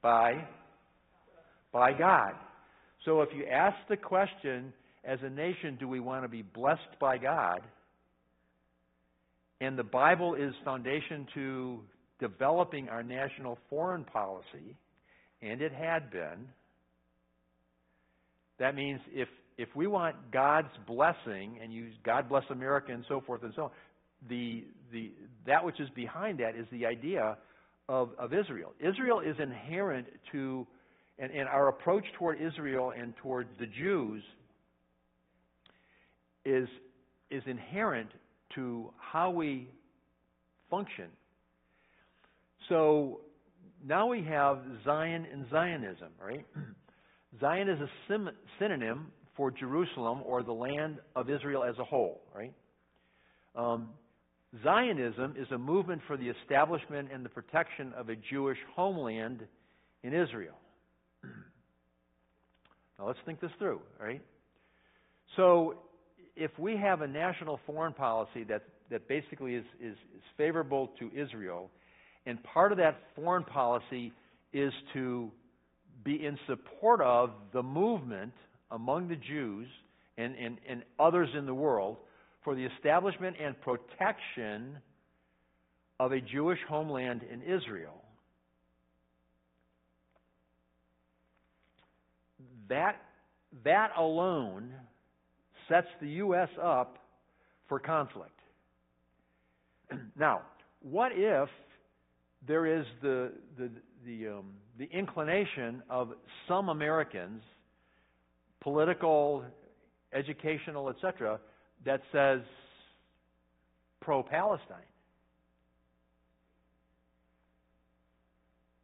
By 0.00 0.46
by 1.72 1.92
God. 1.92 2.32
So 3.04 3.22
if 3.22 3.30
you 3.34 3.46
ask 3.46 3.76
the 3.88 3.96
question 3.96 4.72
as 5.04 5.18
a 5.22 5.30
nation, 5.30 5.76
do 5.80 5.88
we 5.88 6.00
want 6.00 6.22
to 6.24 6.28
be 6.28 6.42
blessed 6.42 6.98
by 7.00 7.18
God? 7.18 7.62
And 9.62 9.78
the 9.78 9.84
Bible 9.84 10.34
is 10.34 10.52
foundation 10.64 11.24
to 11.34 11.78
developing 12.18 12.88
our 12.88 13.04
national 13.04 13.58
foreign 13.70 14.02
policy, 14.02 14.76
and 15.40 15.62
it 15.62 15.72
had 15.72 16.10
been. 16.10 16.48
That 18.58 18.74
means 18.74 19.00
if 19.12 19.28
if 19.56 19.68
we 19.76 19.86
want 19.86 20.16
God's 20.32 20.72
blessing 20.84 21.60
and 21.62 21.72
use 21.72 21.94
God 22.04 22.28
bless 22.28 22.42
America 22.50 22.90
and 22.90 23.04
so 23.08 23.20
forth 23.20 23.44
and 23.44 23.52
so 23.54 23.62
on, 23.62 23.70
the 24.28 24.64
the 24.90 25.12
that 25.46 25.64
which 25.64 25.78
is 25.78 25.88
behind 25.94 26.40
that 26.40 26.56
is 26.56 26.66
the 26.72 26.84
idea 26.84 27.36
of, 27.88 28.10
of 28.18 28.34
Israel. 28.34 28.72
Israel 28.80 29.20
is 29.20 29.36
inherent 29.40 30.08
to 30.32 30.66
and, 31.20 31.30
and 31.30 31.48
our 31.48 31.68
approach 31.68 32.04
toward 32.18 32.40
Israel 32.40 32.92
and 32.98 33.14
toward 33.18 33.46
the 33.60 33.66
Jews 33.66 34.24
is 36.44 36.66
is 37.30 37.44
inherent 37.46 38.10
to 38.54 38.90
how 38.98 39.30
we 39.30 39.68
function. 40.70 41.06
So 42.68 43.20
now 43.86 44.06
we 44.06 44.22
have 44.24 44.60
Zion 44.84 45.26
and 45.32 45.46
Zionism, 45.50 46.08
right? 46.24 46.46
Zion 47.40 47.68
is 47.68 47.80
a 47.80 47.88
synonym 48.58 49.12
for 49.36 49.50
Jerusalem 49.50 50.20
or 50.24 50.42
the 50.42 50.52
land 50.52 50.98
of 51.16 51.30
Israel 51.30 51.64
as 51.64 51.78
a 51.78 51.84
whole, 51.84 52.22
right? 52.34 52.52
Um, 53.56 53.88
Zionism 54.62 55.34
is 55.38 55.50
a 55.50 55.58
movement 55.58 56.02
for 56.06 56.16
the 56.16 56.28
establishment 56.28 57.08
and 57.12 57.24
the 57.24 57.30
protection 57.30 57.92
of 57.96 58.10
a 58.10 58.16
Jewish 58.16 58.58
homeland 58.74 59.40
in 60.02 60.14
Israel. 60.14 60.56
now 62.98 63.06
let's 63.06 63.18
think 63.24 63.40
this 63.40 63.50
through, 63.58 63.80
right? 63.98 64.20
So 65.36 65.78
if 66.36 66.50
we 66.58 66.76
have 66.76 67.02
a 67.02 67.06
national 67.06 67.60
foreign 67.66 67.92
policy 67.92 68.44
that, 68.44 68.62
that 68.90 69.08
basically 69.08 69.54
is, 69.54 69.64
is, 69.80 69.92
is 69.92 70.22
favorable 70.36 70.90
to 70.98 71.10
Israel, 71.14 71.70
and 72.26 72.42
part 72.42 72.72
of 72.72 72.78
that 72.78 73.00
foreign 73.14 73.44
policy 73.44 74.12
is 74.52 74.72
to 74.92 75.30
be 76.04 76.24
in 76.24 76.38
support 76.46 77.00
of 77.00 77.30
the 77.52 77.62
movement 77.62 78.32
among 78.70 79.08
the 79.08 79.16
Jews 79.16 79.68
and, 80.18 80.34
and, 80.36 80.58
and 80.68 80.82
others 80.98 81.28
in 81.36 81.46
the 81.46 81.54
world 81.54 81.96
for 82.44 82.54
the 82.54 82.64
establishment 82.64 83.36
and 83.40 83.54
protection 83.60 84.78
of 86.00 86.12
a 86.12 86.20
Jewish 86.20 86.58
homeland 86.68 87.22
in 87.30 87.42
Israel. 87.42 88.02
That, 92.68 93.00
that 93.64 93.90
alone 93.96 94.72
sets 95.72 95.88
the 96.02 96.08
U.S. 96.08 96.50
up 96.62 96.98
for 97.68 97.78
conflict. 97.78 98.38
Now, 100.18 100.42
what 100.82 101.12
if 101.14 101.48
there 102.46 102.66
is 102.66 102.84
the, 103.00 103.32
the, 103.56 103.70
the, 104.04 104.28
um, 104.28 104.52
the 104.78 104.88
inclination 104.92 105.82
of 105.88 106.10
some 106.46 106.68
Americans, 106.68 107.42
political, 108.60 109.44
educational, 110.12 110.90
etc., 110.90 111.40
that 111.86 112.02
says 112.12 112.40
pro 114.00 114.22
Palestine? 114.22 114.76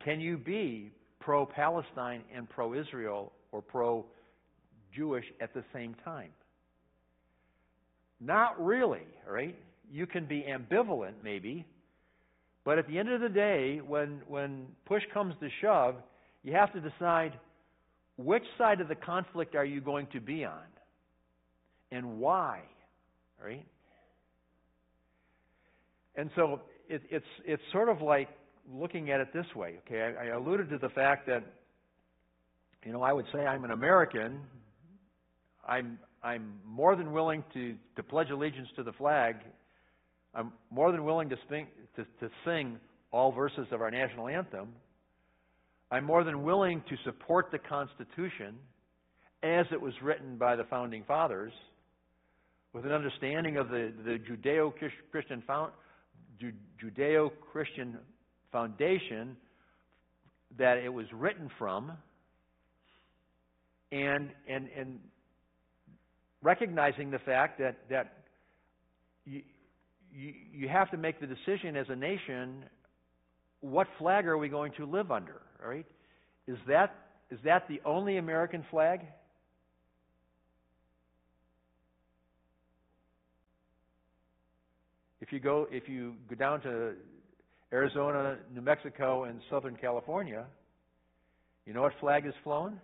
Can 0.05 0.21
you 0.21 0.39
be 0.39 0.93
pro 1.21 1.45
Palestine 1.45 2.23
and 2.35 2.49
pro 2.49 2.73
Israel 2.73 3.33
or 3.53 3.61
pro 3.61 4.07
Jewish 4.95 5.25
at 5.43 5.53
the 5.53 5.65
same 5.75 5.95
time? 6.05 6.31
Not 8.21 8.63
really, 8.65 9.07
right? 9.29 9.57
You 9.91 10.07
can 10.07 10.27
be 10.27 10.45
ambivalent, 10.49 11.15
maybe, 11.23 11.65
but 12.65 12.79
at 12.79 12.87
the 12.87 12.99
end 12.99 13.09
of 13.11 13.21
the 13.21 13.29
day, 13.29 13.81
when, 13.87 14.21
when 14.29 14.67
push 14.87 15.03
comes 15.15 15.35
to 15.41 15.49
shove, 15.63 15.95
you 16.43 16.53
have 16.53 16.73
to 16.73 16.81
decide 16.81 17.33
which 18.17 18.43
side 18.59 18.81
of 18.81 18.89
the 18.89 18.95
conflict 18.95 19.55
are 19.55 19.65
you 19.65 19.81
going 19.81 20.07
to 20.13 20.21
be 20.21 20.45
on 20.45 20.67
and 21.91 22.19
why, 22.19 22.61
right? 23.43 23.65
And 26.17 26.31
so 26.35 26.61
it, 26.89 27.03
it's, 27.11 27.25
it's 27.45 27.63
sort 27.73 27.89
of 27.89 28.03
like 28.03 28.29
looking 28.73 29.11
at 29.11 29.21
it 29.21 29.33
this 29.33 29.47
way, 29.55 29.77
okay? 29.87 30.15
I, 30.19 30.27
I 30.27 30.27
alluded 30.37 30.69
to 30.71 30.79
the 30.79 30.89
fact 30.91 31.27
that, 31.29 31.45
you 32.85 32.93
know, 32.93 33.03
I 33.03 33.13
would 33.13 33.27
say 33.33 33.41
I'm 33.41 33.65
an 33.65 33.71
American. 33.71 34.41
I'm, 35.67 35.99
I'm 36.23 36.55
more 36.67 36.97
than 36.97 37.13
willing 37.13 37.45
to, 37.55 37.75
to 37.97 38.03
pledge 38.03 38.31
allegiance 38.31 38.69
to 38.77 38.83
the 38.83 38.93
flag. 38.93 39.37
I'm 40.35 40.53
more 40.71 40.93
than 40.93 41.05
willing 41.05 41.29
to, 41.31 41.37
sping, 41.47 41.69
to, 41.97 42.05
to 42.21 42.33
sing 42.45 42.79
all 43.13 43.33
verses 43.33 43.67
of 43.71 43.81
our 43.81 43.91
national 43.91 44.29
anthem. 44.29 44.69
I'm 45.91 46.05
more 46.05 46.25
than 46.25 46.43
willing 46.43 46.83
to 46.89 46.97
support 47.05 47.51
the 47.51 47.59
Constitution 47.59 48.57
as 49.43 49.67
it 49.73 49.81
was 49.81 49.95
written 50.03 50.37
by 50.37 50.57
the 50.57 50.65
founding 50.65 51.05
fathers 51.07 51.53
with 52.73 52.85
an 52.85 52.93
understanding 52.93 53.57
of 53.57 53.69
the, 53.69 53.93
the 54.05 54.19
Judeo-Christian 54.19 55.43
Judeo-Christian 56.83 57.99
foundation 58.53 59.37
that 60.59 60.79
it 60.79 60.93
was 60.93 61.07
written 61.13 61.51
from 61.59 61.93
and, 63.91 64.31
and, 64.49 64.69
and 64.77 64.99
recognizing 66.43 67.11
the 67.11 67.19
fact 67.19 67.59
that, 67.59 67.77
that 67.91 68.13
you, 69.25 69.43
you, 70.13 70.33
you 70.53 70.69
have 70.69 70.91
to 70.91 70.97
make 70.97 71.21
the 71.21 71.27
decision 71.27 71.77
as 71.77 71.87
a 71.89 71.97
nation 71.97 72.65
what 73.61 73.89
flag 73.99 74.27
are 74.27 74.39
we 74.39 74.49
going 74.49 74.73
to 74.77 74.87
live 74.87 75.11
under, 75.11 75.43
right? 75.65 75.87
Is 76.47 76.57
that, 76.69 76.95
is 77.31 77.39
that 77.45 77.67
the 77.69 77.81
only 77.85 78.17
American 78.17 78.65
flag? 78.71 79.01
If 85.21 85.33
you 85.33 85.41
go 85.41 85.67
if 85.71 85.89
you 85.89 86.15
go 86.31 86.37
down 86.37 86.63
to 86.63 86.93
Arizona, 87.73 88.39
New 88.55 88.63
Mexico, 88.63 89.25
and 89.25 89.41
Southern 89.51 89.77
California, 89.77 90.47
you 91.67 91.75
know 91.75 91.83
what 91.83 91.93
flag 92.01 92.25
is 92.25 92.33
flown? 92.45 92.81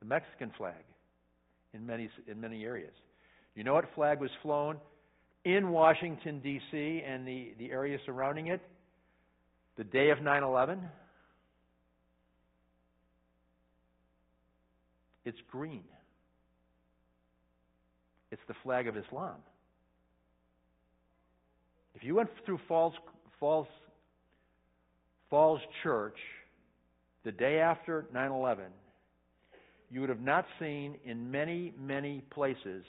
The 0.00 0.06
Mexican 0.06 0.50
flag 0.56 0.82
in 1.74 1.86
many 1.86 2.08
in 2.26 2.40
many 2.40 2.64
areas. 2.64 2.92
You 3.54 3.64
know 3.64 3.74
what 3.74 3.86
flag 3.94 4.20
was 4.20 4.30
flown 4.42 4.76
in 5.44 5.70
Washington 5.70 6.40
D.C. 6.40 7.02
and 7.06 7.26
the, 7.26 7.54
the 7.58 7.70
area 7.70 7.98
surrounding 8.06 8.48
it 8.48 8.60
the 9.76 9.84
day 9.84 10.10
of 10.10 10.18
9/11? 10.18 10.78
It's 15.24 15.38
green. 15.50 15.84
It's 18.30 18.42
the 18.48 18.54
flag 18.62 18.86
of 18.86 18.96
Islam. 18.96 19.36
If 21.94 22.04
you 22.04 22.14
went 22.14 22.30
through 22.46 22.60
Falls, 22.68 22.94
Falls, 23.38 23.66
Falls 25.28 25.60
Church 25.82 26.16
the 27.24 27.32
day 27.32 27.58
after 27.58 28.06
9 28.12 28.30
11, 28.30 28.64
you 29.90 30.00
would 30.00 30.08
have 30.08 30.20
not 30.20 30.46
seen 30.58 30.96
in 31.04 31.30
many, 31.30 31.74
many 31.78 32.22
places 32.30 32.84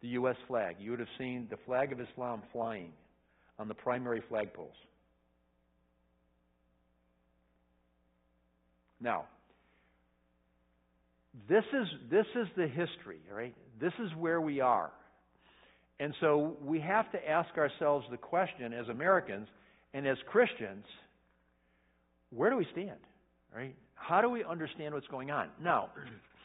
the 0.00 0.08
U.S. 0.08 0.36
flag. 0.46 0.76
You 0.80 0.90
would 0.92 1.00
have 1.00 1.08
seen 1.18 1.46
the 1.50 1.58
flag 1.66 1.92
of 1.92 2.00
Islam 2.00 2.42
flying 2.52 2.92
on 3.58 3.68
the 3.68 3.74
primary 3.74 4.22
flagpoles. 4.30 4.76
Now, 9.00 9.24
this 11.48 11.64
is, 11.72 11.86
this 12.10 12.26
is 12.34 12.48
the 12.56 12.66
history, 12.66 13.20
right? 13.32 13.54
This 13.80 13.92
is 14.00 14.10
where 14.16 14.40
we 14.40 14.60
are. 14.60 14.90
And 16.00 16.14
so 16.20 16.56
we 16.64 16.80
have 16.80 17.10
to 17.12 17.28
ask 17.28 17.56
ourselves 17.56 18.06
the 18.10 18.16
question 18.16 18.72
as 18.72 18.88
Americans 18.88 19.48
and 19.94 20.06
as 20.06 20.16
Christians, 20.30 20.84
where 22.30 22.50
do 22.50 22.56
we 22.56 22.66
stand, 22.72 22.98
right? 23.54 23.74
How 23.98 24.20
do 24.20 24.30
we 24.30 24.44
understand 24.44 24.94
what's 24.94 25.06
going 25.08 25.30
on? 25.30 25.48
Now, 25.62 25.90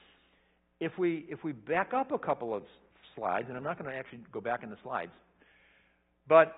if 0.79 0.97
we 0.97 1.25
if 1.29 1.43
we 1.43 1.51
back 1.51 1.93
up 1.93 2.11
a 2.11 2.19
couple 2.19 2.53
of 2.53 2.63
slides, 3.15 3.45
and 3.47 3.57
I'm 3.57 3.63
not 3.63 3.79
going 3.79 3.89
to 3.89 3.97
actually 3.97 4.19
go 4.31 4.41
back 4.41 4.63
in 4.63 4.69
the 4.69 4.77
slides, 4.83 5.11
but 6.27 6.55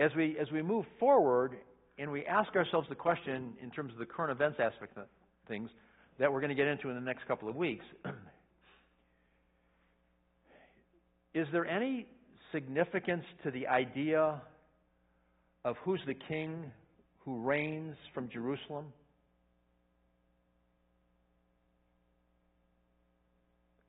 as 0.00 0.10
we 0.16 0.36
as 0.38 0.50
we 0.52 0.62
move 0.62 0.84
forward 1.00 1.56
and 1.98 2.10
we 2.12 2.24
ask 2.26 2.54
ourselves 2.54 2.88
the 2.88 2.94
question 2.94 3.54
in 3.62 3.70
terms 3.70 3.92
of 3.92 3.98
the 3.98 4.06
current 4.06 4.30
events 4.30 4.60
aspect 4.60 4.96
of 4.96 5.04
things 5.48 5.70
that 6.18 6.32
we're 6.32 6.40
going 6.40 6.50
to 6.50 6.54
get 6.54 6.68
into 6.68 6.88
in 6.88 6.94
the 6.94 7.00
next 7.00 7.26
couple 7.26 7.48
of 7.48 7.56
weeks, 7.56 7.84
is 11.34 11.46
there 11.52 11.66
any 11.66 12.06
significance 12.52 13.24
to 13.42 13.50
the 13.50 13.66
idea 13.66 14.40
of 15.64 15.76
who's 15.84 16.00
the 16.06 16.14
king 16.14 16.70
who 17.28 17.42
reigns 17.42 17.94
from 18.14 18.30
Jerusalem? 18.30 18.86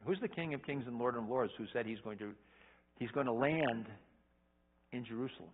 Who's 0.05 0.19
the 0.19 0.27
King 0.27 0.53
of 0.53 0.61
Kings 0.63 0.83
and 0.85 0.99
Lord 0.99 1.15
of 1.15 1.25
Lords 1.25 1.53
who 1.57 1.63
said 1.71 1.85
he's 1.85 2.01
going 2.03 2.17
to 2.17 2.31
he's 2.97 3.11
going 3.11 3.27
to 3.27 3.31
land 3.31 3.85
in 4.91 5.05
Jerusalem? 5.05 5.51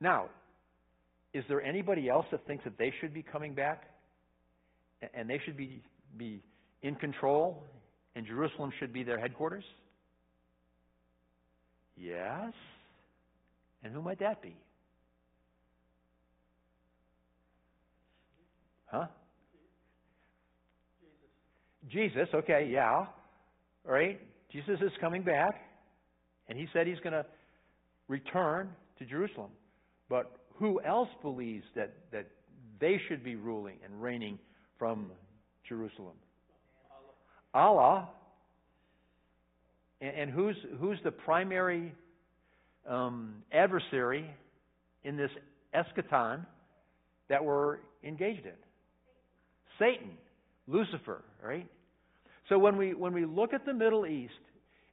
Now, 0.00 0.30
is 1.32 1.44
there 1.48 1.62
anybody 1.62 2.08
else 2.08 2.26
that 2.32 2.44
thinks 2.44 2.64
that 2.64 2.76
they 2.78 2.92
should 3.00 3.14
be 3.14 3.22
coming 3.22 3.54
back 3.54 3.84
and 5.14 5.30
they 5.30 5.38
should 5.44 5.56
be 5.56 5.80
be 6.18 6.42
in 6.82 6.96
control 6.96 7.62
and 8.16 8.26
Jerusalem 8.26 8.72
should 8.80 8.92
be 8.92 9.04
their 9.04 9.20
headquarters? 9.20 9.64
Yes. 11.96 12.52
And 13.82 13.92
who 13.92 14.02
might 14.02 14.20
that 14.20 14.42
be? 14.42 14.56
Huh? 18.86 19.06
Jesus, 21.90 22.28
okay, 22.34 22.68
yeah. 22.70 23.06
Right. 23.84 24.20
Jesus 24.52 24.78
is 24.80 24.92
coming 25.00 25.22
back, 25.22 25.54
and 26.48 26.58
he 26.58 26.66
said 26.72 26.86
he's 26.86 27.00
going 27.00 27.14
to 27.14 27.24
return 28.06 28.68
to 28.98 29.04
Jerusalem. 29.04 29.50
But 30.08 30.30
who 30.58 30.80
else 30.82 31.08
believes 31.22 31.64
that, 31.74 31.92
that 32.12 32.26
they 32.80 33.00
should 33.08 33.24
be 33.24 33.34
ruling 33.34 33.78
and 33.84 34.00
reigning 34.00 34.38
from 34.78 35.10
Jerusalem? 35.68 36.14
Allah. 37.54 38.08
And, 40.00 40.16
and 40.16 40.30
who's, 40.30 40.56
who's 40.78 40.98
the 41.02 41.10
primary 41.10 41.94
um, 42.88 43.42
adversary 43.52 44.28
in 45.04 45.16
this 45.16 45.30
eschaton 45.74 46.44
that 47.28 47.44
we're 47.44 47.78
engaged 48.04 48.46
in? 48.46 48.52
Satan, 49.78 50.10
Lucifer, 50.66 51.22
right? 51.42 51.66
So 52.48 52.58
when 52.58 52.76
we 52.76 52.94
when 52.94 53.12
we 53.12 53.24
look 53.24 53.54
at 53.54 53.64
the 53.64 53.72
Middle 53.72 54.06
East, 54.06 54.32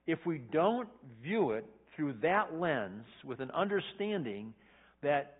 if 0.07 0.19
we 0.25 0.39
don't 0.51 0.87
view 1.21 1.51
it 1.51 1.65
through 1.95 2.13
that 2.21 2.53
lens 2.55 3.03
with 3.25 3.39
an 3.39 3.51
understanding 3.51 4.53
that 5.03 5.37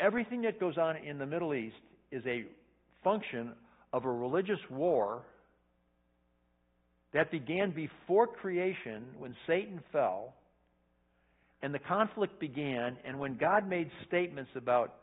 everything 0.00 0.42
that 0.42 0.58
goes 0.58 0.76
on 0.76 0.96
in 0.96 1.18
the 1.18 1.26
Middle 1.26 1.54
East 1.54 1.76
is 2.10 2.22
a 2.26 2.44
function 3.02 3.52
of 3.92 4.04
a 4.04 4.10
religious 4.10 4.58
war 4.70 5.22
that 7.12 7.30
began 7.30 7.70
before 7.70 8.26
creation 8.26 9.04
when 9.18 9.36
Satan 9.46 9.80
fell 9.92 10.34
and 11.64 11.74
the 11.74 11.78
conflict 11.78 12.38
began 12.38 12.98
and 13.06 13.18
when 13.18 13.38
God 13.38 13.66
made 13.66 13.90
statements 14.06 14.50
about 14.54 14.96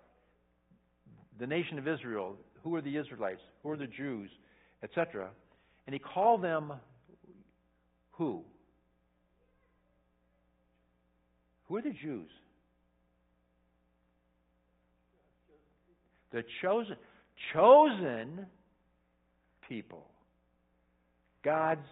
the 1.40 1.48
nation 1.48 1.80
of 1.80 1.88
Israel, 1.88 2.36
who 2.64 2.76
are 2.76 2.84
the 2.84 2.98
Israelites, 2.98 3.42
who 3.64 3.72
are 3.72 3.78
the 3.78 3.88
Jews, 3.88 4.30
etc. 4.84 5.30
And 5.88 5.94
he 5.96 5.98
called 5.98 6.44
them 6.44 6.74
who? 8.12 8.44
Who 11.68 11.78
are 11.78 11.82
the 11.82 11.96
Jews? 12.00 12.30
The 16.32 16.44
chosen 16.62 16.96
chosen 17.56 18.46
people. 19.68 20.06
God's 21.44 21.88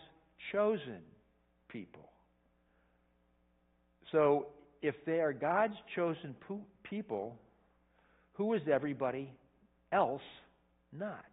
chosen 0.52 1.02
people. 1.70 2.08
So, 4.12 4.48
if 4.82 4.96
they 5.06 5.20
are 5.20 5.34
God's 5.34 5.76
chosen 5.96 6.36
people, 6.84 7.36
who 8.34 8.54
is 8.54 8.62
everybody 8.72 9.32
else 9.92 10.22
not? 10.98 11.26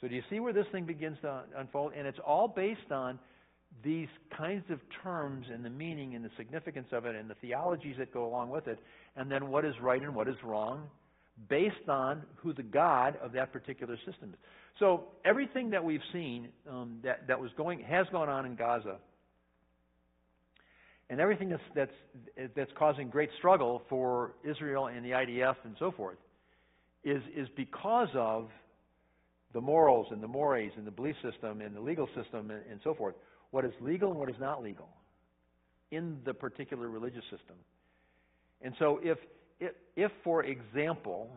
So, 0.00 0.08
do 0.08 0.14
you 0.14 0.22
see 0.28 0.38
where 0.38 0.52
this 0.52 0.66
thing 0.70 0.84
begins 0.84 1.16
to 1.22 1.44
unfold? 1.56 1.92
And 1.96 2.06
it's 2.06 2.18
all 2.26 2.46
based 2.46 2.90
on 2.90 3.18
these 3.82 4.08
kinds 4.36 4.64
of 4.70 4.78
terms 5.02 5.46
and 5.52 5.64
the 5.64 5.70
meaning 5.70 6.14
and 6.14 6.24
the 6.24 6.30
significance 6.36 6.88
of 6.92 7.06
it 7.06 7.16
and 7.16 7.28
the 7.28 7.34
theologies 7.36 7.96
that 7.98 8.12
go 8.12 8.26
along 8.26 8.50
with 8.50 8.68
it, 8.68 8.78
and 9.16 9.30
then 9.30 9.48
what 9.48 9.64
is 9.64 9.74
right 9.80 10.02
and 10.02 10.14
what 10.14 10.28
is 10.28 10.36
wrong, 10.44 10.88
based 11.48 11.88
on 11.88 12.22
who 12.36 12.52
the 12.52 12.62
God 12.62 13.16
of 13.22 13.32
that 13.32 13.52
particular 13.52 13.96
system 14.04 14.30
is. 14.30 14.38
So 14.78 15.04
everything 15.24 15.70
that 15.70 15.84
we've 15.84 16.00
seen 16.12 16.48
um, 16.68 16.98
that 17.04 17.28
that 17.28 17.40
was 17.40 17.50
going 17.56 17.80
has 17.80 18.06
gone 18.10 18.28
on 18.28 18.44
in 18.44 18.56
Gaza, 18.56 18.96
and 21.08 21.20
everything 21.20 21.48
that's 21.48 21.62
that's 21.74 22.50
that's 22.56 22.72
causing 22.76 23.08
great 23.08 23.30
struggle 23.38 23.82
for 23.88 24.32
Israel 24.42 24.88
and 24.88 25.04
the 25.04 25.10
IDF 25.10 25.56
and 25.64 25.76
so 25.78 25.92
forth, 25.92 26.18
is 27.04 27.22
is 27.36 27.48
because 27.56 28.08
of 28.14 28.48
the 29.52 29.60
morals 29.60 30.08
and 30.10 30.20
the 30.20 30.28
mores 30.28 30.72
and 30.76 30.84
the 30.84 30.90
belief 30.90 31.14
system 31.22 31.60
and 31.60 31.76
the 31.76 31.80
legal 31.80 32.08
system 32.20 32.50
and, 32.50 32.62
and 32.68 32.80
so 32.82 32.94
forth. 32.94 33.14
What 33.52 33.64
is 33.64 33.72
legal 33.80 34.10
and 34.10 34.18
what 34.18 34.28
is 34.28 34.40
not 34.40 34.60
legal 34.60 34.88
in 35.92 36.18
the 36.24 36.34
particular 36.34 36.88
religious 36.88 37.22
system. 37.24 37.54
And 38.60 38.74
so 38.80 38.98
if 39.04 39.18
if, 39.60 39.72
if 39.94 40.10
for 40.24 40.42
example, 40.42 41.30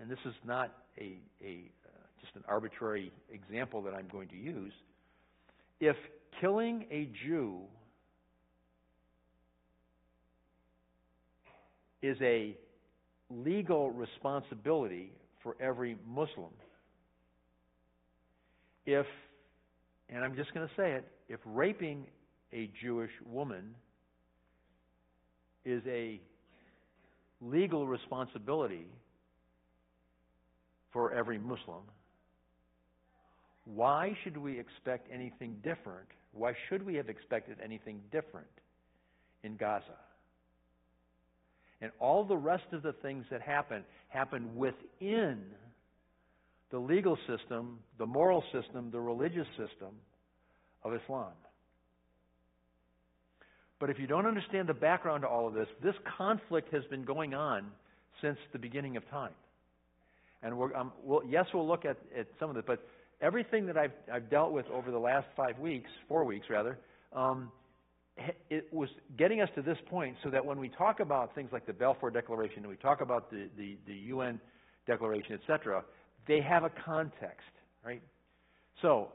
and 0.00 0.10
this 0.10 0.18
is 0.24 0.34
not 0.46 0.72
a, 0.98 1.18
a 1.44 1.70
just 2.20 2.34
an 2.36 2.44
arbitrary 2.48 3.12
example 3.32 3.82
that 3.82 3.94
I'm 3.94 4.08
going 4.08 4.28
to 4.28 4.36
use, 4.36 4.72
if 5.80 5.96
killing 6.40 6.86
a 6.90 7.08
Jew 7.26 7.60
is 12.02 12.16
a 12.20 12.56
legal 13.30 13.90
responsibility 13.90 15.12
for 15.42 15.56
every 15.60 15.96
Muslim, 16.06 16.50
if, 18.86 19.06
and 20.08 20.24
I'm 20.24 20.34
just 20.34 20.54
going 20.54 20.66
to 20.66 20.74
say 20.76 20.92
it, 20.92 21.04
if 21.28 21.40
raping 21.44 22.06
a 22.52 22.70
Jewish 22.80 23.10
woman 23.26 23.74
is 25.64 25.82
a 25.86 26.20
legal 27.40 27.86
responsibility 27.86 28.86
for 30.92 31.12
every 31.12 31.38
Muslim, 31.38 31.82
why 33.74 34.16
should 34.22 34.36
we 34.36 34.58
expect 34.58 35.08
anything 35.12 35.56
different? 35.62 36.08
Why 36.32 36.52
should 36.68 36.84
we 36.84 36.94
have 36.94 37.08
expected 37.08 37.58
anything 37.62 38.00
different 38.10 38.46
in 39.42 39.56
Gaza? 39.56 39.98
And 41.80 41.92
all 42.00 42.24
the 42.24 42.36
rest 42.36 42.64
of 42.72 42.82
the 42.82 42.92
things 42.92 43.24
that 43.30 43.40
happen 43.40 43.84
happen 44.08 44.56
within 44.56 45.42
the 46.70 46.78
legal 46.78 47.16
system, 47.26 47.78
the 47.98 48.06
moral 48.06 48.42
system, 48.52 48.90
the 48.90 49.00
religious 49.00 49.46
system 49.50 49.94
of 50.82 50.94
Islam. 50.94 51.32
But 53.80 53.90
if 53.90 53.98
you 53.98 54.06
don't 54.06 54.26
understand 54.26 54.68
the 54.68 54.74
background 54.74 55.22
to 55.22 55.28
all 55.28 55.46
of 55.46 55.54
this, 55.54 55.68
this 55.82 55.94
conflict 56.16 56.72
has 56.74 56.82
been 56.90 57.04
going 57.04 57.32
on 57.32 57.66
since 58.20 58.38
the 58.52 58.58
beginning 58.58 58.96
of 58.96 59.08
time. 59.08 59.32
And 60.42 60.54
um, 60.74 60.92
we'll, 61.04 61.22
yes, 61.28 61.46
we'll 61.54 61.66
look 61.66 61.84
at, 61.84 61.96
at 62.16 62.26
some 62.40 62.50
of 62.50 62.56
it, 62.56 62.64
but 62.66 62.84
everything 63.20 63.66
that 63.66 63.76
I've, 63.76 63.92
I've 64.12 64.30
dealt 64.30 64.52
with 64.52 64.66
over 64.70 64.90
the 64.90 64.98
last 64.98 65.26
five 65.36 65.58
weeks, 65.58 65.90
four 66.08 66.24
weeks 66.24 66.46
rather, 66.48 66.78
um, 67.12 67.50
it 68.50 68.66
was 68.72 68.88
getting 69.16 69.40
us 69.40 69.48
to 69.54 69.62
this 69.62 69.78
point 69.88 70.16
so 70.24 70.30
that 70.30 70.44
when 70.44 70.58
we 70.58 70.68
talk 70.68 71.00
about 71.00 71.34
things 71.34 71.50
like 71.52 71.66
the 71.66 71.72
Balfour 71.72 72.10
Declaration 72.10 72.58
and 72.58 72.66
we 72.66 72.76
talk 72.76 73.00
about 73.00 73.30
the, 73.30 73.48
the, 73.56 73.76
the 73.86 73.94
UN 73.94 74.40
Declaration, 74.86 75.34
etc., 75.34 75.84
they 76.26 76.40
have 76.40 76.64
a 76.64 76.70
context, 76.84 77.46
right? 77.84 78.02
So 78.82 79.12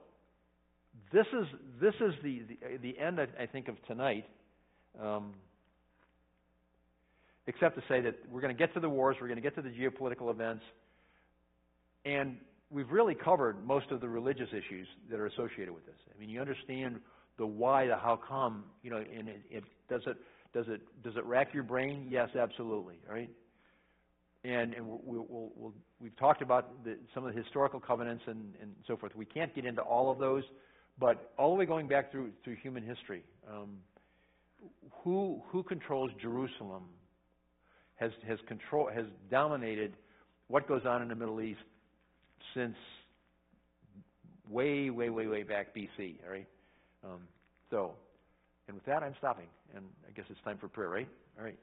this 1.11 1.25
is 1.27 1.47
this 1.81 1.93
is 1.95 2.13
the 2.23 2.41
the, 2.47 2.77
the 2.81 2.99
end, 2.99 3.19
I, 3.19 3.45
think, 3.45 3.67
of 3.67 3.75
tonight. 3.87 4.25
Um, 5.01 5.33
except 7.45 7.75
to 7.75 7.83
say 7.89 7.99
that 8.01 8.15
we're 8.31 8.41
going 8.41 8.55
to 8.55 8.57
get 8.57 8.73
to 8.73 8.79
the 8.79 8.89
wars, 8.89 9.17
we're 9.19 9.27
going 9.27 9.37
to 9.37 9.41
get 9.41 9.55
to 9.55 9.61
the 9.61 9.69
geopolitical 9.69 10.29
events, 10.29 10.63
and 12.05 12.37
we've 12.74 12.91
really 12.91 13.15
covered 13.15 13.65
most 13.65 13.91
of 13.91 14.01
the 14.01 14.09
religious 14.09 14.49
issues 14.49 14.88
that 15.09 15.19
are 15.19 15.28
associated 15.28 15.74
with 15.74 15.86
this. 15.86 15.95
I 16.13 16.19
mean, 16.19 16.30
you 16.30 16.41
understand 16.41 16.99
the 17.38 17.45
why, 17.45 17.88
the 17.88 17.95
how 17.95 18.19
come, 18.28 18.65
you 18.82 18.89
know, 18.89 18.97
and 18.97 19.30
it, 19.30 19.41
it 19.49 19.63
does 19.89 20.01
it 20.07 20.17
does 20.53 20.65
it 20.67 20.82
does 21.03 21.15
it 21.15 21.26
rack 21.26 21.53
your 21.53 21.63
brain? 21.63 22.07
Yes, 22.09 22.30
absolutely, 22.39 22.95
right? 23.09 23.30
And 24.43 24.74
and 24.74 24.88
we'll, 24.88 25.01
we'll, 25.05 25.51
we'll, 25.55 25.74
we've 26.01 26.17
talked 26.17 26.41
about 26.41 26.84
the, 26.84 26.97
some 27.13 27.26
of 27.26 27.34
the 27.34 27.41
historical 27.41 27.80
covenants 27.80 28.24
and, 28.28 28.53
and 28.61 28.71
so 28.88 28.97
forth. 28.97 29.15
We 29.15 29.26
can't 29.26 29.53
get 29.55 29.65
into 29.65 29.82
all 29.82 30.11
of 30.11 30.19
those, 30.19 30.43
but 30.99 31.32
all 31.38 31.53
the 31.53 31.59
way 31.59 31.65
going 31.65 31.88
back 31.88 32.11
through 32.11 32.32
through 32.43 32.55
human 32.55 32.84
history, 32.84 33.24
um, 33.49 33.78
who 35.03 35.41
who 35.47 35.63
controls 35.63 36.11
Jerusalem 36.21 36.84
has 37.95 38.11
has 38.28 38.39
control 38.47 38.89
has 38.93 39.05
dominated 39.30 39.93
what 40.47 40.67
goes 40.67 40.82
on 40.86 41.01
in 41.01 41.07
the 41.07 41.15
Middle 41.15 41.41
East 41.41 41.61
since 42.53 42.75
way 44.49 44.89
way 44.89 45.09
way 45.09 45.27
way 45.27 45.43
back 45.43 45.75
BC. 45.75 46.15
All 46.25 46.31
right. 46.31 46.47
Um, 47.03 47.21
so, 47.69 47.93
and 48.67 48.75
with 48.75 48.85
that, 48.85 49.03
I'm 49.03 49.15
stopping, 49.17 49.47
and 49.75 49.85
I 50.07 50.11
guess 50.11 50.25
it's 50.29 50.39
time 50.43 50.57
for 50.57 50.67
prayer, 50.67 50.89
right? 50.89 51.07
All 51.37 51.43
right. 51.43 51.57